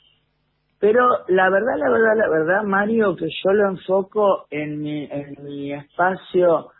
pero 0.80 1.06
la 1.28 1.50
verdad, 1.50 1.76
la 1.76 1.90
verdad, 1.90 2.16
la 2.16 2.28
verdad, 2.30 2.62
Mario, 2.62 3.14
que 3.14 3.28
yo 3.44 3.52
lo 3.52 3.68
enfoco 3.68 4.46
en 4.50 4.80
mi, 4.80 5.04
en 5.04 5.36
mi 5.44 5.74
espacio 5.74 6.70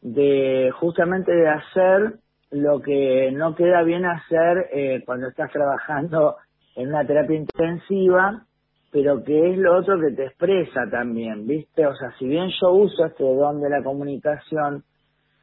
de 0.00 0.72
justamente 0.80 1.30
de 1.30 1.46
hacer 1.46 2.14
lo 2.52 2.80
que 2.80 3.30
no 3.32 3.54
queda 3.54 3.82
bien 3.82 4.06
hacer 4.06 4.70
eh, 4.72 5.02
cuando 5.04 5.28
estás 5.28 5.52
trabajando 5.52 6.36
en 6.74 6.88
una 6.88 7.06
terapia 7.06 7.36
intensiva, 7.36 8.46
pero 8.90 9.22
que 9.22 9.50
es 9.50 9.58
lo 9.58 9.76
otro 9.76 10.00
que 10.00 10.12
te 10.12 10.24
expresa 10.24 10.88
también, 10.90 11.46
¿viste? 11.46 11.86
O 11.86 11.94
sea, 11.94 12.12
si 12.18 12.26
bien 12.26 12.48
yo 12.58 12.70
uso 12.70 13.04
este 13.04 13.24
don 13.24 13.60
de 13.60 13.68
la 13.68 13.82
comunicación 13.82 14.84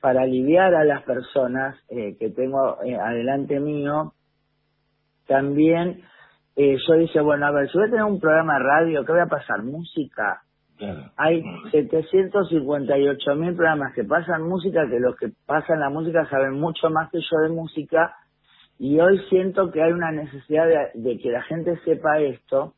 para 0.01 0.23
aliviar 0.23 0.73
a 0.73 0.83
las 0.83 1.03
personas 1.03 1.77
eh, 1.89 2.17
que 2.19 2.31
tengo 2.31 2.81
eh, 2.83 2.95
adelante 2.95 3.59
mío, 3.59 4.13
también 5.27 6.01
eh, 6.55 6.75
yo 6.87 6.95
dije, 6.95 7.21
bueno, 7.21 7.45
a 7.45 7.51
ver, 7.51 7.69
si 7.69 7.77
voy 7.77 7.87
a 7.87 7.91
tener 7.91 8.05
un 8.05 8.19
programa 8.19 8.53
de 8.57 8.63
radio, 8.63 9.05
¿qué 9.05 9.11
voy 9.11 9.21
a 9.21 9.27
pasar? 9.27 9.63
Música. 9.63 10.41
Hay 11.15 11.43
758 11.71 13.35
mil 13.35 13.55
programas 13.55 13.93
que 13.93 14.03
pasan 14.03 14.43
música, 14.43 14.87
que 14.87 14.99
los 14.99 15.15
que 15.15 15.29
pasan 15.45 15.79
la 15.79 15.89
música 15.89 16.27
saben 16.29 16.53
mucho 16.53 16.89
más 16.89 17.09
que 17.11 17.19
yo 17.19 17.37
de 17.41 17.49
música, 17.49 18.15
y 18.79 18.99
hoy 18.99 19.19
siento 19.29 19.71
que 19.71 19.81
hay 19.81 19.91
una 19.91 20.11
necesidad 20.11 20.67
de, 20.67 20.91
de 20.93 21.17
que 21.17 21.31
la 21.31 21.41
gente 21.43 21.79
sepa 21.83 22.19
esto, 22.19 22.73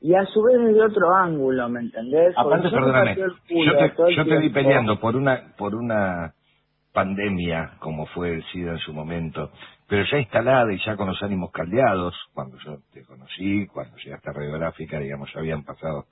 y 0.00 0.14
a 0.14 0.24
su 0.26 0.42
vez 0.42 0.58
desde 0.58 0.82
otro 0.82 1.14
ángulo, 1.14 1.68
¿me 1.68 1.80
entendés? 1.80 2.34
Aparte, 2.36 2.70
perdóname, 2.70 3.16
yo 3.16 3.76
te, 3.76 4.14
yo 4.14 4.24
te 4.24 4.38
vi 4.38 4.50
peleando 4.50 5.00
por 5.00 5.16
una, 5.16 5.54
por 5.56 5.74
una 5.74 6.34
pandemia 6.94 7.72
como 7.80 8.06
fue 8.06 8.32
el 8.34 8.44
SIDA 8.44 8.72
en 8.72 8.78
su 8.78 8.94
momento, 8.94 9.50
pero 9.88 10.04
ya 10.10 10.18
instalada 10.18 10.72
y 10.72 10.78
ya 10.78 10.96
con 10.96 11.08
los 11.08 11.22
ánimos 11.22 11.50
caldeados, 11.50 12.14
cuando 12.32 12.56
yo 12.64 12.78
te 12.92 13.04
conocí, 13.04 13.66
cuando 13.66 13.96
llegaste 13.98 14.30
a 14.30 14.32
Radiográfica, 14.32 15.00
digamos, 15.00 15.30
ya 15.34 15.40
habían 15.40 15.64
pasado 15.64 16.06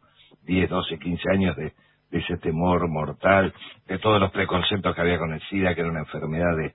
10, 0.44 0.68
12, 0.68 0.98
15 0.98 1.30
años 1.30 1.56
de, 1.56 1.72
ese 2.10 2.36
temor 2.36 2.86
mortal, 2.88 3.54
de 3.86 3.98
todos 3.98 4.20
los 4.20 4.30
preconceptos 4.32 4.94
que 4.94 5.00
había 5.00 5.18
con 5.18 5.32
el 5.32 5.40
SIDA, 5.48 5.74
que 5.74 5.80
era 5.80 5.88
una 5.88 6.00
enfermedad 6.00 6.54
de... 6.58 6.74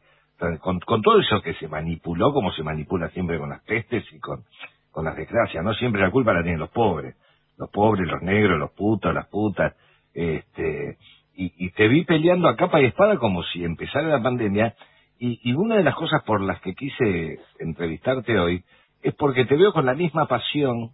Con, 0.59 0.79
con 0.79 1.01
todo 1.01 1.19
eso 1.19 1.41
que 1.41 1.53
se 1.55 1.67
manipuló, 1.67 2.33
como 2.33 2.51
se 2.51 2.63
manipula 2.63 3.09
siempre 3.09 3.37
con 3.37 3.49
las 3.49 3.61
pestes 3.63 4.03
y 4.11 4.19
con, 4.19 4.45
con 4.91 5.05
las 5.05 5.15
desgracias, 5.15 5.63
no 5.63 5.73
siempre 5.75 6.01
la 6.01 6.09
culpa 6.09 6.33
la 6.33 6.41
tienen 6.41 6.59
los 6.59 6.71
pobres, 6.71 7.15
los 7.57 7.69
pobres, 7.69 8.07
los 8.07 8.21
negros, 8.23 8.57
los 8.57 8.71
putos, 8.71 9.13
las 9.13 9.27
putas, 9.27 9.75
este, 10.13 10.97
y, 11.45 11.71
te 11.71 11.87
vi 11.89 12.05
peleando 12.05 12.49
a 12.49 12.57
capa 12.57 12.81
y 12.81 12.85
espada 12.87 13.17
como 13.19 13.43
si 13.45 13.63
empezara 13.65 14.09
la 14.09 14.23
pandemia, 14.23 14.75
y, 15.19 15.53
una 15.53 15.77
de 15.77 15.83
las 15.85 15.95
cosas 15.95 16.23
por 16.25 16.41
las 16.41 16.61
que 16.61 16.75
quise 16.75 17.39
entrevistarte 17.59 18.39
hoy 18.39 18.63
es 19.03 19.15
porque 19.15 19.45
te 19.45 19.57
veo 19.57 19.73
con 19.73 19.85
la 19.87 19.95
misma 19.95 20.27
pasión 20.27 20.91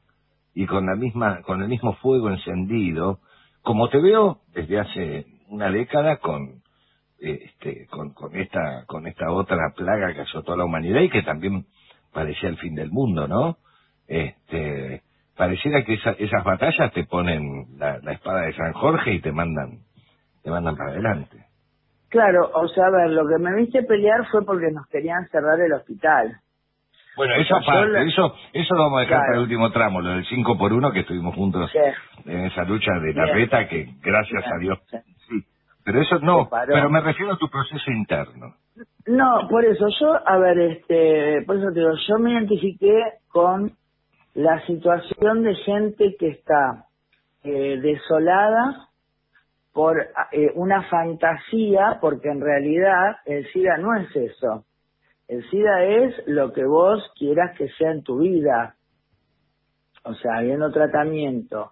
y 0.55 0.67
con 0.67 0.85
la 0.87 0.95
misma, 0.95 1.41
con 1.43 1.63
el 1.63 1.69
mismo 1.69 1.95
fuego 1.95 2.29
encendido, 2.31 3.19
como 3.63 3.89
te 3.89 3.99
veo 3.99 4.39
desde 4.53 4.79
hace 4.79 5.27
una 5.49 5.71
década 5.71 6.17
con 6.17 6.61
eh, 7.21 7.41
este, 7.45 7.87
con, 7.87 8.13
con 8.13 8.35
esta, 8.37 8.85
con 8.87 9.07
esta 9.07 9.31
otra 9.31 9.73
plaga 9.75 10.13
que 10.13 10.21
azotó 10.21 10.53
a 10.53 10.57
la 10.57 10.65
humanidad 10.65 11.01
y 11.01 11.09
que 11.09 11.23
también 11.23 11.65
parecía 12.13 12.49
el 12.49 12.57
fin 12.59 12.75
del 12.75 12.91
mundo, 12.91 13.27
¿no? 13.27 13.57
Este, 14.07 15.03
pareciera 15.37 15.83
que 15.85 15.95
esa- 15.95 16.11
esas 16.19 16.43
batallas 16.45 16.93
te 16.93 17.05
ponen 17.05 17.77
la 17.79 18.13
espada 18.13 18.43
de 18.43 18.53
San 18.55 18.73
Jorge 18.73 19.15
y 19.15 19.21
te 19.21 19.31
mandan, 19.33 19.79
te 20.43 20.51
mandan 20.51 20.75
para 20.75 20.91
adelante. 20.91 21.45
Claro, 22.09 22.51
o 22.53 22.67
sea, 22.67 22.87
a 22.87 22.91
ver, 22.91 23.09
lo 23.11 23.27
que 23.27 23.37
me 23.41 23.55
viste 23.55 23.83
pelear 23.83 24.27
fue 24.29 24.45
porque 24.45 24.71
nos 24.71 24.87
querían 24.87 25.27
cerrar 25.29 25.59
el 25.59 25.73
hospital. 25.73 26.37
Bueno, 27.15 27.35
eso 27.35 27.55
aparte, 27.55 27.89
la- 27.91 28.01
eso, 28.03 28.35
eso 28.53 28.75
lo 28.75 28.83
vamos 28.83 28.97
a 28.99 29.01
dejar 29.01 29.17
Claro. 29.17 29.25
para 29.27 29.37
el 29.37 29.43
último 29.43 29.71
tramo, 29.71 30.01
lo 30.01 30.09
del 30.11 30.25
5 30.25 30.57
por 30.57 30.73
1 30.73 30.91
que 30.91 31.01
estuvimos 31.01 31.35
juntos 31.35 31.71
en 32.25 32.45
esa 32.45 32.63
lucha 32.63 32.91
de 32.99 33.13
la 33.13 33.25
reta 33.27 33.67
que 33.67 33.95
gracias 34.01 34.43
Bien, 34.43 34.53
a 34.53 34.57
Dios. 34.59 34.79
Sí. 35.27 35.43
Pero 35.85 36.01
eso 36.01 36.19
no, 36.19 36.49
pero 36.67 36.89
me 36.89 37.01
refiero 37.01 37.33
a 37.33 37.37
tu 37.37 37.49
proceso 37.49 37.91
interno. 37.91 38.55
No, 39.05 39.47
por 39.49 39.65
eso 39.65 39.85
yo, 39.99 40.27
a 40.27 40.37
ver, 40.37 40.59
este, 40.59 41.43
por 41.45 41.57
eso 41.57 41.67
te 41.73 41.79
digo, 41.81 41.91
yo 42.07 42.17
me 42.19 42.31
identifiqué 42.33 42.99
con 43.29 43.71
la 44.33 44.65
situación 44.65 45.43
de 45.43 45.55
gente 45.55 46.15
que 46.17 46.29
está 46.29 46.85
eh, 47.43 47.77
desolada 47.81 48.89
por 49.73 49.99
eh, 50.31 50.51
una 50.55 50.83
fantasía, 50.83 51.97
porque 51.99 52.29
en 52.29 52.41
realidad 52.41 53.17
el 53.25 53.45
SIDA 53.51 53.77
no 53.77 53.95
es 53.95 54.15
eso. 54.15 54.65
El 55.27 55.43
SIDA 55.49 55.83
es 55.83 56.15
lo 56.27 56.53
que 56.53 56.63
vos 56.63 57.11
quieras 57.17 57.57
que 57.57 57.69
sea 57.69 57.91
en 57.91 58.03
tu 58.03 58.19
vida. 58.19 58.75
O 60.03 60.13
sea, 60.13 60.37
habiendo 60.37 60.71
tratamiento, 60.71 61.71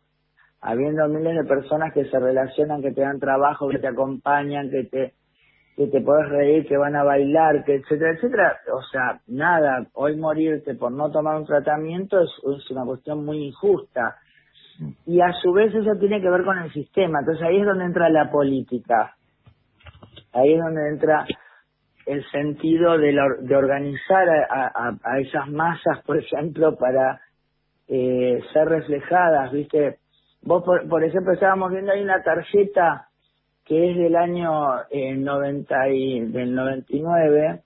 habiendo 0.61 1.07
miles 1.07 1.35
de 1.35 1.43
personas 1.43 1.93
que 1.93 2.05
se 2.05 2.19
relacionan, 2.19 2.81
que 2.81 2.91
te 2.91 3.01
dan 3.01 3.19
trabajo, 3.19 3.69
que 3.69 3.79
te 3.79 3.87
acompañan, 3.87 4.69
que 4.69 4.83
te 4.85 5.13
que 5.75 5.87
te 5.87 6.01
podés 6.01 6.29
reír, 6.29 6.67
que 6.67 6.77
van 6.77 6.95
a 6.95 7.03
bailar, 7.03 7.63
que 7.63 7.75
etcétera, 7.75 8.11
etcétera. 8.11 8.59
O 8.73 8.83
sea, 8.83 9.21
nada, 9.27 9.87
hoy 9.93 10.17
morirte 10.17 10.75
por 10.75 10.91
no 10.91 11.09
tomar 11.11 11.37
un 11.37 11.45
tratamiento 11.45 12.19
es, 12.19 12.29
es 12.57 12.69
una 12.71 12.83
cuestión 12.83 13.25
muy 13.25 13.45
injusta. 13.47 14.17
Y 15.05 15.21
a 15.21 15.31
su 15.33 15.51
vez 15.53 15.73
eso 15.73 15.95
tiene 15.99 16.21
que 16.21 16.29
ver 16.29 16.43
con 16.43 16.57
el 16.59 16.71
sistema. 16.71 17.19
Entonces 17.19 17.43
ahí 17.43 17.57
es 17.59 17.65
donde 17.65 17.85
entra 17.85 18.09
la 18.09 18.31
política. 18.31 19.15
Ahí 20.33 20.53
es 20.53 20.59
donde 20.59 20.89
entra 20.89 21.25
el 22.05 22.23
sentido 22.31 22.97
de, 22.97 23.11
la 23.13 23.23
de 23.39 23.55
organizar 23.55 24.27
a, 24.29 24.67
a- 24.67 24.97
a 25.03 25.19
esas 25.19 25.47
masas, 25.49 26.01
por 26.05 26.17
ejemplo, 26.17 26.75
para 26.77 27.21
eh, 27.87 28.41
ser 28.53 28.67
reflejadas, 28.69 29.51
¿viste? 29.51 29.97
Vos, 30.43 30.63
por, 30.63 30.87
por 30.89 31.03
ejemplo, 31.03 31.33
estábamos 31.33 31.71
viendo 31.71 31.91
ahí 31.91 32.01
una 32.01 32.23
tarjeta 32.23 33.07
que 33.65 33.91
es 33.91 33.97
del 33.97 34.15
año 34.15 34.51
eh, 34.89 35.13
90 35.15 35.89
y, 35.89 36.19
del 36.31 36.55
99, 36.55 37.61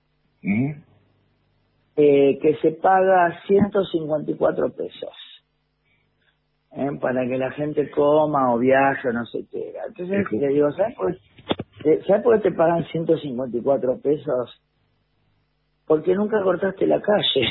eh, 1.96 2.38
que 2.42 2.56
se 2.56 2.72
paga 2.72 3.40
154 3.46 4.70
pesos 4.72 5.10
¿eh? 6.76 6.98
para 7.00 7.26
que 7.26 7.38
la 7.38 7.50
gente 7.52 7.90
coma 7.90 8.54
o 8.54 8.58
viaje 8.58 9.08
o 9.08 9.12
no 9.12 9.24
sé 9.26 9.44
qué. 9.50 9.74
Entonces 9.86 10.30
le 10.32 10.48
digo, 10.48 10.70
¿sabes 10.72 10.94
por, 10.96 11.12
eh, 11.12 12.00
¿sabes 12.06 12.22
por 12.22 12.36
qué 12.36 12.50
te 12.50 12.56
pagan 12.56 12.84
154 12.84 14.00
pesos? 14.00 14.62
Porque 15.86 16.14
nunca 16.14 16.42
cortaste 16.42 16.86
la 16.86 17.00
calle. 17.00 17.48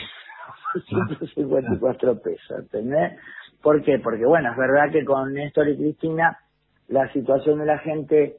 154 0.88 2.21
pesos, 2.21 2.59
¿entendés? 2.59 3.17
¿Por 3.61 3.82
qué? 3.84 3.99
Porque 3.99 4.26
bueno, 4.26 4.51
es 4.51 4.57
verdad 4.57 4.91
que 4.91 5.05
con 5.05 5.34
Néstor 5.34 5.69
y 5.69 5.78
Cristina 5.78 6.38
la 6.88 7.11
situación 7.13 7.59
de 7.59 7.65
la 7.65 7.80
gente 7.80 8.38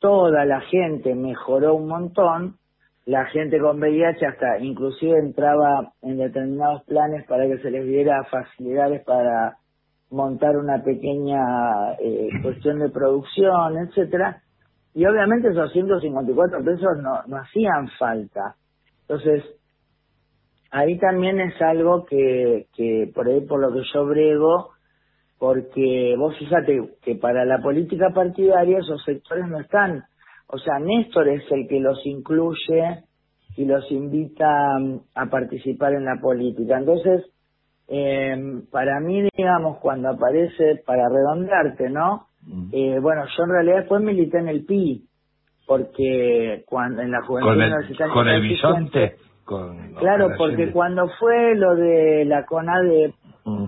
toda 0.00 0.44
la 0.44 0.60
gente 0.62 1.14
mejoró 1.14 1.74
un 1.74 1.86
montón, 1.86 2.56
la 3.04 3.26
gente 3.26 3.58
con 3.58 3.78
VIH 3.78 4.26
hasta 4.26 4.58
inclusive 4.58 5.18
entraba 5.18 5.92
en 6.02 6.18
determinados 6.18 6.82
planes 6.84 7.24
para 7.26 7.46
que 7.46 7.58
se 7.58 7.70
les 7.70 7.86
diera 7.86 8.24
facilidades 8.24 9.04
para 9.04 9.56
montar 10.10 10.56
una 10.56 10.82
pequeña 10.82 11.92
eh, 11.98 12.28
cuestión 12.42 12.78
de 12.78 12.90
producción, 12.90 13.78
etcétera, 13.78 14.42
y 14.94 15.04
obviamente 15.06 15.48
esos 15.48 15.72
154 15.72 16.64
pesos 16.64 16.98
no, 17.00 17.22
no 17.26 17.36
hacían 17.36 17.88
falta. 17.98 18.56
Entonces, 19.02 19.44
ahí 20.70 20.98
también 20.98 21.40
es 21.40 21.60
algo 21.62 22.04
que, 22.06 22.66
que 22.74 23.10
por 23.14 23.28
ahí 23.28 23.40
por 23.42 23.60
lo 23.60 23.72
que 23.72 23.82
yo 23.92 24.06
brego, 24.06 24.70
porque 25.38 26.14
vos 26.18 26.36
fíjate 26.38 26.96
que 27.02 27.14
para 27.14 27.44
la 27.44 27.62
política 27.62 28.10
partidaria 28.14 28.78
esos 28.78 29.02
sectores 29.04 29.46
no 29.48 29.60
están. 29.60 30.04
O 30.48 30.58
sea, 30.58 30.78
Néstor 30.80 31.28
es 31.28 31.44
el 31.50 31.68
que 31.68 31.80
los 31.80 32.04
incluye 32.04 33.04
y 33.56 33.64
los 33.64 33.90
invita 33.90 34.78
mm, 34.78 35.00
a 35.14 35.26
participar 35.26 35.94
en 35.94 36.04
la 36.04 36.20
política. 36.20 36.78
Entonces, 36.78 37.24
eh, 37.92 38.62
para 38.70 39.00
mí, 39.00 39.28
digamos, 39.36 39.78
cuando 39.78 40.10
aparece, 40.10 40.82
para 40.86 41.08
redondearte, 41.08 41.90
¿no? 41.90 42.28
Eh, 42.72 42.98
bueno, 43.00 43.24
yo 43.36 43.44
en 43.44 43.50
realidad 43.50 43.76
después 43.78 44.00
milité 44.00 44.38
en 44.38 44.48
el 44.48 44.64
PI, 44.64 45.04
porque 45.66 46.62
cuando 46.66 47.02
en 47.02 47.10
la 47.10 47.20
juventud 47.22 47.50
Con 47.50 47.60
el, 47.60 47.68
universitaria 47.72 48.14
con 48.14 48.28
el 48.28 48.40
bisonte. 48.42 49.16
Con, 49.44 49.94
Claro, 49.94 50.30
porque 50.38 50.56
gente. 50.56 50.72
cuando 50.72 51.08
fue 51.18 51.54
lo 51.56 51.74
de 51.74 52.24
la 52.24 52.46
CONADE 52.46 53.14
Mm. 53.44 53.64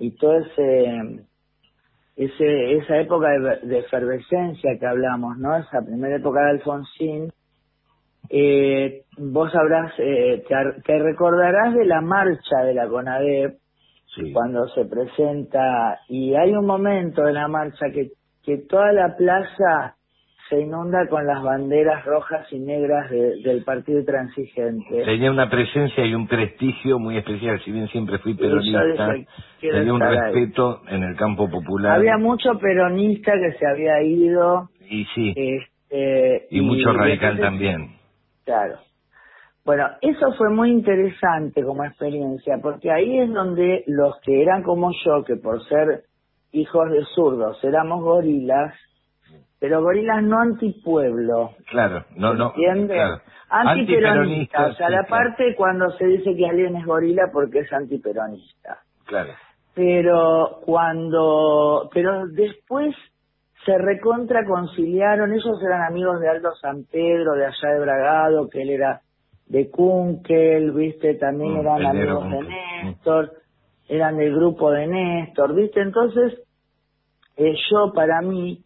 y 0.00 0.10
todo 0.16 0.38
ese, 0.38 1.20
ese 2.16 2.72
esa 2.76 2.98
época 2.98 3.28
de, 3.30 3.66
de 3.66 3.78
efervescencia 3.78 4.78
que 4.78 4.86
hablamos, 4.86 5.38
¿no? 5.38 5.56
Esa 5.56 5.80
primera 5.82 6.16
época 6.16 6.40
de 6.42 6.50
Alfonsín, 6.50 7.32
eh, 8.30 9.02
vos 9.18 9.50
sabrás, 9.52 9.92
eh, 9.98 10.44
te, 10.48 10.54
te 10.82 10.98
recordarás 10.98 11.74
de 11.74 11.84
la 11.84 12.00
marcha 12.00 12.62
de 12.64 12.74
la 12.74 12.88
CONADEP 12.88 13.54
cuando 14.32 14.66
se 14.68 14.84
presenta 14.86 16.00
y 16.08 16.34
hay 16.34 16.52
un 16.54 16.66
momento 16.66 17.22
de 17.22 17.32
la 17.32 17.48
marcha 17.48 17.90
que, 17.92 18.10
que 18.44 18.58
toda 18.58 18.92
la 18.92 19.14
plaza 19.16 19.94
se 20.48 20.60
inunda 20.60 21.06
con 21.08 21.26
las 21.26 21.42
banderas 21.42 22.04
rojas 22.04 22.46
y 22.52 22.58
negras 22.60 23.10
de- 23.10 23.42
del 23.42 23.64
partido 23.64 24.04
transigente. 24.04 25.02
Tenía 25.04 25.30
una 25.32 25.50
presencia 25.50 26.06
y 26.06 26.14
un 26.14 26.28
prestigio 26.28 26.98
muy 27.00 27.16
especial, 27.18 27.60
si 27.64 27.72
bien 27.72 27.88
siempre 27.88 28.18
fui 28.18 28.34
peronista, 28.34 28.84
dije, 28.84 29.26
tenía 29.60 29.92
un 29.92 30.02
ahí. 30.02 30.16
respeto 30.16 30.82
en 30.88 31.02
el 31.02 31.16
campo 31.16 31.50
popular. 31.50 31.96
Había 31.96 32.16
mucho 32.16 32.56
peronista 32.60 33.32
que 33.32 33.52
se 33.58 33.66
había 33.66 34.00
ido. 34.02 34.68
Y 34.88 35.04
sí, 35.14 35.34
este, 35.36 36.46
y 36.50 36.60
mucho 36.60 36.92
radical 36.92 37.32
entonces- 37.38 37.40
también. 37.44 37.95
Claro. 38.46 38.78
Bueno, 39.64 39.88
eso 40.00 40.32
fue 40.38 40.48
muy 40.48 40.70
interesante 40.70 41.62
como 41.64 41.84
experiencia, 41.84 42.58
porque 42.62 42.92
ahí 42.92 43.18
es 43.18 43.34
donde 43.34 43.82
los 43.88 44.18
que 44.20 44.40
eran 44.40 44.62
como 44.62 44.92
yo, 45.04 45.24
que 45.24 45.34
por 45.34 45.62
ser 45.68 46.04
hijos 46.52 46.88
de 46.90 47.04
zurdos 47.16 47.62
éramos 47.64 48.00
gorilas, 48.02 48.72
pero 49.58 49.82
gorilas 49.82 50.22
no 50.22 50.38
antipueblo, 50.38 51.50
Claro, 51.68 52.04
no, 52.14 52.34
no. 52.34 52.50
¿entiendes? 52.50 52.96
claro. 52.96 53.20
Antiperonista, 53.48 54.66
o 54.66 54.72
sea, 54.74 54.86
sí, 54.86 54.92
la 54.92 55.04
claro, 55.04 55.24
parte 55.24 55.54
cuando 55.56 55.90
se 55.98 56.06
dice 56.06 56.36
que 56.36 56.46
alguien 56.46 56.76
es 56.76 56.84
gorila 56.86 57.30
porque 57.32 57.60
es 57.60 57.72
antiperonista. 57.72 58.78
Claro. 59.04 59.32
pero 59.74 60.60
cuando 60.64 61.88
pero 61.92 62.26
después 62.28 62.94
se 63.66 63.76
recontra 63.78 64.46
conciliaron 64.46 65.32
ellos 65.32 65.62
eran 65.62 65.82
amigos 65.82 66.20
de 66.20 66.28
Aldo 66.28 66.54
San 66.54 66.84
Pedro 66.84 67.34
de 67.34 67.46
allá 67.46 67.74
de 67.74 67.80
Bragado 67.80 68.48
que 68.48 68.62
él 68.62 68.70
era 68.70 69.02
de 69.46 69.70
Kunkel 69.70 70.72
viste 70.72 71.14
también 71.16 71.54
Mm, 71.54 71.60
eran 71.60 71.86
amigos 71.86 72.30
de. 72.30 72.40
Mm. 72.40 72.86
Néstor 72.86 73.32
eran 73.88 74.16
del 74.16 74.34
grupo 74.34 74.70
de 74.70 74.86
Néstor 74.86 75.54
viste 75.54 75.82
entonces 75.82 76.40
eh, 77.36 77.54
yo 77.70 77.92
para 77.92 78.22
mí 78.22 78.62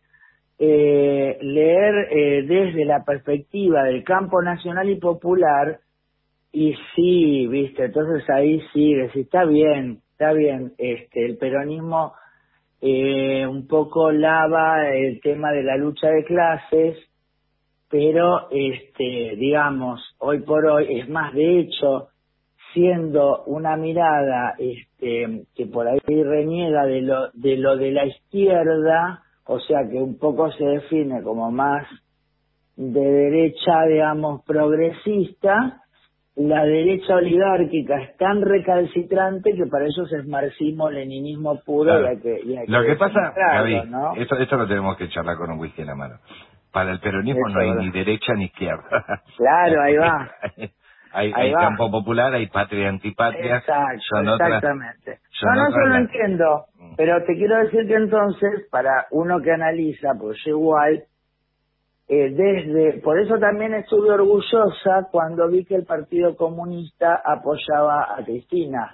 eh, 0.59 1.39
leer 1.41 1.95
eh, 2.11 2.43
desde 2.47 2.85
la 2.85 3.03
perspectiva 3.03 3.85
del 3.85 4.05
campo 4.05 4.43
nacional 4.43 4.89
y 4.91 4.97
popular 4.97 5.81
y 6.53 6.75
sí, 6.95 7.47
viste, 7.47 7.85
entonces 7.85 8.29
ahí 8.29 8.61
sí, 8.73 8.95
decís, 8.95 9.25
está 9.25 9.45
bien, 9.45 10.01
está 10.13 10.33
bien, 10.33 10.73
este, 10.79 11.25
el 11.25 11.37
peronismo 11.37 12.15
eh, 12.81 13.47
un 13.47 13.67
poco 13.67 14.11
lava 14.11 14.89
el 14.89 15.21
tema 15.21 15.53
de 15.53 15.63
la 15.63 15.77
lucha 15.77 16.09
de 16.09 16.25
clases, 16.25 16.97
pero 17.89 18.49
este, 18.51 19.37
digamos, 19.37 20.01
hoy 20.19 20.41
por 20.41 20.65
hoy, 20.67 21.01
es 21.01 21.09
más, 21.09 21.35
de 21.35 21.61
hecho, 21.61 22.09
siendo 22.73 23.45
una 23.45 23.77
mirada 23.77 24.55
este, 24.59 25.45
que 25.55 25.67
por 25.67 25.89
ahí 25.89 26.23
reniega 26.23 26.87
de 26.87 27.03
lo, 27.03 27.31
de 27.33 27.57
lo 27.57 27.77
de 27.77 27.91
la 27.91 28.07
izquierda, 28.07 29.23
o 29.45 29.59
sea 29.61 29.89
que 29.91 29.97
un 29.97 30.19
poco 30.19 30.51
se 30.53 30.65
define 30.65 31.23
como 31.23 31.51
más 31.51 31.87
de 32.77 33.01
derecha, 33.01 33.85
digamos, 33.89 34.43
progresista, 34.45 35.83
la 36.49 36.65
derecha 36.65 37.17
oligárquica 37.17 38.01
es 38.03 38.17
tan 38.17 38.41
recalcitrante 38.41 39.53
que 39.55 39.67
para 39.67 39.85
ellos 39.85 40.11
es 40.13 40.27
marxismo-leninismo 40.27 41.61
puro 41.65 41.91
Claro. 41.91 42.09
hay 42.09 42.19
que, 42.21 42.65
Lo 42.67 42.83
que 42.83 42.97
pasa, 42.97 43.35
Gaby, 43.37 43.83
¿no? 43.89 44.15
esto, 44.17 44.37
esto 44.39 44.57
lo 44.57 44.67
tenemos 44.67 44.97
que 44.97 45.09
charlar 45.09 45.37
con 45.37 45.51
un 45.51 45.59
whisky 45.59 45.83
en 45.83 45.89
la 45.89 45.95
mano. 45.95 46.17
Para 46.73 46.93
el 46.93 47.01
peronismo 47.01 47.47
Eso, 47.49 47.55
no 47.55 47.61
hay 47.61 47.71
¿verdad? 47.71 47.83
ni 47.83 47.91
derecha 47.91 48.33
ni 48.35 48.45
izquierda. 48.45 49.23
Claro, 49.37 49.83
ahí 49.83 49.97
va. 49.97 50.31
hay 50.57 50.73
Ahí 51.13 51.33
hay 51.35 51.53
va. 51.53 51.61
campo 51.61 51.91
popular, 51.91 52.33
hay 52.33 52.47
patria 52.47 52.85
y 52.85 52.87
antipatria. 52.87 53.57
Exacto, 53.57 54.01
son 54.09 54.29
otras- 54.29 54.49
exactamente. 54.49 55.19
son 55.31 55.49
no, 55.49 55.55
no, 55.57 55.69
otras 55.69 55.81
eso 55.83 55.89
lo 55.89 55.97
entiendo, 55.97 56.65
pero 56.97 57.25
te 57.25 57.35
quiero 57.37 57.59
decir 57.65 57.87
que 57.89 57.95
entonces, 57.95 58.67
para 58.71 59.07
uno 59.11 59.41
que 59.43 59.51
analiza, 59.53 60.11
pues 60.19 60.39
yo 60.47 60.53
igual, 60.53 61.03
eh, 62.13 62.31
desde, 62.31 63.01
por 63.01 63.21
eso 63.21 63.39
también 63.39 63.73
estuve 63.75 64.11
orgullosa 64.11 65.07
cuando 65.13 65.49
vi 65.49 65.65
que 65.65 65.77
el 65.77 65.85
Partido 65.85 66.35
Comunista 66.37 67.23
apoyaba 67.25 68.17
a 68.19 68.25
Cristina. 68.25 68.93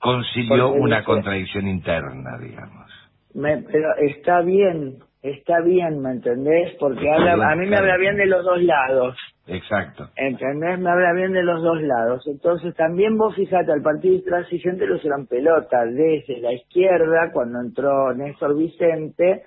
concilió 0.00 0.72
una 0.72 0.96
dice- 0.96 1.06
contradicción 1.06 1.68
interna, 1.68 2.36
digamos. 2.38 2.90
Me- 3.34 3.58
pero 3.62 3.94
está 3.98 4.40
bien, 4.40 4.96
está 5.22 5.60
bien, 5.60 6.00
¿me 6.00 6.10
entendés? 6.10 6.74
Porque 6.80 7.08
habla, 7.10 7.50
a 7.52 7.54
mí 7.56 7.66
me 7.66 7.76
habla 7.76 7.96
bien 7.96 8.16
de 8.16 8.26
los 8.26 8.44
dos 8.44 8.60
lados. 8.62 9.16
Exacto. 9.46 10.08
¿Entendés? 10.16 10.78
Me 10.78 10.90
habla 10.90 11.12
bien 11.14 11.32
de 11.32 11.42
los 11.42 11.62
dos 11.62 11.80
lados. 11.80 12.26
Entonces 12.26 12.74
también 12.74 13.16
vos 13.16 13.34
fijate, 13.34 13.72
al 13.72 13.82
partido 13.82 14.14
intransigente 14.16 14.86
lo 14.86 14.96
hicieron 14.96 15.26
pelota 15.26 15.84
desde 15.86 16.40
la 16.40 16.52
izquierda 16.52 17.30
cuando 17.32 17.60
entró 17.60 18.12
Néstor 18.14 18.56
Vicente 18.56 19.44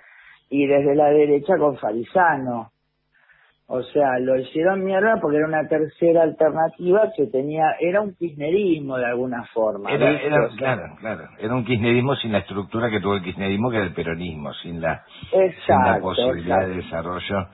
y 0.49 0.65
desde 0.65 0.95
la 0.95 1.09
derecha 1.09 1.57
con 1.57 1.77
Farizano. 1.77 2.70
O 3.73 3.81
sea, 3.83 4.19
lo 4.19 4.37
hicieron 4.37 4.83
mierda 4.83 5.19
porque 5.21 5.37
era 5.37 5.47
una 5.47 5.65
tercera 5.65 6.23
alternativa 6.23 7.09
que 7.15 7.27
tenía, 7.27 7.63
era 7.79 8.01
un 8.01 8.13
kirchnerismo 8.15 8.97
de 8.97 9.05
alguna 9.05 9.45
forma. 9.53 9.89
Era, 9.89 10.11
era- 10.19 10.45
O 10.45 10.49
sea, 10.49 10.57
claro, 10.57 10.95
claro. 10.99 11.29
Era 11.39 11.55
un 11.55 11.63
kirchnerismo 11.63 12.15
sin 12.17 12.33
la 12.33 12.39
estructura 12.39 12.89
que 12.89 12.99
tuvo 12.99 13.15
el 13.15 13.23
kirchnerismo, 13.23 13.71
que 13.71 13.77
era 13.77 13.85
el 13.85 13.93
peronismo, 13.93 14.51
sin 14.55 14.81
la, 14.81 15.05
sin 15.29 15.39
la 15.39 15.45
Exacto, 15.45 16.01
posibilidad 16.01 16.67
de 16.67 16.79
exacto. 16.79 17.13
desarrollo. 17.13 17.47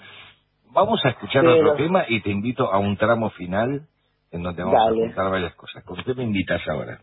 Vamos 0.72 1.05
a 1.05 1.09
escuchar 1.09 1.43
Pero- 1.43 1.55
otro 1.55 1.74
tema 1.76 2.05
y 2.07 2.20
te 2.22 2.32
invito 2.32 2.74
a 2.74 2.80
un 2.80 2.97
tramo 2.97 3.30
final 3.30 3.84
en 4.32 4.41
donde 4.41 4.63
vamos 4.63 4.80
Dale. 4.86 5.03
a 5.03 5.05
contar 5.09 5.30
varias 5.32 5.53
cosas. 5.53 5.84
¿Con 5.84 5.97
qué 6.03 6.15
me 6.15 6.24
invitas 6.24 6.68
ahora? 6.68 6.99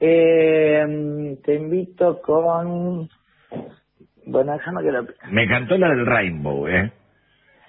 Eh, 0.00 1.36
te 1.44 1.54
invito 1.54 2.20
con... 2.20 3.08
Bueno, 4.26 4.52
déjame 4.54 4.82
que 4.82 4.90
lo... 4.92 5.06
Me 5.30 5.46
cantó 5.48 5.78
la 5.78 5.88
del 5.90 6.04
Rainbow, 6.06 6.66
¿eh? 6.66 6.92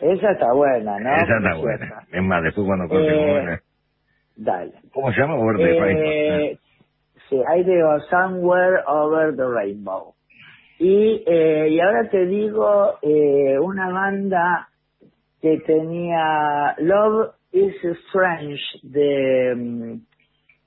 Esa 0.02 0.32
está 0.32 0.52
buena, 0.54 0.99
¿no? 0.99 1.16
Esa 1.16 1.38
está 1.38 1.56
buena. 1.58 2.04
Es 2.12 2.24
más, 2.24 2.43
después 2.43 2.66
cuando 2.68 2.88
consigo 2.88 3.22
Eh, 3.22 3.32
buena. 3.32 3.62
Dale. 4.36 4.74
¿Cómo 4.93 5.12
se 5.14 5.22
llama? 5.22 5.36
Over 5.36 5.58
the 5.58 5.80
Rainbow. 5.80 6.12
Eh, 6.12 6.58
sí, 7.30 7.41
ahí 7.47 7.64
digo 7.64 7.99
Somewhere 8.10 8.82
Over 8.88 9.36
the 9.36 9.45
Rainbow. 9.47 10.14
Y, 10.80 11.24
eh, 11.28 11.68
y 11.70 11.80
ahora 11.80 12.10
te 12.10 12.26
digo 12.26 12.97
eh, 13.04 13.60
una 13.60 13.91
banda 13.91 14.70
que 15.41 15.60
tenía 15.60 16.76
Love 16.80 17.36
is 17.52 17.76
Strange 18.08 18.62
de 18.82 19.54
mm, 19.56 19.93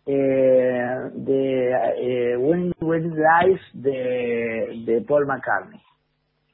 eh, 0.07 1.11
de 1.15 1.71
eh, 1.99 2.37
Win 2.37 2.73
Win 2.81 3.15
Life 3.17 3.63
de, 3.73 4.83
de 4.87 5.01
Paul 5.09 5.27
McCartney. 5.27 5.81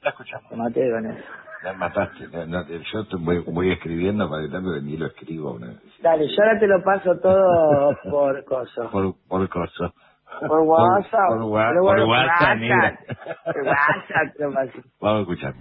La 0.01 0.09
escuchamos. 0.09 0.49
Te 0.49 0.55
maté 0.55 0.89
con 0.89 1.05
eso. 1.05 1.23
La 1.61 1.73
mataste. 1.73 2.27
No, 2.29 2.45
no, 2.47 2.67
yo 2.67 3.07
te 3.07 3.17
voy, 3.17 3.39
voy 3.47 3.71
escribiendo 3.71 4.29
para 4.29 4.43
que 4.43 4.49
pero 4.49 4.81
ni 4.81 4.97
lo 4.97 5.07
escribo. 5.07 5.59
¿no? 5.59 5.67
Dale, 6.01 6.27
yo 6.27 6.43
ahora 6.43 6.59
te 6.59 6.67
lo 6.67 6.83
paso 6.83 7.19
todo 7.21 7.99
por 8.09 8.45
coso. 8.45 8.91
Por, 8.91 9.15
por 9.27 9.49
coso. 9.49 9.93
Por 10.39 10.59
WhatsApp. 10.61 11.29
Por, 11.29 11.43
wa- 11.43 11.73
por 11.73 11.81
bueno, 11.85 12.07
WhatsApp, 12.07 12.57
negra. 12.57 12.99
Por 13.51 13.63
WhatsApp 13.63 14.35
te 14.37 14.43
lo 14.43 14.53
paso. 14.53 14.81
Vamos 15.01 15.19
a 15.19 15.21
escuchar. 15.21 15.55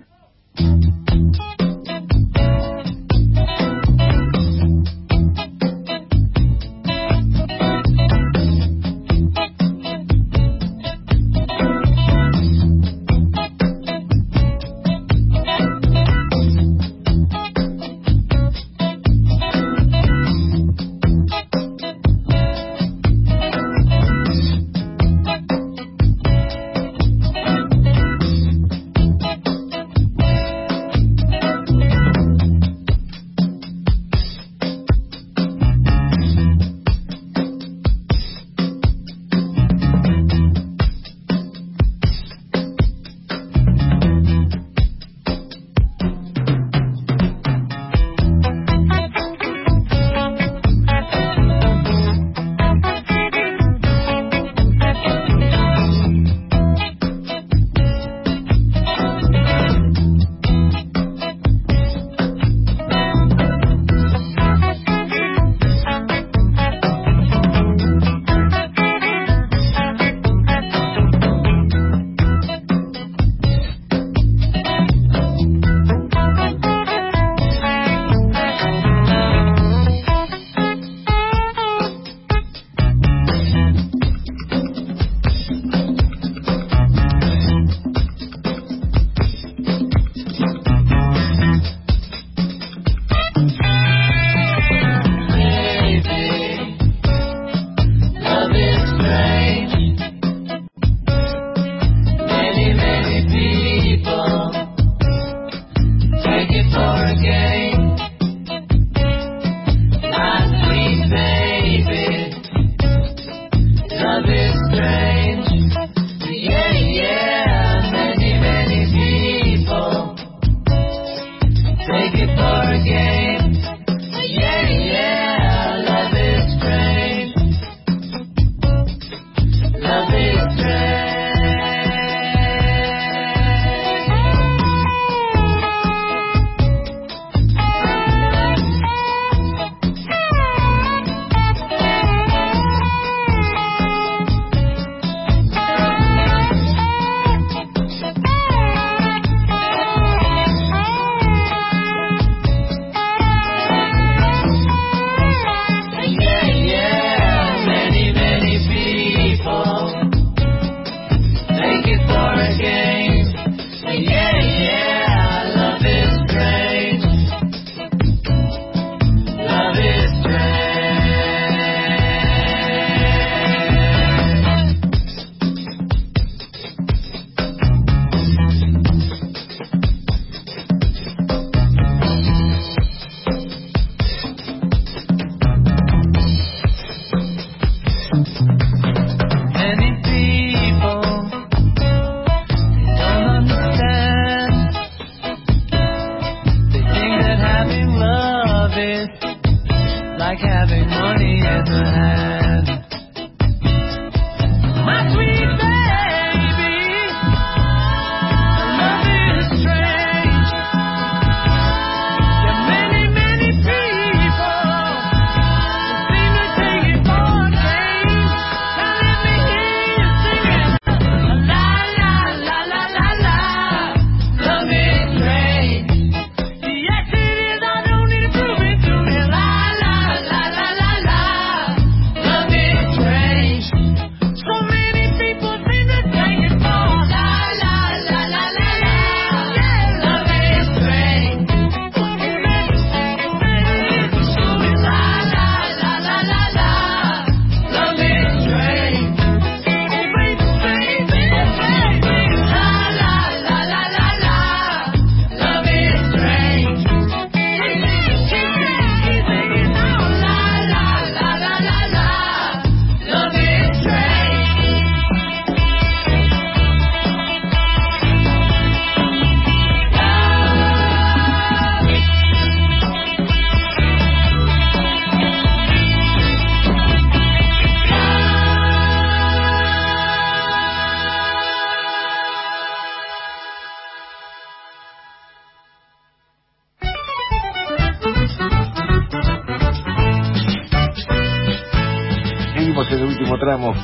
Último 293.11 293.38
tramo 293.38 293.74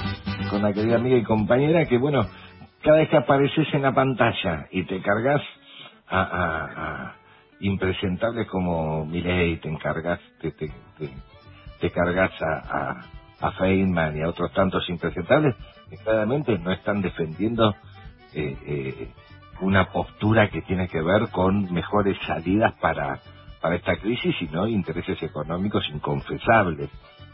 con 0.50 0.62
la 0.62 0.72
querida 0.74 0.96
amiga 0.96 1.18
y 1.18 1.24
compañera 1.24 1.86
que, 1.86 1.98
bueno, 1.98 2.28
cada 2.82 2.98
vez 2.98 3.10
que 3.10 3.18
apareces 3.18 3.68
en 3.74 3.82
la 3.82 3.92
pantalla 3.94 4.68
y 4.72 4.84
te 4.84 5.02
cargas 5.02 5.42
a, 6.08 6.20
a- 6.22 6.64
a 7.06 7.16
impresentables 7.60 8.48
como 8.48 9.06
Milei, 9.06 9.58
te 9.58 9.68
encargas, 9.70 10.20
te, 10.40 10.52
te, 10.52 10.70
te, 10.98 11.10
cargas 11.92 12.32
a, 12.42 12.90
a, 13.40 13.48
Feynman 13.52 14.16
y 14.18 14.22
a 14.22 14.30
otros 14.30 14.52
tantos 14.54 14.88
impresentables, 14.90 15.56
claramente 16.04 16.58
no 16.58 16.72
están 16.72 17.02
defendiendo 17.02 17.74
eh, 18.34 18.56
eh, 18.66 19.08
una 19.62 19.86
postura 19.92 20.50
que 20.50 20.62
tiene 20.62 20.88
que 20.88 21.02
ver 21.02 21.28
con 21.32 21.72
mejores 21.72 22.16
salidas 22.26 22.74
para, 22.80 23.20
para 23.62 23.76
esta 23.76 23.96
crisis, 23.96 24.36
sino 24.38 24.68
intereses 24.68 25.22
económicos 25.22 25.84
inconfesables. 25.92 26.90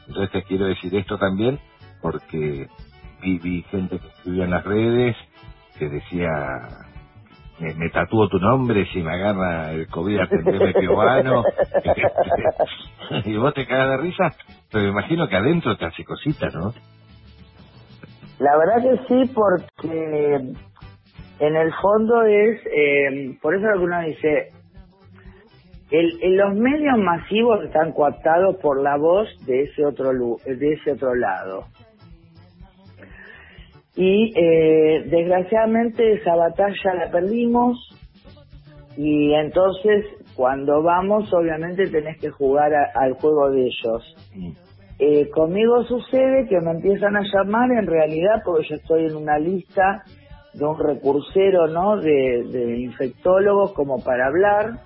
Entonces 0.09 0.33
te 0.33 0.45
quiero 0.45 0.67
decir 0.67 0.95
esto 0.97 1.19
también 1.19 1.61
porque 2.03 2.67
vi, 3.23 3.39
vi 3.39 3.63
gente 3.71 3.99
que 3.99 4.07
escribía 4.09 4.45
en 4.45 4.51
las 4.51 4.65
redes 4.65 5.17
que 5.79 5.89
decía 5.89 6.29
me, 7.61 7.89
tatúo 7.91 8.29
tu 8.29 8.39
nombre 8.39 8.85
si 8.93 9.03
me 9.03 9.15
agarra 9.15 9.71
el 9.73 9.87
COVID 9.87 10.19
atendeme 10.19 10.73
piobano 10.75 11.45
y 13.25 13.37
vos 13.37 13.55
te 13.55 13.67
cagas 13.67 13.91
de 13.91 13.97
risa 13.99 14.31
pero 14.71 14.85
me 14.85 14.91
imagino 14.91 15.29
que 15.29 15.37
adentro 15.37 15.77
te 15.77 15.87
hace 15.87 16.05
cositas 16.05 16.53
¿no? 16.55 16.75
La 18.43 18.57
verdad 18.57 18.83
que 18.83 18.97
sí, 19.07 19.33
porque 19.33 20.35
en 21.39 21.57
el 21.57 21.73
fondo 21.75 22.25
es, 22.25 22.61
eh, 22.67 23.39
por 23.41 23.55
eso 23.55 23.67
uno 23.81 24.01
dice, 24.03 24.49
el, 25.93 26.37
los 26.37 26.53
medios 26.55 26.99
masivos 26.99 27.65
están 27.65 27.93
coaptados 27.93 28.57
por 28.57 28.83
la 28.83 28.97
voz 28.97 29.29
de 29.47 29.63
ese 29.63 29.85
otro 29.85 30.11
de 30.45 30.73
ese 30.73 30.91
otro 30.91 31.15
lado. 31.15 31.67
Y 33.95 34.33
eh, 34.37 35.05
desgraciadamente 35.11 36.15
esa 36.15 36.35
batalla 36.35 36.95
la 36.95 37.11
perdimos 37.11 37.77
y 38.97 39.33
entonces 39.35 40.05
cuando 40.35 40.83
vamos 40.83 41.33
obviamente 41.33 41.89
tenés 41.89 42.19
que 42.21 42.31
jugar 42.31 42.73
a- 42.75 42.91
al 42.95 43.15
juego 43.15 43.51
de 43.51 43.63
ellos. 43.63 44.17
Eh, 44.99 45.29
conmigo 45.31 45.83
sucede 45.85 46.47
que 46.49 46.61
me 46.61 46.71
empiezan 46.73 47.17
a 47.17 47.23
llamar 47.23 47.71
en 47.73 47.87
realidad 47.87 48.43
porque 48.45 48.67
yo 48.69 48.77
estoy 48.77 49.07
en 49.07 49.17
una 49.17 49.39
lista 49.39 50.03
de 50.55 50.65
un 50.65 50.79
recursero, 50.79 51.67
¿no? 51.69 51.97
De, 51.97 52.45
de 52.51 52.81
infectólogos 52.81 53.73
como 53.75 54.03
para 54.03 54.27
hablar. 54.27 54.79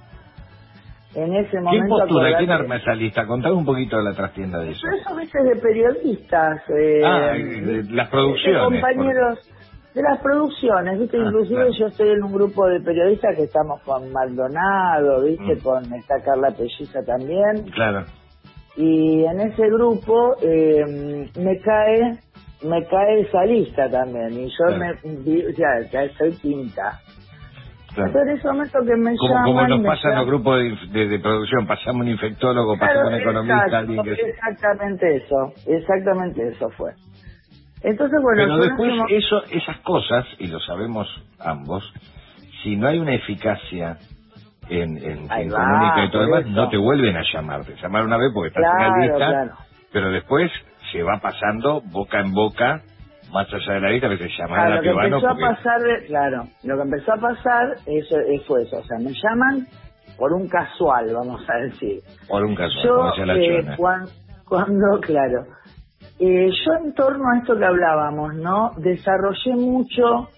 En 1.16 1.34
ese 1.34 1.50
¿quién 1.50 1.62
momento... 1.64 1.88
postura? 1.88 2.04
acordate- 2.28 2.36
¿quién 2.38 2.50
arma 2.50 2.76
esa 2.76 2.94
lista? 2.94 3.26
contame 3.26 3.54
un 3.54 3.64
poquito 3.64 3.96
de 3.96 4.04
la 4.04 4.12
trastienda 4.14 4.58
de 4.60 4.70
eso 4.72 4.80
Pero 4.84 4.96
eso 4.96 5.08
a 5.10 5.14
veces 5.14 5.44
de 5.44 5.56
periodistas. 5.56 6.62
eh, 6.68 7.02
ah, 7.04 7.32
de 7.32 7.84
las 7.90 8.08
producciones 8.10 8.60
de 8.60 8.64
compañeros 8.80 9.38
de 9.94 10.02
las 10.02 10.20
producciones, 10.20 10.98
¿viste? 11.00 11.16
Ah, 11.16 11.22
Inclusive 11.24 11.56
claro. 11.56 11.72
yo 11.72 11.86
estoy 11.86 12.10
en 12.10 12.22
un 12.22 12.32
grupo 12.34 12.66
de 12.68 12.80
periodistas 12.80 13.34
que 13.34 13.44
estamos 13.44 13.80
con 13.82 14.12
Maldonado, 14.12 15.22
¿viste? 15.22 15.56
Mm. 15.56 15.60
Con 15.60 15.94
esta 15.94 16.20
Carla 16.22 16.50
Pelliza 16.50 17.02
también. 17.04 17.64
claro 17.74 18.04
y 18.78 19.24
en 19.24 19.40
ese 19.40 19.70
grupo 19.70 20.36
eh, 20.42 21.30
me 21.38 21.58
cae 21.60 22.18
me 22.62 22.84
cae 22.84 23.20
esa 23.20 23.44
lista 23.46 23.90
también 23.90 24.32
y 24.34 24.48
yo 24.50 24.66
Claro. 24.66 24.78
me 25.02 25.16
vi- 25.24 25.44
ya, 25.56 25.80
ya 25.90 26.12
soy 26.18 26.32
quinta 26.36 27.00
claro 27.96 28.22
en 28.22 28.28
ese 28.38 28.48
momento 28.48 28.78
que 28.86 28.96
me 28.96 29.16
como, 29.16 29.34
llaman 29.34 29.44
como 29.46 29.68
nos 29.68 29.80
me 29.80 29.88
pasa 29.88 30.08
en 30.10 30.16
los 30.16 30.26
grupos 30.26 30.58
de, 30.60 30.76
de- 31.00 31.08
de 31.08 31.18
producción, 31.20 31.66
pasamos 31.66 32.02
un 32.02 32.08
infectólogo, 32.08 32.78
pasamos 32.78 33.08
un 33.08 33.14
economista, 33.14 33.56
exacto, 33.66 33.76
alguien 33.78 34.04
que... 34.04 34.12
exactamente 34.12 35.16
eso 35.16 35.52
exactamente 35.66 36.48
eso 36.48 36.70
fue 36.76 36.92
entonces 37.82 38.18
bueno 38.22 38.42
Pero 38.42 38.54
en 38.54 38.60
después 38.68 38.92
eso, 39.10 39.44
esas 39.50 39.78
cosas, 39.80 40.26
y 40.38 40.46
lo 40.48 40.60
sabemos 40.60 41.08
ambos, 41.40 41.84
si 42.62 42.76
no 42.76 42.88
hay 42.88 42.98
una 42.98 43.14
eficacia 43.14 43.98
en, 44.68 44.96
en 44.98 45.28
va, 45.28 45.36
comunica 45.56 46.04
y 46.04 46.10
todo 46.10 46.22
demás, 46.22 46.40
eso. 46.42 46.50
no 46.50 46.68
te 46.68 46.76
vuelven 46.76 47.16
a 47.16 47.22
llamar. 47.32 47.64
Te 47.64 47.76
llamaron 47.76 48.08
una 48.08 48.16
vez 48.16 48.30
porque 48.34 48.48
estás 48.48 48.64
en 48.64 48.78
la 48.80 48.98
lista, 48.98 49.16
claro. 49.16 49.52
pero 49.92 50.10
después 50.10 50.50
se 50.92 51.02
va 51.04 51.20
pasando 51.20 51.80
boca 51.82 52.20
en 52.20 52.32
boca, 52.32 52.82
más 53.32 53.46
allá 53.52 53.74
de 53.74 53.80
la 53.80 53.90
lista, 53.90 54.08
que 54.08 54.18
se 54.18 54.28
llama 54.28 54.56
Claro, 54.56 54.64
a 54.64 54.68
lo 54.68 54.74
la 54.76 54.82
que 54.82 55.06
empezó 55.08 55.28
a 55.28 55.36
pasar, 55.36 55.80
claro, 56.06 56.44
lo 56.64 56.76
que 56.76 56.82
empezó 56.82 57.12
a 57.12 57.16
pasar 57.16 57.76
eso, 57.86 58.18
eh, 58.20 58.40
fue 58.46 58.62
eso, 58.62 58.78
o 58.78 58.84
sea, 58.84 58.98
me 58.98 59.12
llaman 59.12 59.66
por 60.16 60.32
un 60.32 60.48
casual, 60.48 61.12
vamos 61.12 61.44
a 61.48 61.56
decir. 61.64 62.00
Por 62.28 62.44
un 62.44 62.54
caso, 62.54 62.74
yo, 62.84 62.94
como 62.96 63.08
decía 63.10 63.26
la 63.26 63.36
eh, 63.36 63.60
chona. 63.62 63.76
cuan- 63.76 64.08
cuando, 64.48 65.00
claro, 65.00 65.46
eh, 66.18 66.48
yo 66.64 66.72
en 66.84 66.94
torno 66.94 67.24
a 67.30 67.38
esto 67.38 67.58
que 67.58 67.64
hablábamos, 67.64 68.34
¿no? 68.36 68.72
Desarrollé 68.78 69.54
mucho 69.56 70.28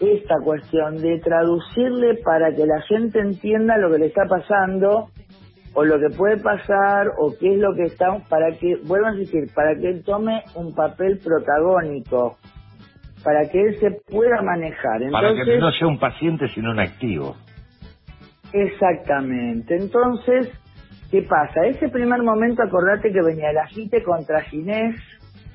esta 0.00 0.34
cuestión 0.42 0.96
de 1.00 1.20
traducirle 1.20 2.16
para 2.24 2.50
que 2.54 2.66
la 2.66 2.80
gente 2.82 3.20
entienda 3.20 3.76
lo 3.78 3.92
que 3.92 3.98
le 3.98 4.06
está 4.06 4.22
pasando 4.28 5.10
o 5.74 5.84
lo 5.84 5.98
que 5.98 6.14
puede 6.14 6.36
pasar 6.38 7.08
o 7.18 7.34
qué 7.38 7.54
es 7.54 7.58
lo 7.58 7.74
que 7.74 7.84
está, 7.84 8.18
para 8.28 8.50
que, 8.58 8.76
vuelvo 8.84 9.06
a 9.06 9.12
decir, 9.12 9.50
para 9.54 9.74
que 9.74 9.88
él 9.88 10.02
tome 10.04 10.42
un 10.54 10.74
papel 10.74 11.18
protagónico, 11.18 12.36
para 13.24 13.48
que 13.48 13.60
él 13.60 13.80
se 13.80 13.90
pueda 14.10 14.42
manejar. 14.42 15.00
Para 15.10 15.30
Entonces, 15.30 15.54
que 15.54 15.60
no 15.60 15.72
sea 15.72 15.86
un 15.86 15.98
paciente, 15.98 16.48
sino 16.48 16.70
un 16.70 16.80
activo. 16.80 17.36
Exactamente. 18.52 19.76
Entonces, 19.76 20.48
¿qué 21.10 21.22
pasa? 21.22 21.64
Ese 21.66 21.88
primer 21.88 22.22
momento, 22.22 22.62
acordate 22.62 23.12
que 23.12 23.22
venía 23.22 23.50
el 23.50 23.58
agite 23.58 24.02
contra 24.02 24.42
Ginés, 24.42 24.96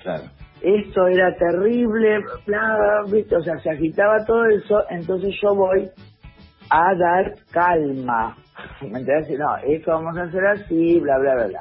Claro. 0.02 0.24
esto 0.62 1.08
era 1.08 1.36
terrible, 1.36 2.20
bla, 2.46 3.04
¿viste? 3.12 3.36
o 3.36 3.42
sea, 3.42 3.58
se 3.60 3.70
agitaba 3.70 4.26
todo 4.26 4.46
eso, 4.46 4.84
entonces 4.90 5.36
yo 5.42 5.54
voy 5.54 5.90
a 6.70 6.96
dar 6.96 7.36
calma. 7.52 8.36
¿Me 8.82 9.00
entendés? 9.00 9.30
No, 9.38 9.58
esto 9.58 9.92
vamos 9.92 10.18
a 10.18 10.24
hacer 10.24 10.46
así, 10.46 11.00
bla, 11.00 11.18
bla, 11.20 11.36
bla, 11.36 11.48
bla. 11.48 11.60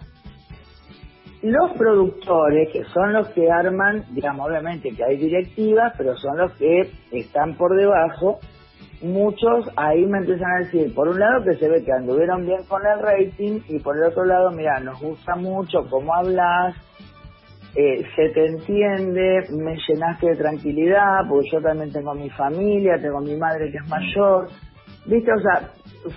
Los 1.42 1.72
productores, 1.72 2.70
que 2.72 2.84
son 2.84 3.12
los 3.12 3.28
que 3.28 3.51
arman, 3.51 4.05
digamos, 4.12 4.49
obviamente 4.49 4.90
que 4.90 5.05
hay 5.05 5.16
directivas, 5.16 5.92
pero 5.97 6.16
son 6.16 6.38
los 6.38 6.53
que 6.55 6.90
están 7.12 7.55
por 7.57 7.76
debajo, 7.76 8.40
muchos 9.03 9.70
ahí 9.76 10.07
me 10.07 10.18
empiezan 10.18 10.51
a 10.51 10.64
decir, 10.64 10.94
por 10.94 11.09
un 11.09 11.20
lado 11.20 11.44
que 11.44 11.55
se 11.57 11.68
ve 11.68 11.84
que 11.84 11.92
anduvieron 11.92 12.47
bien 12.47 12.64
con 12.68 12.80
el 12.86 13.01
rating 13.01 13.61
y 13.68 13.78
por 13.80 13.97
el 13.97 14.05
otro 14.05 14.24
lado, 14.24 14.51
mira, 14.51 14.80
nos 14.80 15.01
gusta 15.01 15.36
mucho 15.36 15.86
cómo 15.90 16.14
hablas, 16.14 16.74
eh, 17.74 18.03
se 18.16 18.30
te 18.30 18.47
entiende, 18.47 19.47
me 19.51 19.76
llenaste 19.76 20.28
de 20.28 20.36
tranquilidad, 20.36 21.28
porque 21.28 21.49
yo 21.53 21.61
también 21.61 21.92
tengo 21.92 22.14
mi 22.14 22.30
familia, 22.30 22.99
tengo 23.01 23.20
mi 23.20 23.36
madre 23.36 23.70
que 23.70 23.76
es 23.76 23.88
mayor, 23.88 24.49
viste, 25.05 25.30
o 25.30 25.40
sea, 25.40 25.70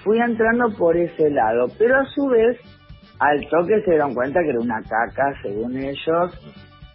fui 0.03 0.19
entrando 0.19 0.69
por 0.77 0.95
ese 0.95 1.30
lado, 1.30 1.67
pero 1.77 1.97
a 1.99 2.05
su 2.05 2.27
vez, 2.27 2.57
al 3.19 3.39
toque 3.49 3.82
se 3.84 3.91
dieron 3.91 4.13
cuenta 4.13 4.41
que 4.41 4.49
era 4.49 4.59
una 4.59 4.82
caca, 4.82 5.34
según 5.41 5.77
ellos, 5.77 6.39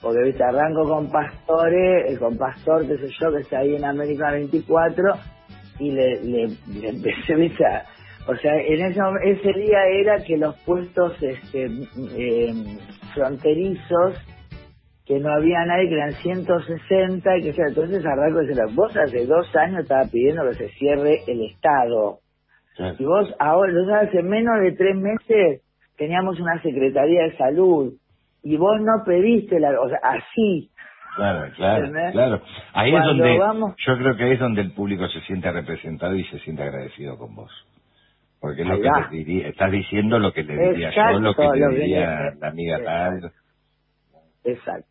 porque 0.01 0.23
viste, 0.23 0.44
arranco 0.44 0.85
con 0.86 1.11
Pastore, 1.11 2.09
el 2.09 2.19
con 2.19 2.36
Pastor, 2.36 2.86
qué 2.86 2.98
sé 2.98 3.09
yo, 3.19 3.32
que 3.32 3.40
está 3.40 3.59
ahí 3.59 3.74
en 3.74 3.85
América 3.85 4.31
24, 4.32 5.02
y 5.78 5.90
le, 5.90 6.23
le, 6.23 6.48
le 6.69 6.89
empecé, 6.90 7.35
o 8.27 8.36
sea, 8.36 8.56
en 8.56 8.82
ese, 8.85 9.01
ese 9.24 9.52
día 9.59 9.86
era 9.86 10.19
que 10.23 10.36
los 10.36 10.55
puestos 10.61 11.15
este, 11.23 11.66
eh, 12.16 12.52
fronterizos, 13.15 14.15
que 15.06 15.19
no 15.19 15.32
había 15.32 15.65
nadie, 15.66 15.89
que 15.89 15.94
eran 15.94 16.12
160, 16.12 17.39
y 17.39 17.43
que 17.43 17.52
sea, 17.52 17.66
entonces 17.69 18.05
arranco 18.05 18.43
y 18.43 18.48
dice, 18.48 18.62
vos 18.74 18.97
hace 18.97 19.27
dos 19.27 19.55
años 19.56 19.82
estaba 19.82 20.05
pidiendo 20.05 20.48
que 20.48 20.55
se 20.55 20.69
cierre 20.70 21.19
el 21.27 21.44
Estado. 21.47 22.20
Y 22.99 23.05
vos 23.05 23.33
ahora, 23.39 23.71
entonces 23.71 24.09
hace 24.09 24.23
menos 24.23 24.61
de 24.61 24.73
tres 24.73 24.97
meses 24.97 25.63
teníamos 25.97 26.41
una 26.41 26.61
Secretaría 26.63 27.25
de 27.25 27.37
Salud, 27.37 27.93
y 28.43 28.57
vos 28.57 28.81
no 28.81 29.05
pediste 29.05 29.61
la, 29.61 29.79
o 29.81 29.89
sea, 29.89 29.99
así, 30.03 30.71
Claro, 31.17 31.53
claro, 31.55 31.93
claro. 32.11 32.41
Ahí 32.73 32.91
Cuando 32.91 33.11
es 33.13 33.19
donde, 33.19 33.39
vamos- 33.39 33.75
yo 33.87 33.97
creo 33.97 34.17
que 34.17 34.25
ahí 34.25 34.33
es 34.33 34.41
donde 34.41 34.63
el 34.63 34.73
público 34.73 35.07
se 35.07 35.21
siente 35.21 35.51
representado 35.53 36.17
y 36.17 36.25
se 36.25 36.41
siente 36.41 36.65
agradecido 36.65 37.17
con 37.17 37.37
vos. 37.37 37.53
Porque 38.41 38.63
es 38.63 38.69
lo 38.69 38.77
que 38.81 38.91
le 38.91 39.09
diría, 39.11 39.49
estás 39.49 39.71
diciendo 39.71 40.19
lo 40.19 40.33
que 40.33 40.43
le 40.43 40.55
diría 40.71 40.91
yo, 40.91 41.21
lo 41.21 41.35
que 41.35 41.43
le 41.43 41.51
que 41.53 41.81
diría 41.81 42.35
la 42.41 42.49
amiga 42.49 42.79
tal. 42.85 43.33
Exacto. 44.43 44.89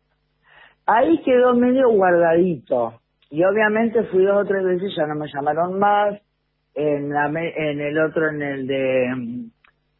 Ahí 0.86 1.18
quedó 1.22 1.54
medio 1.54 1.90
guardadito. 1.90 3.00
Y 3.30 3.44
obviamente 3.44 4.02
fui 4.04 4.24
dos 4.24 4.44
o 4.44 4.44
tres 4.44 4.64
veces, 4.64 4.92
ya 4.96 5.06
no 5.06 5.14
me 5.14 5.26
llamaron 5.32 5.78
más. 5.78 6.20
En, 6.74 7.10
la 7.10 7.26
en 7.26 7.80
el 7.80 7.98
otro, 7.98 8.28
en 8.30 8.42
el 8.42 8.66
de 8.66 9.06
mm, 9.16 9.50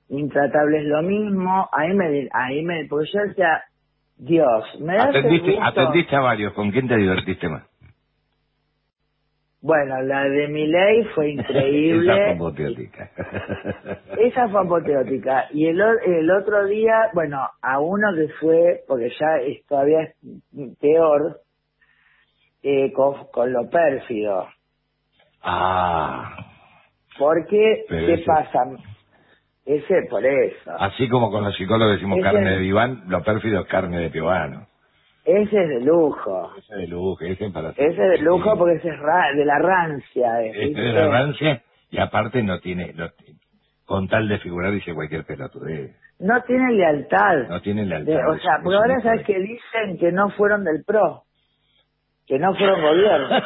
Intratable 0.09 0.79
es 0.81 0.85
lo 0.85 1.03
mismo. 1.03 1.69
Ahí 1.73 1.95
me, 1.95 2.29
ahí 2.33 2.63
me, 2.63 2.85
porque 2.87 3.09
yo 3.13 3.21
decía, 3.29 3.63
Dios, 4.17 4.81
me 4.81 4.95
das 4.97 5.15
el 5.15 5.17
Atendiste, 5.21 5.51
gusto. 5.53 5.65
atendiste 5.65 6.17
a 6.17 6.21
varios, 6.21 6.53
¿con 6.53 6.71
quién 6.71 6.87
te 6.89 6.97
divertiste 6.97 7.49
más? 7.49 7.63
Bueno, 9.63 10.03
la 10.03 10.25
de 10.25 10.49
mi 10.49 10.67
ley 10.67 11.05
fue 11.15 11.33
Esa 11.33 11.41
increíble. 11.43 12.13
fue 12.13 12.31
apoteótica. 12.33 13.11
Esa 14.19 14.49
fue 14.51 14.61
apoteótica. 14.61 15.47
Y 15.53 15.67
el, 15.69 15.81
el 16.05 16.31
otro 16.31 16.67
día, 16.67 17.09
bueno, 17.15 17.39
a 17.63 17.81
uno 17.81 18.09
que 18.15 18.29
fue, 18.41 18.83
porque 18.87 19.11
ya 19.19 19.39
es 19.39 19.65
todavía 19.67 20.03
es 20.03 20.15
peor, 20.81 21.41
eh, 22.63 22.93
con, 22.93 23.27
con 23.29 23.53
lo 23.55 23.69
pérfido. 23.71 24.49
Ah, 25.43 26.37
Porque, 27.19 27.85
Pero 27.89 28.07
¿qué 28.07 28.15
ese- 28.15 28.25
pasa? 28.25 28.65
Ese, 29.67 30.03
por 30.11 30.25
eso. 30.25 30.71
así 30.79 31.09
como 31.09 31.31
con 31.31 31.43
los 31.45 31.57
psicólogos 31.57 31.95
decimos 31.95 32.19
Ese- 32.19 32.25
carne 32.25 32.51
de 32.51 32.59
diván, 32.59 33.05
lo 33.09 33.23
pérfido 33.23 33.61
es 33.63 33.67
carne 33.67 33.99
de 33.99 34.11
piovano. 34.11 34.67
Ese 35.25 35.63
es 35.63 35.69
de 35.71 35.81
lujo. 35.81 36.53
Ese 36.59 36.75
de 36.77 36.87
lujo, 36.87 37.25
ese 37.25 37.51
para 37.51 37.71
Ese 37.71 37.87
es 37.89 37.97
de 37.97 38.19
lujo 38.19 38.59
porque 38.59 38.75
ese 38.75 38.89
es 38.91 38.99
ra- 38.99 39.33
de 39.35 39.45
la 39.47 39.59
rancia. 39.59 40.43
es, 40.43 40.55
Este 40.55 40.67
¿viste? 40.67 40.83
de 40.83 40.93
la 40.93 41.09
rancia 41.09 41.63
y 41.91 41.99
aparte 41.99 42.43
no 42.43 42.61
tiene, 42.61 42.93
no 42.95 43.09
con 43.87 44.09
tal 44.09 44.29
de 44.29 44.39
figurar 44.39 44.73
dice 44.73 44.93
cualquier 44.95 45.25
pelotudez. 45.25 45.97
No 46.19 46.43
tienen 46.43 46.77
lealtad. 46.77 47.49
No 47.49 47.61
tiene 47.63 47.87
lealtad. 47.87 48.13
De- 48.13 48.25
o 48.25 48.35
es- 48.35 48.43
sea, 48.43 48.57
es 48.57 48.63
porque 48.63 48.77
ahora 48.77 49.01
sabes 49.01 49.25
que 49.27 49.39
dicen 49.41 49.99
que 49.99 50.13
no 50.13 50.29
fueron 50.31 50.65
del 50.65 50.85
PRO. 50.85 51.23
Que 52.27 52.39
no 52.39 52.55
fueron 52.55 52.81
gobierno. 52.81 53.29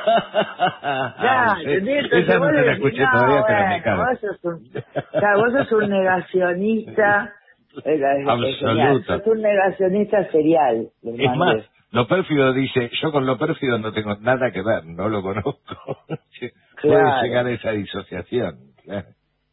Ya, 0.82 1.14
Ah, 1.20 1.56
sí. 1.58 1.64
¿entendés? 1.68 2.04
Entonces 2.04 2.28
Esa 2.28 2.38
no 2.38 2.46
te 2.50 2.62
la 2.66 2.72
escuché 2.72 3.02
no, 3.02 3.10
todavía, 3.12 3.44
pero 3.46 3.68
me 3.68 3.82
cago. 3.82 4.04
Vos 4.04 4.20
sos 4.20 4.44
un, 4.44 4.70
claro, 5.18 5.38
vos 5.40 5.52
sos 5.52 5.72
un 5.72 5.90
negacionista. 5.90 7.32
eh, 7.84 8.24
Absoluto. 8.26 9.18
Sos 9.18 9.26
un 9.26 9.42
negacionista 9.42 10.30
serial. 10.30 10.88
Es 11.02 11.36
más, 11.36 11.56
lo 11.90 12.06
pérfido 12.06 12.52
dice, 12.52 12.90
yo 13.02 13.10
con 13.12 13.26
lo 13.26 13.36
pérfido 13.38 13.78
no 13.78 13.92
tengo 13.92 14.14
nada 14.20 14.50
que 14.52 14.62
ver, 14.62 14.84
no 14.86 15.08
lo 15.08 15.22
conozco. 15.22 15.58
Puede 16.08 16.52
Claro. 16.80 17.22
llegar 17.22 17.46
a 17.46 17.50
esa 17.50 17.70
disociación. 17.72 18.58
claro. 18.84 19.08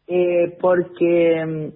Eh, 0.07 0.56
porque 0.61 1.43
mm, 1.43 1.69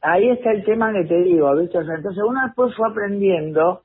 ahí 0.00 0.30
está 0.30 0.52
el 0.52 0.64
tema 0.64 0.90
que 0.94 1.04
te 1.04 1.22
digo, 1.22 1.54
¿viste? 1.56 1.76
O 1.78 1.84
sea, 1.84 1.96
entonces 1.96 2.22
uno 2.26 2.40
después 2.46 2.74
fue 2.74 2.88
aprendiendo 2.88 3.82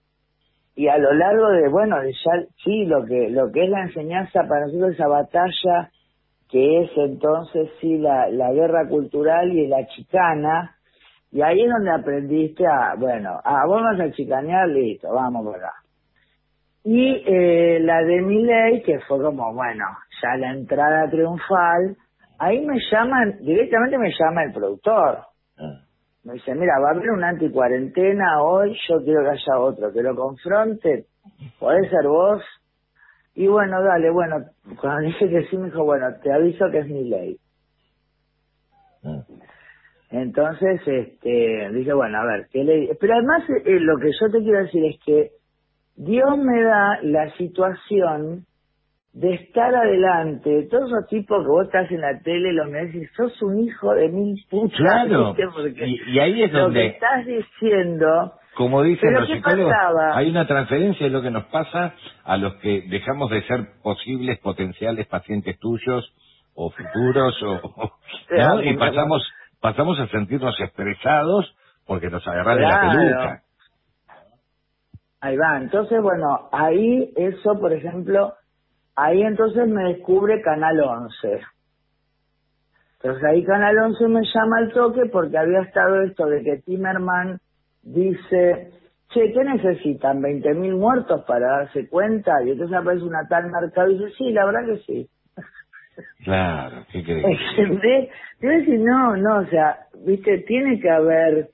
y 0.76 0.88
a 0.88 0.98
lo 0.98 1.14
largo 1.14 1.50
de, 1.50 1.70
bueno, 1.70 2.00
de 2.02 2.12
ya, 2.14 2.46
sí, 2.64 2.86
lo 2.86 3.06
que, 3.06 3.30
lo 3.30 3.52
que 3.52 3.66
es 3.66 3.70
la 3.70 3.84
enseñanza 3.84 4.42
para 4.48 4.66
nosotros, 4.66 4.94
esa 4.94 5.08
batalla 5.08 5.92
que 6.50 6.82
es 6.82 6.92
entonces, 6.98 7.70
sí, 7.82 7.98
la, 7.98 8.30
la 8.30 8.52
guerra 8.52 8.88
cultural 8.88 9.52
y 9.52 9.68
la 9.68 9.88
chicana, 9.88 10.76
y 11.32 11.42
ahí 11.42 11.62
es 11.62 11.70
donde 11.70 11.92
aprendiste 11.92 12.66
a, 12.68 12.94
bueno, 12.96 13.40
a 13.44 13.66
vos 13.66 13.82
vas 13.82 14.00
a 14.00 14.12
chicanear, 14.12 14.68
listo, 14.70 15.12
vamos 15.12 15.46
por 15.46 15.56
acá. 15.56 15.74
Y 16.84 17.24
eh, 17.26 17.80
la 17.80 18.04
de 18.04 18.22
Miley, 18.22 18.84
que 18.84 19.00
fue 19.00 19.20
como, 19.22 19.54
bueno, 19.54 19.86
ya 20.22 20.38
la 20.38 20.52
entrada 20.52 21.10
triunfal, 21.10 21.98
ahí 22.38 22.64
me 22.66 22.78
llaman, 22.92 23.38
directamente 23.40 23.98
me 23.98 24.12
llama 24.12 24.44
el 24.44 24.54
productor. 24.54 25.20
Me 26.24 26.34
dice, 26.34 26.56
mira, 26.56 26.80
va 26.80 26.90
a 26.90 26.92
haber 26.94 27.12
una 27.12 27.30
anticuarentena 27.30 28.42
hoy, 28.42 28.78
yo 28.88 29.04
quiero 29.04 29.24
que 29.24 29.30
haya 29.32 29.60
otro, 29.60 29.92
que 29.92 30.02
lo 30.02 30.16
confronte, 30.16 31.08
podés 31.60 31.90
ser 31.90 32.08
vos. 32.08 32.42
Y 33.36 33.48
bueno, 33.48 33.84
dale, 33.84 34.10
bueno, 34.10 34.46
cuando 34.80 35.08
dije 35.08 35.30
que 35.30 35.46
sí, 35.48 35.58
me 35.58 35.66
dijo, 35.66 35.84
bueno, 35.84 36.08
te 36.22 36.32
aviso 36.32 36.70
que 36.72 36.80
es 36.80 36.88
mi 36.88 37.10
ley. 37.10 37.38
Entonces, 40.12 40.80
este, 40.86 41.72
dije, 41.74 41.92
bueno, 41.92 42.20
a 42.20 42.26
ver, 42.26 42.48
¿qué 42.52 42.64
le 42.64 42.96
Pero 43.00 43.16
además, 43.16 43.44
eh, 43.66 43.80
lo 43.80 43.98
que 43.98 44.12
yo 44.12 44.32
te 44.32 44.40
quiero 44.44 44.60
decir 44.60 44.86
es 44.86 45.00
que 45.04 45.32
Dios 45.96 46.38
me 46.38 46.64
da 46.64 47.00
la 47.02 47.36
situación 47.36 48.46
de 49.14 49.34
estar 49.36 49.74
adelante. 49.76 50.68
Todos 50.72 50.92
esos 50.92 51.08
tipos 51.08 51.44
que 51.44 51.48
vos 51.48 51.66
estás 51.66 51.90
en 51.92 52.02
la 52.02 52.20
tele, 52.22 52.52
los 52.54 52.68
me 52.70 52.86
decís, 52.86 53.10
sos 53.16 53.40
un 53.44 53.60
hijo 53.60 53.94
de 53.94 54.10
mil 54.10 54.36
putas. 54.50 54.78
Claro. 54.78 55.36
Y, 55.86 56.12
y 56.14 56.20
ahí 56.20 56.42
es 56.44 56.52
lo 56.52 56.58
que 56.58 56.62
donde, 56.64 56.86
estás 56.88 57.26
diciendo, 57.26 58.34
como 58.56 58.84
dicen 58.84 59.10
¿Pero 59.10 59.22
los 59.22 59.30
psicólogos, 59.30 59.72
pasaba? 59.74 60.18
hay 60.18 60.30
una 60.30 60.48
transferencia, 60.48 61.06
es 61.08 61.12
lo 61.12 61.22
que 61.22 61.32
nos 61.32 61.46
pasa 61.46 61.94
a 62.24 62.38
los 62.38 62.56
que 62.56 62.82
dejamos 62.90 63.30
de 63.32 63.42
ser 63.44 63.68
posibles, 63.84 64.40
potenciales 64.40 65.08
pacientes 65.08 65.58
tuyos 65.60 66.12
o 66.56 66.70
futuros, 66.72 67.42
o, 67.44 67.52
o- 67.54 67.92
Claro, 68.28 68.56
¿no? 68.56 68.64
y 68.64 68.78
pasamos 68.78 69.28
pasamos 69.62 70.00
a 70.00 70.08
sentirnos 70.08 70.60
expresados 70.60 71.56
porque 71.88 72.10
nos 72.10 72.28
agarran 72.28 72.58
de 72.58 72.64
la 72.64 72.80
Claro. 72.80 72.98
peluca. 72.98 73.42
ahí 75.22 75.38
va. 75.38 75.58
Entonces, 75.58 76.02
bueno, 76.02 76.50
ahí 76.52 77.12
eso, 77.16 77.60
por 77.60 77.74
ejemplo, 77.74 78.34
ahí 78.96 79.22
entonces 79.22 79.68
me 79.68 79.94
descubre 79.94 80.42
Canal 80.42 80.80
11. 80.80 81.42
Entonces 82.96 83.24
ahí 83.24 83.44
Canal 83.44 83.78
11 83.78 84.08
me 84.08 84.22
llama 84.34 84.58
al 84.60 84.72
toque 84.72 85.06
porque 85.12 85.38
había 85.38 85.62
estado 85.62 86.02
esto 86.02 86.26
de 86.26 86.44
que 86.44 86.62
Timerman 86.66 87.40
dice, 87.82 88.72
che, 89.10 89.34
¿qué 89.34 89.44
necesitan? 89.44 90.22
¿20.000 90.22 90.56
mil 90.56 90.76
muertos 90.76 91.24
para 91.26 91.60
darse 91.60 91.88
cuenta? 91.90 92.44
Y 92.44 92.52
entonces 92.52 92.78
aparece 92.78 93.04
una 93.04 93.28
tal 93.28 93.52
mercado 93.52 93.92
y 93.92 93.98
dice, 93.98 94.12
sí, 94.18 94.32
la 94.32 94.46
verdad 94.46 94.66
que 94.66 94.78
sí. 94.80 95.10
Claro, 96.24 96.86
¿qué 96.92 97.04
crees? 97.04 98.10
Yo 98.42 98.50
decir, 98.50 98.80
no, 98.80 99.16
no, 99.18 99.40
o 99.40 99.46
sea, 99.48 99.88
viste, 100.06 100.40
tiene 100.40 100.80
que 100.80 100.90
haber 100.90 101.50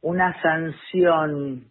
una 0.00 0.40
sanción. 0.40 1.64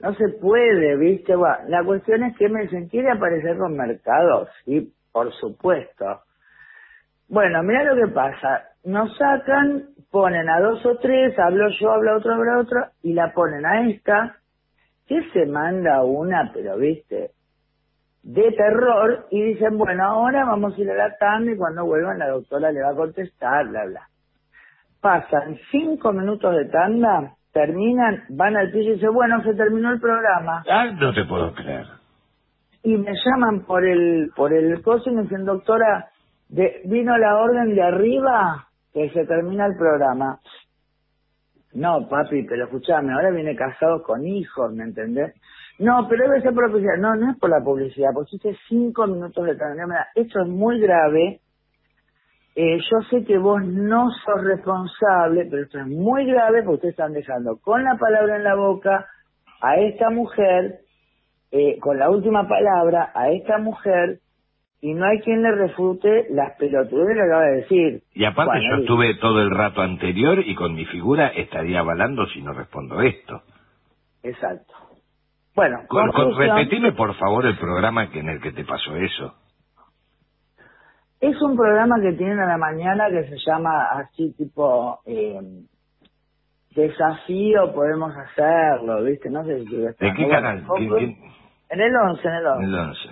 No 0.00 0.14
se 0.14 0.28
puede, 0.40 0.96
viste. 0.96 1.34
Bueno, 1.36 1.56
la 1.68 1.84
cuestión 1.84 2.22
es 2.24 2.36
que 2.36 2.48
me 2.48 2.62
dicen, 2.62 2.88
¿quiere 2.88 3.10
aparecer 3.10 3.58
con 3.58 3.76
mercados? 3.76 4.48
Sí, 4.64 4.92
por 5.12 5.32
supuesto. 5.34 6.22
Bueno, 7.28 7.62
mira 7.62 7.84
lo 7.84 7.94
que 7.94 8.12
pasa. 8.12 8.64
Nos 8.84 9.16
sacan, 9.16 9.90
ponen 10.10 10.48
a 10.48 10.60
dos 10.60 10.84
o 10.86 10.96
tres, 10.98 11.38
hablo 11.38 11.68
yo, 11.78 11.92
habla 11.92 12.16
otro, 12.16 12.34
habla 12.34 12.58
otro, 12.58 12.86
y 13.02 13.12
la 13.12 13.32
ponen 13.32 13.64
a 13.66 13.88
esta, 13.88 14.36
que 15.06 15.22
se 15.32 15.46
manda 15.46 16.02
una, 16.02 16.50
pero 16.52 16.78
viste, 16.78 17.32
de 18.22 18.52
terror, 18.52 19.26
y 19.30 19.42
dicen, 19.42 19.76
bueno, 19.76 20.04
ahora 20.04 20.44
vamos 20.46 20.76
a 20.76 20.80
ir 20.80 20.90
a 20.90 20.94
la 20.94 21.16
tanda 21.18 21.52
y 21.52 21.56
cuando 21.56 21.84
vuelvan 21.84 22.18
la 22.18 22.28
doctora 22.28 22.72
le 22.72 22.82
va 22.82 22.90
a 22.90 22.96
contestar, 22.96 23.68
bla, 23.68 23.84
bla. 23.84 24.08
Pasan 25.00 25.58
cinco 25.70 26.12
minutos 26.12 26.56
de 26.56 26.64
tanda, 26.66 27.34
terminan, 27.52 28.24
van 28.30 28.56
al 28.56 28.70
piso 28.70 28.90
y 28.90 28.94
dicen, 28.94 29.12
bueno, 29.12 29.42
se 29.42 29.54
terminó 29.54 29.92
el 29.92 30.00
programa. 30.00 30.62
Ah, 30.68 30.86
no 30.98 31.12
te 31.12 31.24
puedo 31.24 31.52
creer. 31.54 31.86
Y 32.82 32.96
me 32.96 33.12
llaman 33.12 33.64
por 33.66 33.84
el, 33.84 34.30
por 34.34 34.52
el 34.52 34.82
coso 34.82 35.10
y 35.10 35.14
me 35.14 35.22
dicen, 35.22 35.44
doctora, 35.44 36.08
De, 36.48 36.82
vino 36.84 37.16
la 37.16 37.36
orden 37.36 37.74
de 37.74 37.82
arriba 37.82 38.66
que 38.92 39.10
se 39.10 39.24
termina 39.26 39.66
el 39.66 39.76
programa. 39.76 40.40
No, 41.74 42.08
papi, 42.08 42.42
pero 42.48 42.64
escuchame, 42.64 43.12
ahora 43.12 43.30
viene 43.30 43.54
casado 43.54 44.02
con 44.02 44.26
hijos, 44.26 44.72
¿me 44.72 44.84
entendés? 44.84 45.34
No, 45.78 46.08
pero 46.08 46.24
debe 46.24 46.42
ser 46.42 46.52
por 46.52 46.64
la 46.64 46.70
publicidad. 46.70 46.96
No, 46.98 47.14
no 47.14 47.30
es 47.30 47.38
por 47.38 47.50
la 47.50 47.62
publicidad, 47.64 48.10
porque 48.12 48.36
hiciste 48.36 48.58
cinco 48.68 49.06
minutos 49.06 49.44
de 49.46 49.54
transmisión. 49.54 49.96
Esto 50.14 50.42
es 50.42 50.48
muy 50.48 50.80
grave. 50.80 51.40
Eh, 52.62 52.78
yo 52.90 53.00
sé 53.08 53.24
que 53.24 53.38
vos 53.38 53.64
no 53.64 54.10
sos 54.10 54.44
responsable, 54.44 55.46
pero 55.48 55.62
esto 55.62 55.78
es 55.78 55.86
muy 55.86 56.26
grave 56.26 56.62
porque 56.62 56.74
ustedes 56.74 56.92
están 56.92 57.14
dejando 57.14 57.58
con 57.58 57.82
la 57.82 57.96
palabra 57.96 58.36
en 58.36 58.44
la 58.44 58.54
boca 58.54 59.06
a 59.62 59.76
esta 59.76 60.10
mujer, 60.10 60.80
eh, 61.52 61.78
con 61.80 61.98
la 61.98 62.10
última 62.10 62.46
palabra, 62.46 63.12
a 63.14 63.30
esta 63.30 63.56
mujer, 63.56 64.18
y 64.82 64.92
no 64.92 65.06
hay 65.06 65.20
quien 65.20 65.42
le 65.42 65.52
refute 65.52 66.26
las 66.32 66.54
pelotudes 66.58 67.16
que 67.16 67.22
acaba 67.22 67.44
de 67.44 67.56
decir. 67.62 68.02
Y 68.12 68.26
aparte 68.26 68.50
Bueno, 68.50 68.76
yo 68.76 68.82
estuve 68.82 69.14
todo 69.14 69.40
el 69.40 69.50
rato 69.50 69.80
anterior 69.80 70.40
y 70.40 70.54
con 70.54 70.74
mi 70.74 70.84
figura 70.84 71.28
estaría 71.28 71.80
avalando 71.80 72.26
si 72.26 72.42
no 72.42 72.52
respondo 72.52 73.00
esto. 73.00 73.40
Exacto. 74.22 74.74
Bueno, 75.54 75.78
Con- 75.88 76.10
con- 76.10 76.36
repetime 76.36 76.92
por 76.92 77.14
favor 77.14 77.46
el 77.46 77.56
programa 77.56 78.10
que 78.10 78.18
en 78.18 78.28
el 78.28 78.42
que 78.42 78.52
te 78.52 78.66
pasó 78.66 78.96
eso. 78.96 79.39
Es 81.20 81.40
un 81.42 81.56
programa 81.56 82.00
que 82.00 82.12
tienen 82.14 82.40
a 82.40 82.46
la 82.46 82.56
mañana 82.58 83.08
que 83.10 83.28
se 83.28 83.36
llama 83.46 83.86
así 83.92 84.32
tipo 84.36 85.00
eh, 85.04 85.38
desafío, 86.74 87.72
podemos 87.74 88.12
hacerlo, 88.16 89.02
¿viste? 89.02 89.28
No 89.30 89.44
sé 89.44 89.64
si 89.64 89.76
¿De 89.76 89.94
qué 90.16 90.28
canal? 90.28 90.64
fue- 90.66 90.78
¿Qué- 90.80 90.88
qué- 90.88 91.16
En 91.70 91.80
el 91.80 91.94
11, 91.94 92.26
en 92.28 92.34
el 92.34 92.46
11. 92.46 92.64
El 92.64 92.74
11. 92.74 93.08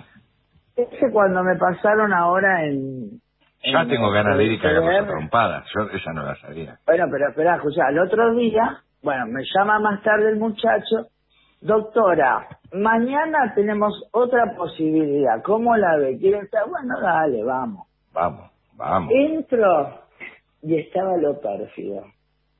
Ese 0.75 1.11
cuando 1.11 1.43
me 1.43 1.55
pasaron 1.55 2.13
ahora 2.13 2.65
en... 2.65 3.19
Ya 3.63 3.81
en 3.81 3.89
tengo 3.89 4.09
ganas 4.11 4.37
de 4.37 4.45
ir 4.45 4.51
y 4.51 4.55
el 4.55 4.61
cagarlos 4.61 4.95
a 4.95 5.07
trompadas. 5.07 5.65
Yo 5.75 5.81
esa 5.95 6.13
no 6.13 6.23
la 6.23 6.35
sabía. 6.37 6.79
Bueno, 6.85 7.05
pero 7.11 7.29
espera, 7.29 7.55
escucha, 7.57 7.89
el 7.89 7.99
otro 7.99 8.33
día, 8.35 8.81
bueno, 9.03 9.25
me 9.27 9.43
llama 9.55 9.79
más 9.79 10.01
tarde 10.01 10.29
el 10.29 10.37
muchacho, 10.37 11.07
doctora, 11.61 12.47
mañana 12.71 13.53
tenemos 13.55 13.93
otra 14.13 14.55
posibilidad, 14.55 15.41
¿cómo 15.43 15.75
la 15.75 15.97
ve? 15.97 16.17
¿Quiere 16.17 16.39
estar? 16.39 16.63
Bueno, 16.69 16.99
dale, 17.01 17.43
vamos. 17.43 17.88
Vamos, 18.13 18.51
vamos. 18.73 19.11
Entro 19.15 20.01
y 20.61 20.79
estaba 20.79 21.17
lo 21.17 21.39
pérfido. 21.39 22.03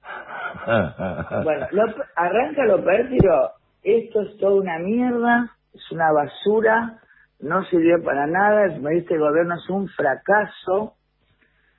Bueno, 1.43 1.67
lo, 1.71 1.83
arranca 2.15 2.65
lo 2.65 2.83
pérfido, 2.83 3.51
esto 3.83 4.21
es 4.21 4.37
toda 4.37 4.55
una 4.61 4.77
mierda, 4.79 5.51
es 5.73 5.91
una 5.91 6.11
basura, 6.11 6.99
no 7.39 7.63
sirvió 7.65 8.03
para 8.03 8.27
nada, 8.27 8.77
me 8.79 8.91
dice 8.95 9.13
el 9.13 9.19
gobierno 9.21 9.55
es 9.55 9.69
un 9.69 9.87
fracaso, 9.89 10.95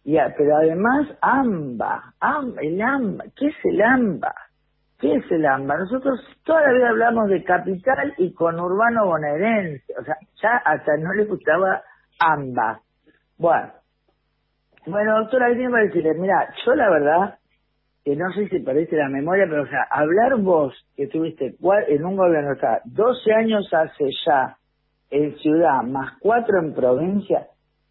y, 0.05 0.16
a- 0.18 0.34
pero 0.36 0.56
además 0.56 1.09
AMBA, 1.20 2.14
AM- 2.20 2.59
el 2.60 2.80
AMBA, 2.80 3.24
¿qué 3.36 3.48
es 3.48 3.56
el 3.64 3.82
AMBA? 3.82 4.34
¿Qué 4.98 5.14
es 5.16 5.30
el 5.30 5.44
AMBA? 5.47 5.78
Nosotros 5.78 6.20
toda 6.44 6.62
la 6.62 6.72
vida 6.72 6.88
hablamos 6.90 7.28
de 7.28 7.42
capital 7.44 8.14
y 8.18 8.32
conurbano 8.32 9.06
bonaerense, 9.06 9.92
o 10.01 10.05
sea, 10.05 10.16
ya 10.42 10.56
hasta 10.64 10.97
no 10.98 11.12
le 11.12 11.24
gustaba 11.24 11.82
AMBA. 12.18 12.80
Bueno, 13.41 13.73
bueno, 14.85 15.19
doctora, 15.21 15.47
¿qué 15.57 15.67
para 15.71 15.85
decirle? 15.85 16.12
Mira, 16.15 16.53
yo 16.67 16.75
la 16.75 16.91
verdad, 16.91 17.39
que 18.05 18.15
no 18.15 18.31
sé 18.33 18.49
si 18.49 18.59
parece 18.61 18.97
la 18.97 19.09
memoria, 19.09 19.47
pero 19.49 19.62
o 19.62 19.67
sea, 19.67 19.87
hablar 19.91 20.37
vos 20.41 20.75
que 20.95 21.07
tuviste 21.07 21.57
en 21.89 22.05
un 22.05 22.17
gobierno, 22.17 22.53
o 22.53 22.57
sea, 22.61 22.83
12 22.85 23.33
años 23.33 23.67
hace 23.73 24.11
ya 24.27 24.59
en 25.11 25.39
ciudad, 25.39 25.83
más 25.85 26.19
cuatro 26.21 26.59
en 26.61 26.75
provincia. 26.75 27.47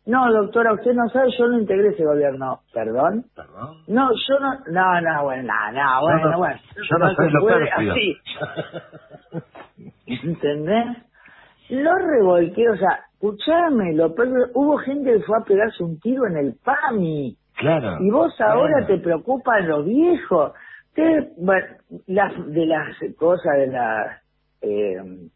No, 0.05 0.31
doctora, 0.31 0.73
usted 0.73 0.93
no 0.93 1.09
sabe, 1.09 1.31
yo 1.35 1.47
no 1.47 1.59
integré 1.59 1.89
ese 1.89 2.05
gobierno. 2.05 2.61
¿Perdón? 2.71 3.25
¿Perdón? 3.35 3.77
No, 3.87 4.11
yo 4.11 4.39
no, 4.39 4.53
no, 4.67 5.01
no, 5.01 5.23
bueno, 5.23 5.43
no, 5.43 5.71
no, 5.71 6.01
bueno, 6.01 6.19
Yo 6.25 6.29
no- 6.31 6.37
bueno. 6.37 6.59
yo 6.75 6.97
no 6.99 7.15
soy 7.15 7.25
se 7.25 7.31
lo 7.31 7.39
puede 7.41 7.71
así. 7.71 8.17
¿Entendés? 10.05 11.08
Lo 11.69 11.95
revolqué, 11.95 12.69
o 12.69 12.77
sea, 12.77 12.99
escuchame, 13.13 13.93
lo 13.93 14.13
hubo 14.53 14.77
gente 14.77 15.13
que 15.13 15.23
fue 15.23 15.37
a 15.37 15.43
pegarse 15.43 15.83
un 15.83 15.99
tiro 15.99 16.25
en 16.27 16.37
el 16.37 16.55
PAMI. 16.63 17.37
Claro. 17.57 17.97
Y 18.01 18.09
vos 18.09 18.33
ahora 18.41 18.85
claro. 18.85 18.87
te 18.87 18.97
preocupan 18.97 19.67
los 19.67 19.85
viejos. 19.85 20.53
Te, 20.93 21.31
bueno, 21.37 21.67
las, 22.07 22.33
de 22.47 22.65
las 22.65 22.97
cosas 23.17 23.57
de 23.57 23.67
las 23.67 24.21
eh, 24.61 25.29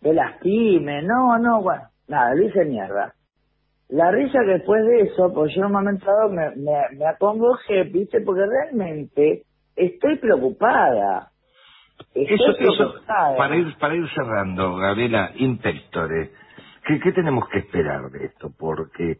de 0.00 0.14
las 0.14 0.38
pymes, 0.38 1.04
no, 1.04 1.38
no, 1.38 1.62
bueno, 1.62 1.82
nada, 2.08 2.34
le 2.34 2.46
hice 2.46 2.64
mierda. 2.64 3.14
La 3.88 4.10
risa 4.10 4.40
que 4.44 4.52
después 4.52 4.84
de 4.84 5.02
eso, 5.02 5.32
pues 5.32 5.54
yo 5.54 5.60
en 5.60 5.66
un 5.66 5.72
momento 5.72 6.06
dado 6.06 6.28
me, 6.28 6.50
me, 6.56 6.96
me 6.96 7.06
acongojé, 7.06 7.84
viste, 7.84 8.20
porque 8.22 8.42
realmente 8.46 9.42
estoy 9.76 10.18
preocupada. 10.18 11.31
Eso, 12.14 12.50
eso, 12.58 12.94
para 13.36 13.56
ir, 13.56 13.76
para 13.78 13.94
ir 13.94 14.08
cerrando, 14.14 14.76
Gabriela, 14.76 15.30
inspectores, 15.36 16.30
¿qué, 16.86 16.98
¿qué 17.00 17.12
tenemos 17.12 17.48
que 17.48 17.58
esperar 17.60 18.10
de 18.10 18.26
esto? 18.26 18.50
Porque 18.58 19.16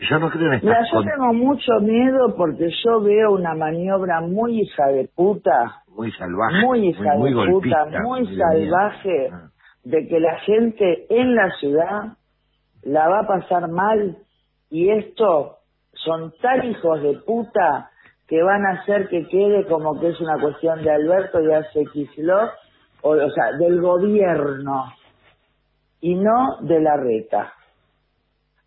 yo 0.00 0.18
no 0.18 0.30
creo 0.30 0.52
en 0.52 0.60
Mira, 0.62 0.80
estas 0.80 0.90
yo 0.92 0.96
con- 0.98 1.06
tengo 1.06 1.32
mucho 1.34 1.72
miedo 1.82 2.34
porque 2.36 2.70
yo 2.84 3.00
veo 3.02 3.32
una 3.32 3.54
maniobra 3.54 4.20
muy 4.22 4.60
hija 4.62 4.86
de 4.88 5.08
puta 5.14 5.82
muy 5.88 6.10
salvajes, 6.12 6.62
muy 6.64 6.88
hija 6.88 7.14
muy, 7.16 7.30
de 7.30 7.36
muy 7.36 7.50
puta, 7.52 7.84
golpistas, 7.84 8.02
muy 8.02 8.36
salvaje, 8.36 9.28
Ah. 9.32 9.50
de 9.84 10.06
que 10.08 10.20
la 10.20 10.38
gente 10.40 11.06
en 11.10 11.34
la 11.34 11.50
ciudad 11.58 12.02
la 12.82 13.08
va 13.08 13.20
a 13.20 13.26
pasar 13.26 13.68
mal 13.68 14.16
y 14.70 14.88
esto 14.90 15.56
son 15.92 16.32
tan 16.40 16.64
hijos 16.64 17.02
de 17.02 17.14
puta 17.26 17.90
que 18.30 18.40
van 18.44 18.64
a 18.64 18.80
hacer 18.80 19.08
que 19.08 19.26
quede 19.26 19.66
como 19.66 19.98
que 19.98 20.10
es 20.10 20.20
una 20.20 20.40
cuestión 20.40 20.80
de 20.84 20.90
Alberto 20.90 21.40
y 21.42 21.52
hace 21.52 21.84
Kicillof, 21.92 22.50
o, 23.02 23.10
o 23.10 23.30
sea, 23.30 23.52
del 23.58 23.80
gobierno 23.80 24.84
y 26.00 26.14
no 26.14 26.58
de 26.60 26.80
la 26.80 26.96
reta. 26.96 27.52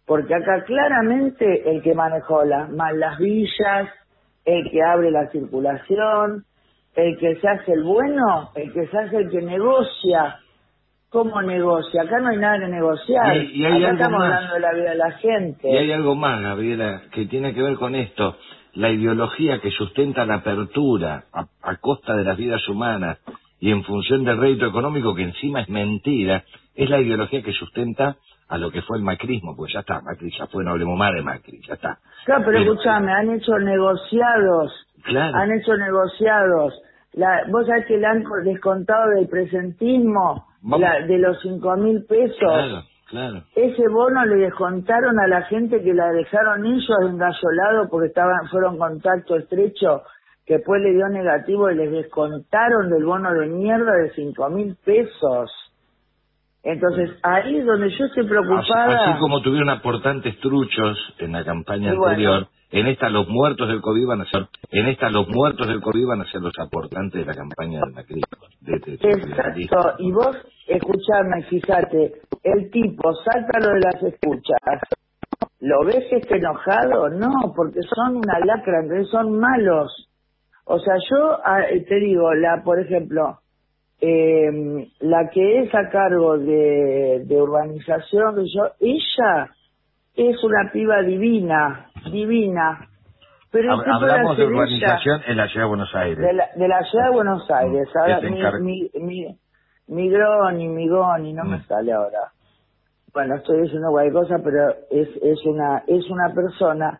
Porque 0.05 0.35
acá 0.35 0.65
claramente 0.65 1.71
el 1.71 1.81
que 1.81 1.95
manejó 1.95 2.43
las, 2.43 2.69
más 2.71 2.93
las 2.93 3.17
villas, 3.17 3.89
el 4.43 4.69
que 4.69 4.83
abre 4.83 5.11
la 5.11 5.29
circulación, 5.29 6.43
el 6.95 7.17
que 7.17 7.37
se 7.37 7.47
hace 7.47 7.71
el 7.71 7.83
bueno, 7.83 8.49
el 8.55 8.73
que 8.73 8.85
se 8.87 8.97
hace 8.97 9.15
el 9.15 9.29
que 9.29 9.41
negocia. 9.41 10.39
¿Cómo 11.09 11.41
negocia? 11.41 12.01
Acá 12.01 12.19
no 12.19 12.29
hay 12.29 12.37
nada 12.37 12.59
que 12.59 12.67
negociar. 12.67 13.37
Y 13.37 13.61
y 13.61 13.65
acá 13.65 13.93
estamos 13.93 14.19
más. 14.19 14.33
hablando 14.33 14.53
de 14.55 14.59
la 14.59 14.73
vida 14.73 14.89
de 14.89 14.97
la 14.97 15.11
gente. 15.11 15.71
Y 15.71 15.77
hay 15.77 15.91
algo 15.93 16.15
más, 16.15 16.41
Gabriela, 16.41 17.03
que 17.13 17.27
tiene 17.27 17.53
que 17.53 17.61
ver 17.61 17.75
con 17.75 17.95
esto. 17.95 18.35
La 18.75 18.89
ideología 18.89 19.59
que 19.59 19.71
sustenta 19.71 20.25
la 20.25 20.35
apertura 20.35 21.25
a, 21.31 21.45
a 21.61 21.75
costa 21.77 22.15
de 22.15 22.23
las 22.23 22.37
vidas 22.37 22.67
humanas 22.67 23.19
y 23.59 23.71
en 23.71 23.83
función 23.83 24.23
del 24.23 24.37
rédito 24.39 24.65
económico, 24.65 25.13
que 25.15 25.23
encima 25.23 25.61
es 25.61 25.69
mentira, 25.69 26.43
es 26.75 26.89
la 26.89 26.99
ideología 26.99 27.41
que 27.43 27.53
sustenta 27.53 28.17
a 28.49 28.57
lo 28.57 28.71
que 28.71 28.81
fue 28.81 28.97
el 28.97 29.03
macrismo, 29.03 29.55
pues 29.55 29.71
ya 29.73 29.79
está, 29.81 30.01
Macri 30.01 30.29
ya 30.37 30.47
fue, 30.47 30.63
no 30.63 30.71
hablemos 30.71 30.97
más 30.97 31.13
de 31.13 31.21
Macri, 31.21 31.61
ya 31.67 31.75
está. 31.75 31.97
Claro, 32.25 32.43
pero 32.45 32.59
Pero- 32.59 32.73
escúchame, 32.73 33.11
han 33.11 33.31
hecho 33.31 33.57
negociados, 33.57 34.71
Claro. 35.03 35.37
han 35.37 35.51
hecho 35.51 35.75
negociados. 35.77 36.73
La, 37.13 37.43
vos 37.49 37.65
sabés 37.67 37.85
que 37.85 37.97
le 37.97 38.07
han 38.07 38.23
descontado 38.43 39.11
del 39.11 39.27
presentismo 39.27 40.45
la- 40.63 41.01
de 41.05 41.17
los 41.19 41.39
cinco 41.41 41.75
mil 41.77 42.03
pesos. 42.05 42.37
Claro, 42.39 42.83
claro. 43.13 43.43
Ese 43.55 43.87
bono 43.89 44.25
le 44.25 44.37
descontaron 44.37 45.19
a 45.19 45.27
la 45.27 45.43
gente 45.43 45.81
que 45.83 45.93
la 45.93 46.11
dejaron 46.11 46.65
ellos 46.65 46.97
engallolado 47.01 47.87
porque 47.89 48.07
estaban 48.07 48.47
fueron 48.49 48.77
contacto 48.77 49.35
estrecho, 49.35 50.01
que 50.45 50.55
después 50.55 50.81
le 50.81 50.93
dio 50.93 51.07
negativo 51.09 51.69
y 51.69 51.75
les 51.75 51.91
descontaron 51.91 52.89
del 52.89 53.05
bono 53.05 53.31
de 53.33 53.47
mierda 53.47 53.93
de 53.93 54.11
cinco 54.13 54.49
mil 54.49 54.75
pesos. 54.83 55.51
Entonces, 56.63 57.11
ahí 57.23 57.57
es 57.57 57.65
donde 57.65 57.89
yo 57.89 58.05
estoy 58.05 58.25
preocupada. 58.25 59.11
así 59.11 59.19
como 59.19 59.41
tuvieron 59.41 59.69
aportantes 59.69 60.39
truchos 60.39 60.97
en 61.19 61.33
la 61.33 61.43
campaña 61.43 61.93
Y 61.93 61.97
bueno. 61.97 62.47
En 62.73 62.87
esta 62.87 63.07
los 63.09 63.27
muertos 63.29 63.67
del 63.67 63.81
COVID 63.81 64.07
van 64.07 64.21
a 64.21 64.25
ser, 64.25 64.47
en 64.71 64.87
esta 64.87 65.09
los 65.11 65.27
muertos 65.29 65.67
del 65.67 65.79
COVID 65.79 66.07
van 66.07 66.21
a 66.21 66.31
ser 66.31 66.41
los 66.41 66.57
aportantes 66.59 67.21
de 67.21 67.25
la 67.25 67.35
campaña 67.35 67.79
del 67.81 67.93
macrismo. 67.93 68.47
De, 68.61 68.79
de- 68.79 68.97
de- 68.97 69.11
Exacto, 69.11 69.95
y 69.99 70.11
vos, 70.11 70.35
escuchame, 70.67 71.43
fíjate, 71.49 72.13
el 72.43 72.71
tipo 72.71 73.13
salta 73.13 73.59
lo 73.59 73.73
de 73.75 73.79
las 73.79 74.03
escuchas, 74.03 74.79
¿lo 75.59 75.85
ves 75.85 76.03
que 76.09 76.15
está 76.17 76.35
enojado? 76.35 77.09
No, 77.09 77.53
porque 77.55 77.79
son 77.95 78.17
una 78.17 78.39
lacra, 78.39 78.79
entonces 78.81 79.07
son 79.09 79.37
malos. 79.39 80.09
O 80.65 80.79
sea, 80.79 80.95
yo 81.11 81.37
ah, 81.45 81.61
eh, 81.69 81.81
te 81.87 81.95
digo, 81.99 82.33
la, 82.33 82.63
por 82.63 82.79
ejemplo, 82.79 83.39
eh, 84.01 84.87
la 85.01 85.29
que 85.29 85.59
es 85.59 85.75
a 85.75 85.89
cargo 85.89 86.37
de, 86.39 87.23
de 87.25 87.41
urbanización, 87.41 88.37
yo, 88.45 88.63
ella 88.79 89.51
es 90.15 90.43
una 90.43 90.71
piba 90.71 91.01
divina, 91.01 91.89
divina. 92.11 92.87
Pero 93.51 93.73
Hab- 93.73 93.83
¿qué 93.83 93.91
puede 93.99 94.11
Hablamos 94.11 94.37
de 94.37 94.45
urbanización 94.45 95.21
en 95.27 95.37
la 95.37 95.47
ciudad 95.47 95.65
de 95.65 95.69
Buenos 95.69 95.95
Aires. 95.95 96.17
de 96.19 96.33
la, 96.33 96.49
de 96.55 96.67
la 96.67 96.83
ciudad 96.83 97.05
de 97.05 97.11
Buenos 97.11 97.51
Aires. 97.51 97.87
Mm, 97.93 97.97
Ahora, 97.97 98.15
que 98.19 98.27
se 98.27 98.29
mi, 98.31 98.41
mi, 98.61 98.89
mi, 99.01 99.37
Migroni, 99.87 100.67
Migoni, 100.69 101.33
no 101.33 101.43
me 101.45 101.57
Mm. 101.57 101.63
sale 101.67 101.91
ahora. 101.93 102.31
bueno, 103.13 103.35
estoy 103.35 103.61
diciendo 103.61 103.89
cualquier 103.91 104.13
cosa, 104.13 104.39
pero 104.43 104.71
es, 104.89 105.07
es 105.21 105.45
una, 105.45 105.83
es 105.85 106.09
una 106.09 106.33
persona 106.33 106.99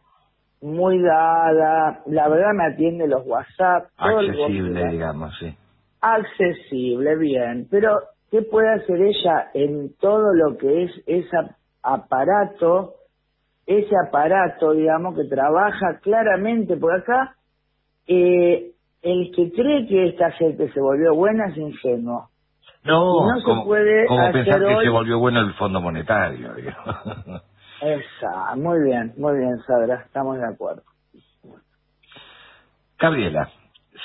muy 0.62 1.02
dada, 1.02 2.04
la 2.06 2.28
verdad 2.30 2.52
me 2.54 2.66
atiende 2.68 3.08
los 3.08 3.26
WhatsApp. 3.26 3.88
todo 3.98 4.20
Accesible, 4.20 4.74
WhatsApp. 4.74 4.92
digamos, 4.92 5.38
sí. 5.40 5.58
accesible, 6.02 7.16
bien, 7.16 7.68
pero 7.72 8.00
¿qué 8.30 8.42
puede 8.44 8.70
hacer 8.74 9.02
ella 9.02 9.50
en 9.56 9.96
todo 9.98 10.34
lo 10.34 10.58
que 10.58 10.84
es 10.84 10.92
ese 11.08 11.38
aparato, 11.82 12.94
ese 13.66 13.96
aparato, 14.08 14.74
digamos, 14.74 15.16
que 15.16 15.26
trabaja 15.26 16.00
claramente 16.02 16.78
por 16.78 16.94
acá? 16.94 17.36
Eh, 18.08 18.72
el 19.02 19.32
que 19.36 19.52
cree 19.52 19.88
que 19.88 20.08
esta 20.10 20.32
gente 20.32 20.72
se 20.72 20.80
volvió 20.80 21.14
buena 21.14 21.48
es 21.48 21.58
ingenuo. 21.58 22.30
No, 22.84 23.26
no 23.26 23.40
se 23.40 23.66
puede 23.66 24.08
como 24.08 24.22
hacer 24.22 24.44
pensar 24.44 24.60
que 24.62 24.84
se 24.84 24.90
volvió 24.90 25.20
bueno 25.20 25.40
el 25.40 25.54
Fondo 25.54 25.80
Monetario, 25.82 26.54
digamos. 26.54 27.42
Esa, 27.82 28.56
muy 28.56 28.82
bien, 28.84 29.14
muy 29.18 29.38
bien, 29.40 29.60
Sandra, 29.68 30.04
estamos 30.06 30.38
de 30.38 30.48
acuerdo. 30.48 30.84
Gabriela, 32.98 33.50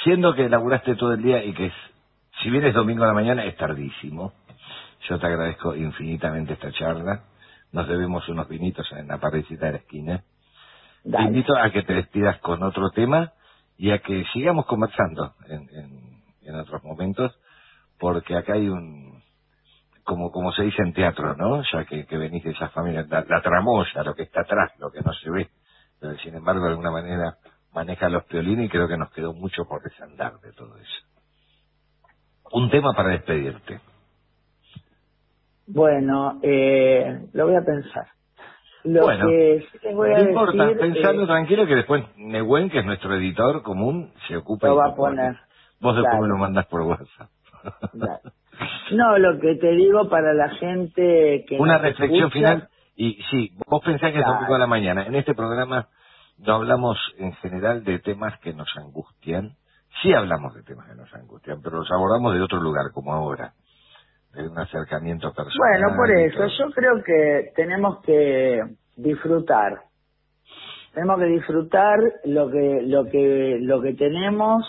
siendo 0.03 0.35
que 0.35 0.49
laburaste 0.49 0.97
todo 0.97 1.13
el 1.13 1.23
día 1.23 1.45
y 1.45 1.55
que 1.55 1.67
es, 1.67 1.73
si 2.43 2.51
bien 2.51 2.65
es 2.65 2.75
domingo 2.75 3.05
a 3.05 3.09
la 3.09 3.13
mañana, 3.13 3.45
es 3.45 3.57
tardísimo, 3.57 4.33
yo 5.09 5.19
te 5.19 5.27
agradezco 5.27 5.77
infinitamente 5.77 6.55
esta 6.55 6.73
charla. 6.73 7.23
Nos 7.73 7.89
debemos 7.89 8.29
unos 8.29 8.49
vinitos 8.49 8.91
en 8.93 9.09
la 9.09 9.19
parricita 9.19 9.67
de 9.67 9.73
la 9.73 9.79
esquina. 9.79 10.25
Te 11.05 11.23
invito 11.23 11.57
a 11.57 11.71
que 11.71 11.83
te 11.83 11.95
despidas 11.95 12.39
con 12.41 12.63
otro 12.63 12.91
tema 12.91 13.33
y 13.77 13.91
a 13.91 13.99
que 13.99 14.25
sigamos 14.33 14.67
conversando 14.67 15.35
en, 15.49 15.69
en, 15.71 16.23
en 16.43 16.55
otros 16.57 16.83
momentos, 16.83 17.39
porque 17.99 18.37
acá 18.37 18.55
hay 18.55 18.69
un, 18.69 19.23
como 20.09 20.31
como 20.31 20.53
se 20.53 20.63
dice 20.63 20.83
en 20.83 20.95
teatro, 20.95 21.37
¿no? 21.37 21.63
Ya 21.71 21.85
que, 21.85 22.07
que 22.07 22.17
venís 22.17 22.43
de 22.43 22.53
esa 22.53 22.71
familia, 22.71 23.07
la, 23.09 23.25
la 23.29 23.43
tramoya, 23.43 24.03
lo 24.03 24.15
que 24.15 24.23
está 24.23 24.41
atrás, 24.41 24.73
lo 24.79 24.91
que 24.91 25.03
no 25.03 25.13
se 25.13 25.31
ve, 25.31 25.51
pero 26.01 26.17
sin 26.19 26.35
embargo 26.35 26.65
de 26.65 26.71
alguna 26.71 26.91
manera 26.91 27.37
maneja 27.75 28.09
los 28.09 28.25
piolines 28.25 28.67
y 28.67 28.69
creo 28.71 28.89
que 28.89 28.97
nos 28.97 29.11
quedó 29.13 29.35
mucho 29.35 29.67
por 29.67 29.83
desandar 29.83 30.41
de 30.41 30.53
todo 30.53 30.77
eso. 30.79 31.07
Un 32.53 32.71
tema 32.71 32.95
para 32.95 33.11
despedirte. 33.11 33.81
Bueno, 35.69 36.41
eh, 36.43 37.29
lo 37.35 37.47
voy 37.47 37.57
a 37.57 37.63
pensar. 37.63 38.07
Lo 38.85 39.03
Bueno, 39.03 39.27
que 39.29 39.67
sí 39.71 39.79
les 39.83 39.95
voy 39.95 40.13
a 40.13 40.19
no 40.19 40.29
importa, 40.31 40.67
decir, 40.67 40.79
pensalo 40.79 41.25
eh, 41.25 41.27
tranquilo 41.27 41.67
que 41.67 41.77
después 41.77 42.05
Nehuen, 42.17 42.71
que 42.71 42.79
es 42.79 42.87
nuestro 42.87 43.15
editor 43.15 43.63
común, 43.63 44.13
se 44.27 44.37
ocupa 44.37 44.69
Lo 44.69 44.77
va 44.77 44.87
a 44.87 44.95
poner. 44.95 45.37
Vos 45.81 45.95
después 45.95 46.15
Dale. 46.15 46.23
me 46.23 46.29
lo 46.29 46.39
mandás 46.39 46.67
por 46.67 46.83
WhatsApp. 46.83 47.29
No, 48.91 49.19
lo 49.19 49.39
que 49.39 49.57
te 49.57 49.73
digo 49.73 50.09
para 50.09 50.33
la 50.33 50.49
gente 50.49 51.45
que 51.47 51.59
Una 51.59 51.79
reflexión 51.79 52.29
escucha, 52.29 52.33
final. 52.33 52.69
Y 52.97 53.23
sí, 53.31 53.53
vos 53.67 53.83
pensás 53.85 54.13
que 54.13 54.19
es 54.19 54.27
domingo 54.27 54.55
a 54.55 54.59
la 54.59 54.67
mañana. 54.67 55.05
En 55.07 55.15
este 55.15 55.35
programa 55.35 55.89
no 56.39 56.55
hablamos 56.55 56.99
en 57.19 57.33
general 57.35 57.85
de 57.85 57.99
temas 57.99 58.39
que 58.41 58.55
nos 58.55 58.69
angustian. 58.77 59.57
Sí 60.03 60.13
hablamos 60.13 60.55
de 60.55 60.63
temas 60.63 60.89
que 60.89 60.95
nos 60.97 61.13
angustian, 61.15 61.61
pero 61.63 61.79
los 61.79 61.91
abordamos 61.93 62.35
de 62.35 62.43
otro 62.43 62.59
lugar, 62.61 62.91
como 62.93 63.13
ahora. 63.13 63.53
De 64.39 64.49
un 64.49 64.57
acercamiento 64.57 65.33
personal. 65.33 65.59
Bueno, 65.59 65.97
por 65.97 66.11
eso 66.13 66.47
yo 66.61 66.71
creo 66.73 67.03
que 67.03 67.51
tenemos 67.57 68.01
que 68.03 68.63
disfrutar. 68.97 69.81
Tenemos 70.95 71.19
que 71.19 71.27
disfrutar 71.27 71.99
lo 72.25 72.49
que 72.49 72.83
lo 72.85 73.07
que 73.07 73.59
lo 73.61 73.83
que 73.83 73.95
tenemos, 73.95 74.65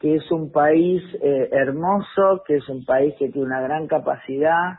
que 0.00 0.14
es 0.14 0.30
un 0.30 0.50
país 0.50 1.02
eh, 1.22 1.50
hermoso, 1.52 2.42
que 2.46 2.56
es 2.56 2.68
un 2.70 2.86
país 2.86 3.14
que 3.18 3.28
tiene 3.28 3.46
una 3.46 3.60
gran 3.60 3.88
capacidad. 3.88 4.78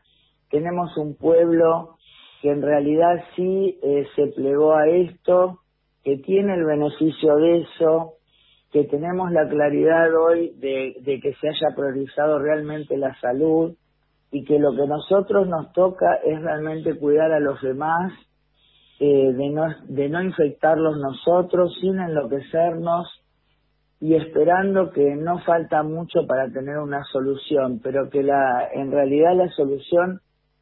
Tenemos 0.50 0.98
un 0.98 1.16
pueblo 1.16 1.98
que 2.42 2.50
en 2.50 2.64
realidad 2.64 3.24
sí 3.36 3.78
eh, 3.84 4.08
se 4.16 4.26
plegó 4.36 4.74
a 4.74 4.88
esto, 4.88 5.60
que 6.04 6.18
tiene 6.18 6.56
el 6.56 6.66
beneficio 6.66 7.36
de 7.36 7.60
eso, 7.60 8.14
que 8.72 8.86
tenemos 8.86 9.32
la 9.32 9.48
claridad 9.48 10.10
hoy 10.16 10.52
de, 10.58 10.96
de 11.02 11.20
que 11.20 11.36
se 11.36 11.50
haya 11.50 11.76
priorizado 11.76 12.40
realmente 12.40 12.98
la 12.98 13.14
salud 13.20 13.76
y 14.32 14.44
que 14.44 14.60
lo 14.60 14.76
que 14.76 14.88
nosotros 14.88 15.48
nos 15.48 15.72
toca 15.74 16.16
es 16.26 16.42
realmente 16.42 16.98
cuidar 16.98 17.32
a 17.32 17.40
los 17.40 17.62
demás, 17.62 18.14
eh, 19.00 19.34
de, 19.34 19.50
no, 19.50 19.64
de 19.88 20.10
no 20.10 20.22
infectarlos 20.22 20.98
nosotros 20.98 21.76
sin 21.80 22.00
enloquecernos 22.00 23.08
y 24.02 24.16
esperando 24.16 24.92
que 24.92 25.16
no 25.16 25.40
falta 25.40 25.84
mucho 25.84 26.26
para 26.28 26.50
tener 26.52 26.78
una 26.78 27.04
solución, 27.12 27.80
pero 27.84 28.10
que 28.10 28.24
la, 28.24 28.70
en 28.74 28.92
realidad 28.92 29.36
la 29.36 29.50
solución, 29.50 30.22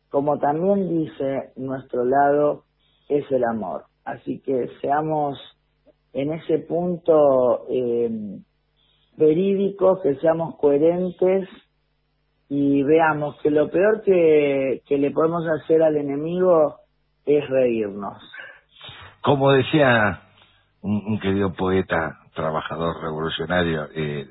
como 0.09 0.39
también 0.39 0.89
dice 0.89 1.51
nuestro 1.55 2.05
lado, 2.05 2.63
es 3.09 3.29
el 3.31 3.43
amor. 3.43 3.83
Así 4.05 4.39
que 4.39 4.69
seamos 4.81 5.37
en 6.13 6.33
ese 6.33 6.59
punto 6.59 7.65
eh, 7.69 8.39
verídicos, 9.17 10.01
que 10.01 10.15
seamos 10.15 10.55
coherentes 10.55 11.47
y 12.49 12.83
veamos 12.83 13.35
que 13.41 13.51
lo 13.51 13.69
peor 13.69 14.01
que, 14.03 14.81
que 14.87 14.97
le 14.97 15.11
podemos 15.11 15.45
hacer 15.47 15.83
al 15.83 15.97
enemigo 15.97 16.75
es 17.25 17.47
reírnos. 17.49 18.17
Como 19.21 19.51
decía 19.51 20.21
un, 20.81 21.03
un 21.05 21.19
querido 21.19 21.53
poeta, 21.53 22.19
trabajador 22.33 23.01
revolucionario, 23.01 23.87
eh, 23.93 24.27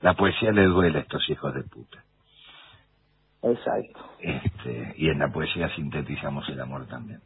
la 0.00 0.14
poesía 0.14 0.52
le 0.52 0.64
duele 0.64 0.98
a 0.98 1.02
estos 1.02 1.28
hijos 1.28 1.54
de 1.54 1.62
puta. 1.64 1.98
Exacto. 3.42 4.00
Este, 4.20 4.94
y 4.96 5.08
en 5.08 5.18
la 5.18 5.28
poesía 5.28 5.68
sintetizamos 5.74 6.48
el 6.48 6.60
amor 6.60 6.86
también. 6.86 7.20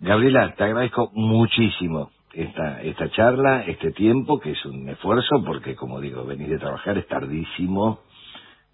Gabriela, 0.00 0.54
te 0.54 0.64
agradezco 0.64 1.10
muchísimo 1.14 2.10
esta, 2.32 2.82
esta 2.82 3.10
charla, 3.10 3.62
este 3.62 3.92
tiempo, 3.92 4.38
que 4.38 4.52
es 4.52 4.64
un 4.66 4.88
esfuerzo, 4.88 5.42
porque 5.44 5.76
como 5.76 6.00
digo, 6.00 6.24
venís 6.24 6.48
de 6.48 6.58
trabajar, 6.58 6.98
es 6.98 7.06
tardísimo, 7.06 8.00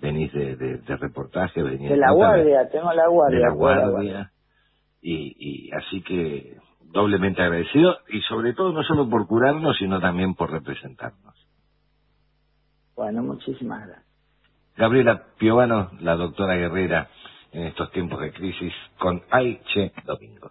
venís 0.00 0.32
de, 0.32 0.56
de, 0.56 0.78
de 0.78 0.96
reportaje, 0.96 1.62
venís 1.62 1.90
De 1.90 1.96
la 1.96 2.12
guardia, 2.12 2.68
tengo 2.70 2.92
la 2.92 3.08
guardia. 3.08 3.38
de 3.38 3.44
la 3.44 3.52
guardia, 3.52 4.30
y, 5.02 5.34
y 5.38 5.70
así 5.72 6.02
que 6.02 6.56
doblemente 6.92 7.42
agradecido, 7.42 7.98
y 8.08 8.20
sobre 8.22 8.52
todo 8.54 8.72
no 8.72 8.82
solo 8.82 9.08
por 9.08 9.26
curarnos, 9.26 9.76
sino 9.78 10.00
también 10.00 10.34
por 10.34 10.50
representarnos. 10.50 11.34
Bueno, 12.96 13.22
muchísimas 13.22 13.86
gracias. 13.86 14.06
Gabriela 14.76 15.22
Piovano, 15.38 15.90
la 16.00 16.16
doctora 16.16 16.54
Guerrera, 16.56 17.08
en 17.52 17.64
estos 17.66 17.90
tiempos 17.92 18.20
de 18.20 18.32
crisis, 18.32 18.72
con 18.98 19.22
Ay 19.30 19.60
Che 19.72 19.92
Domingo. 20.06 20.50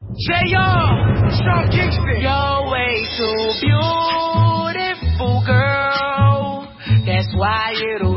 J.R. 0.00 1.30
Sean 1.32 1.68
Kingston. 1.70 2.20
You're 2.22 2.70
way 2.70 3.04
too 3.18 3.52
beautiful, 3.60 5.42
girl. 5.44 6.68
That's 7.04 7.34
why 7.34 7.74
it'll 7.96 8.07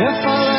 If 0.00 0.24
I 0.24 0.49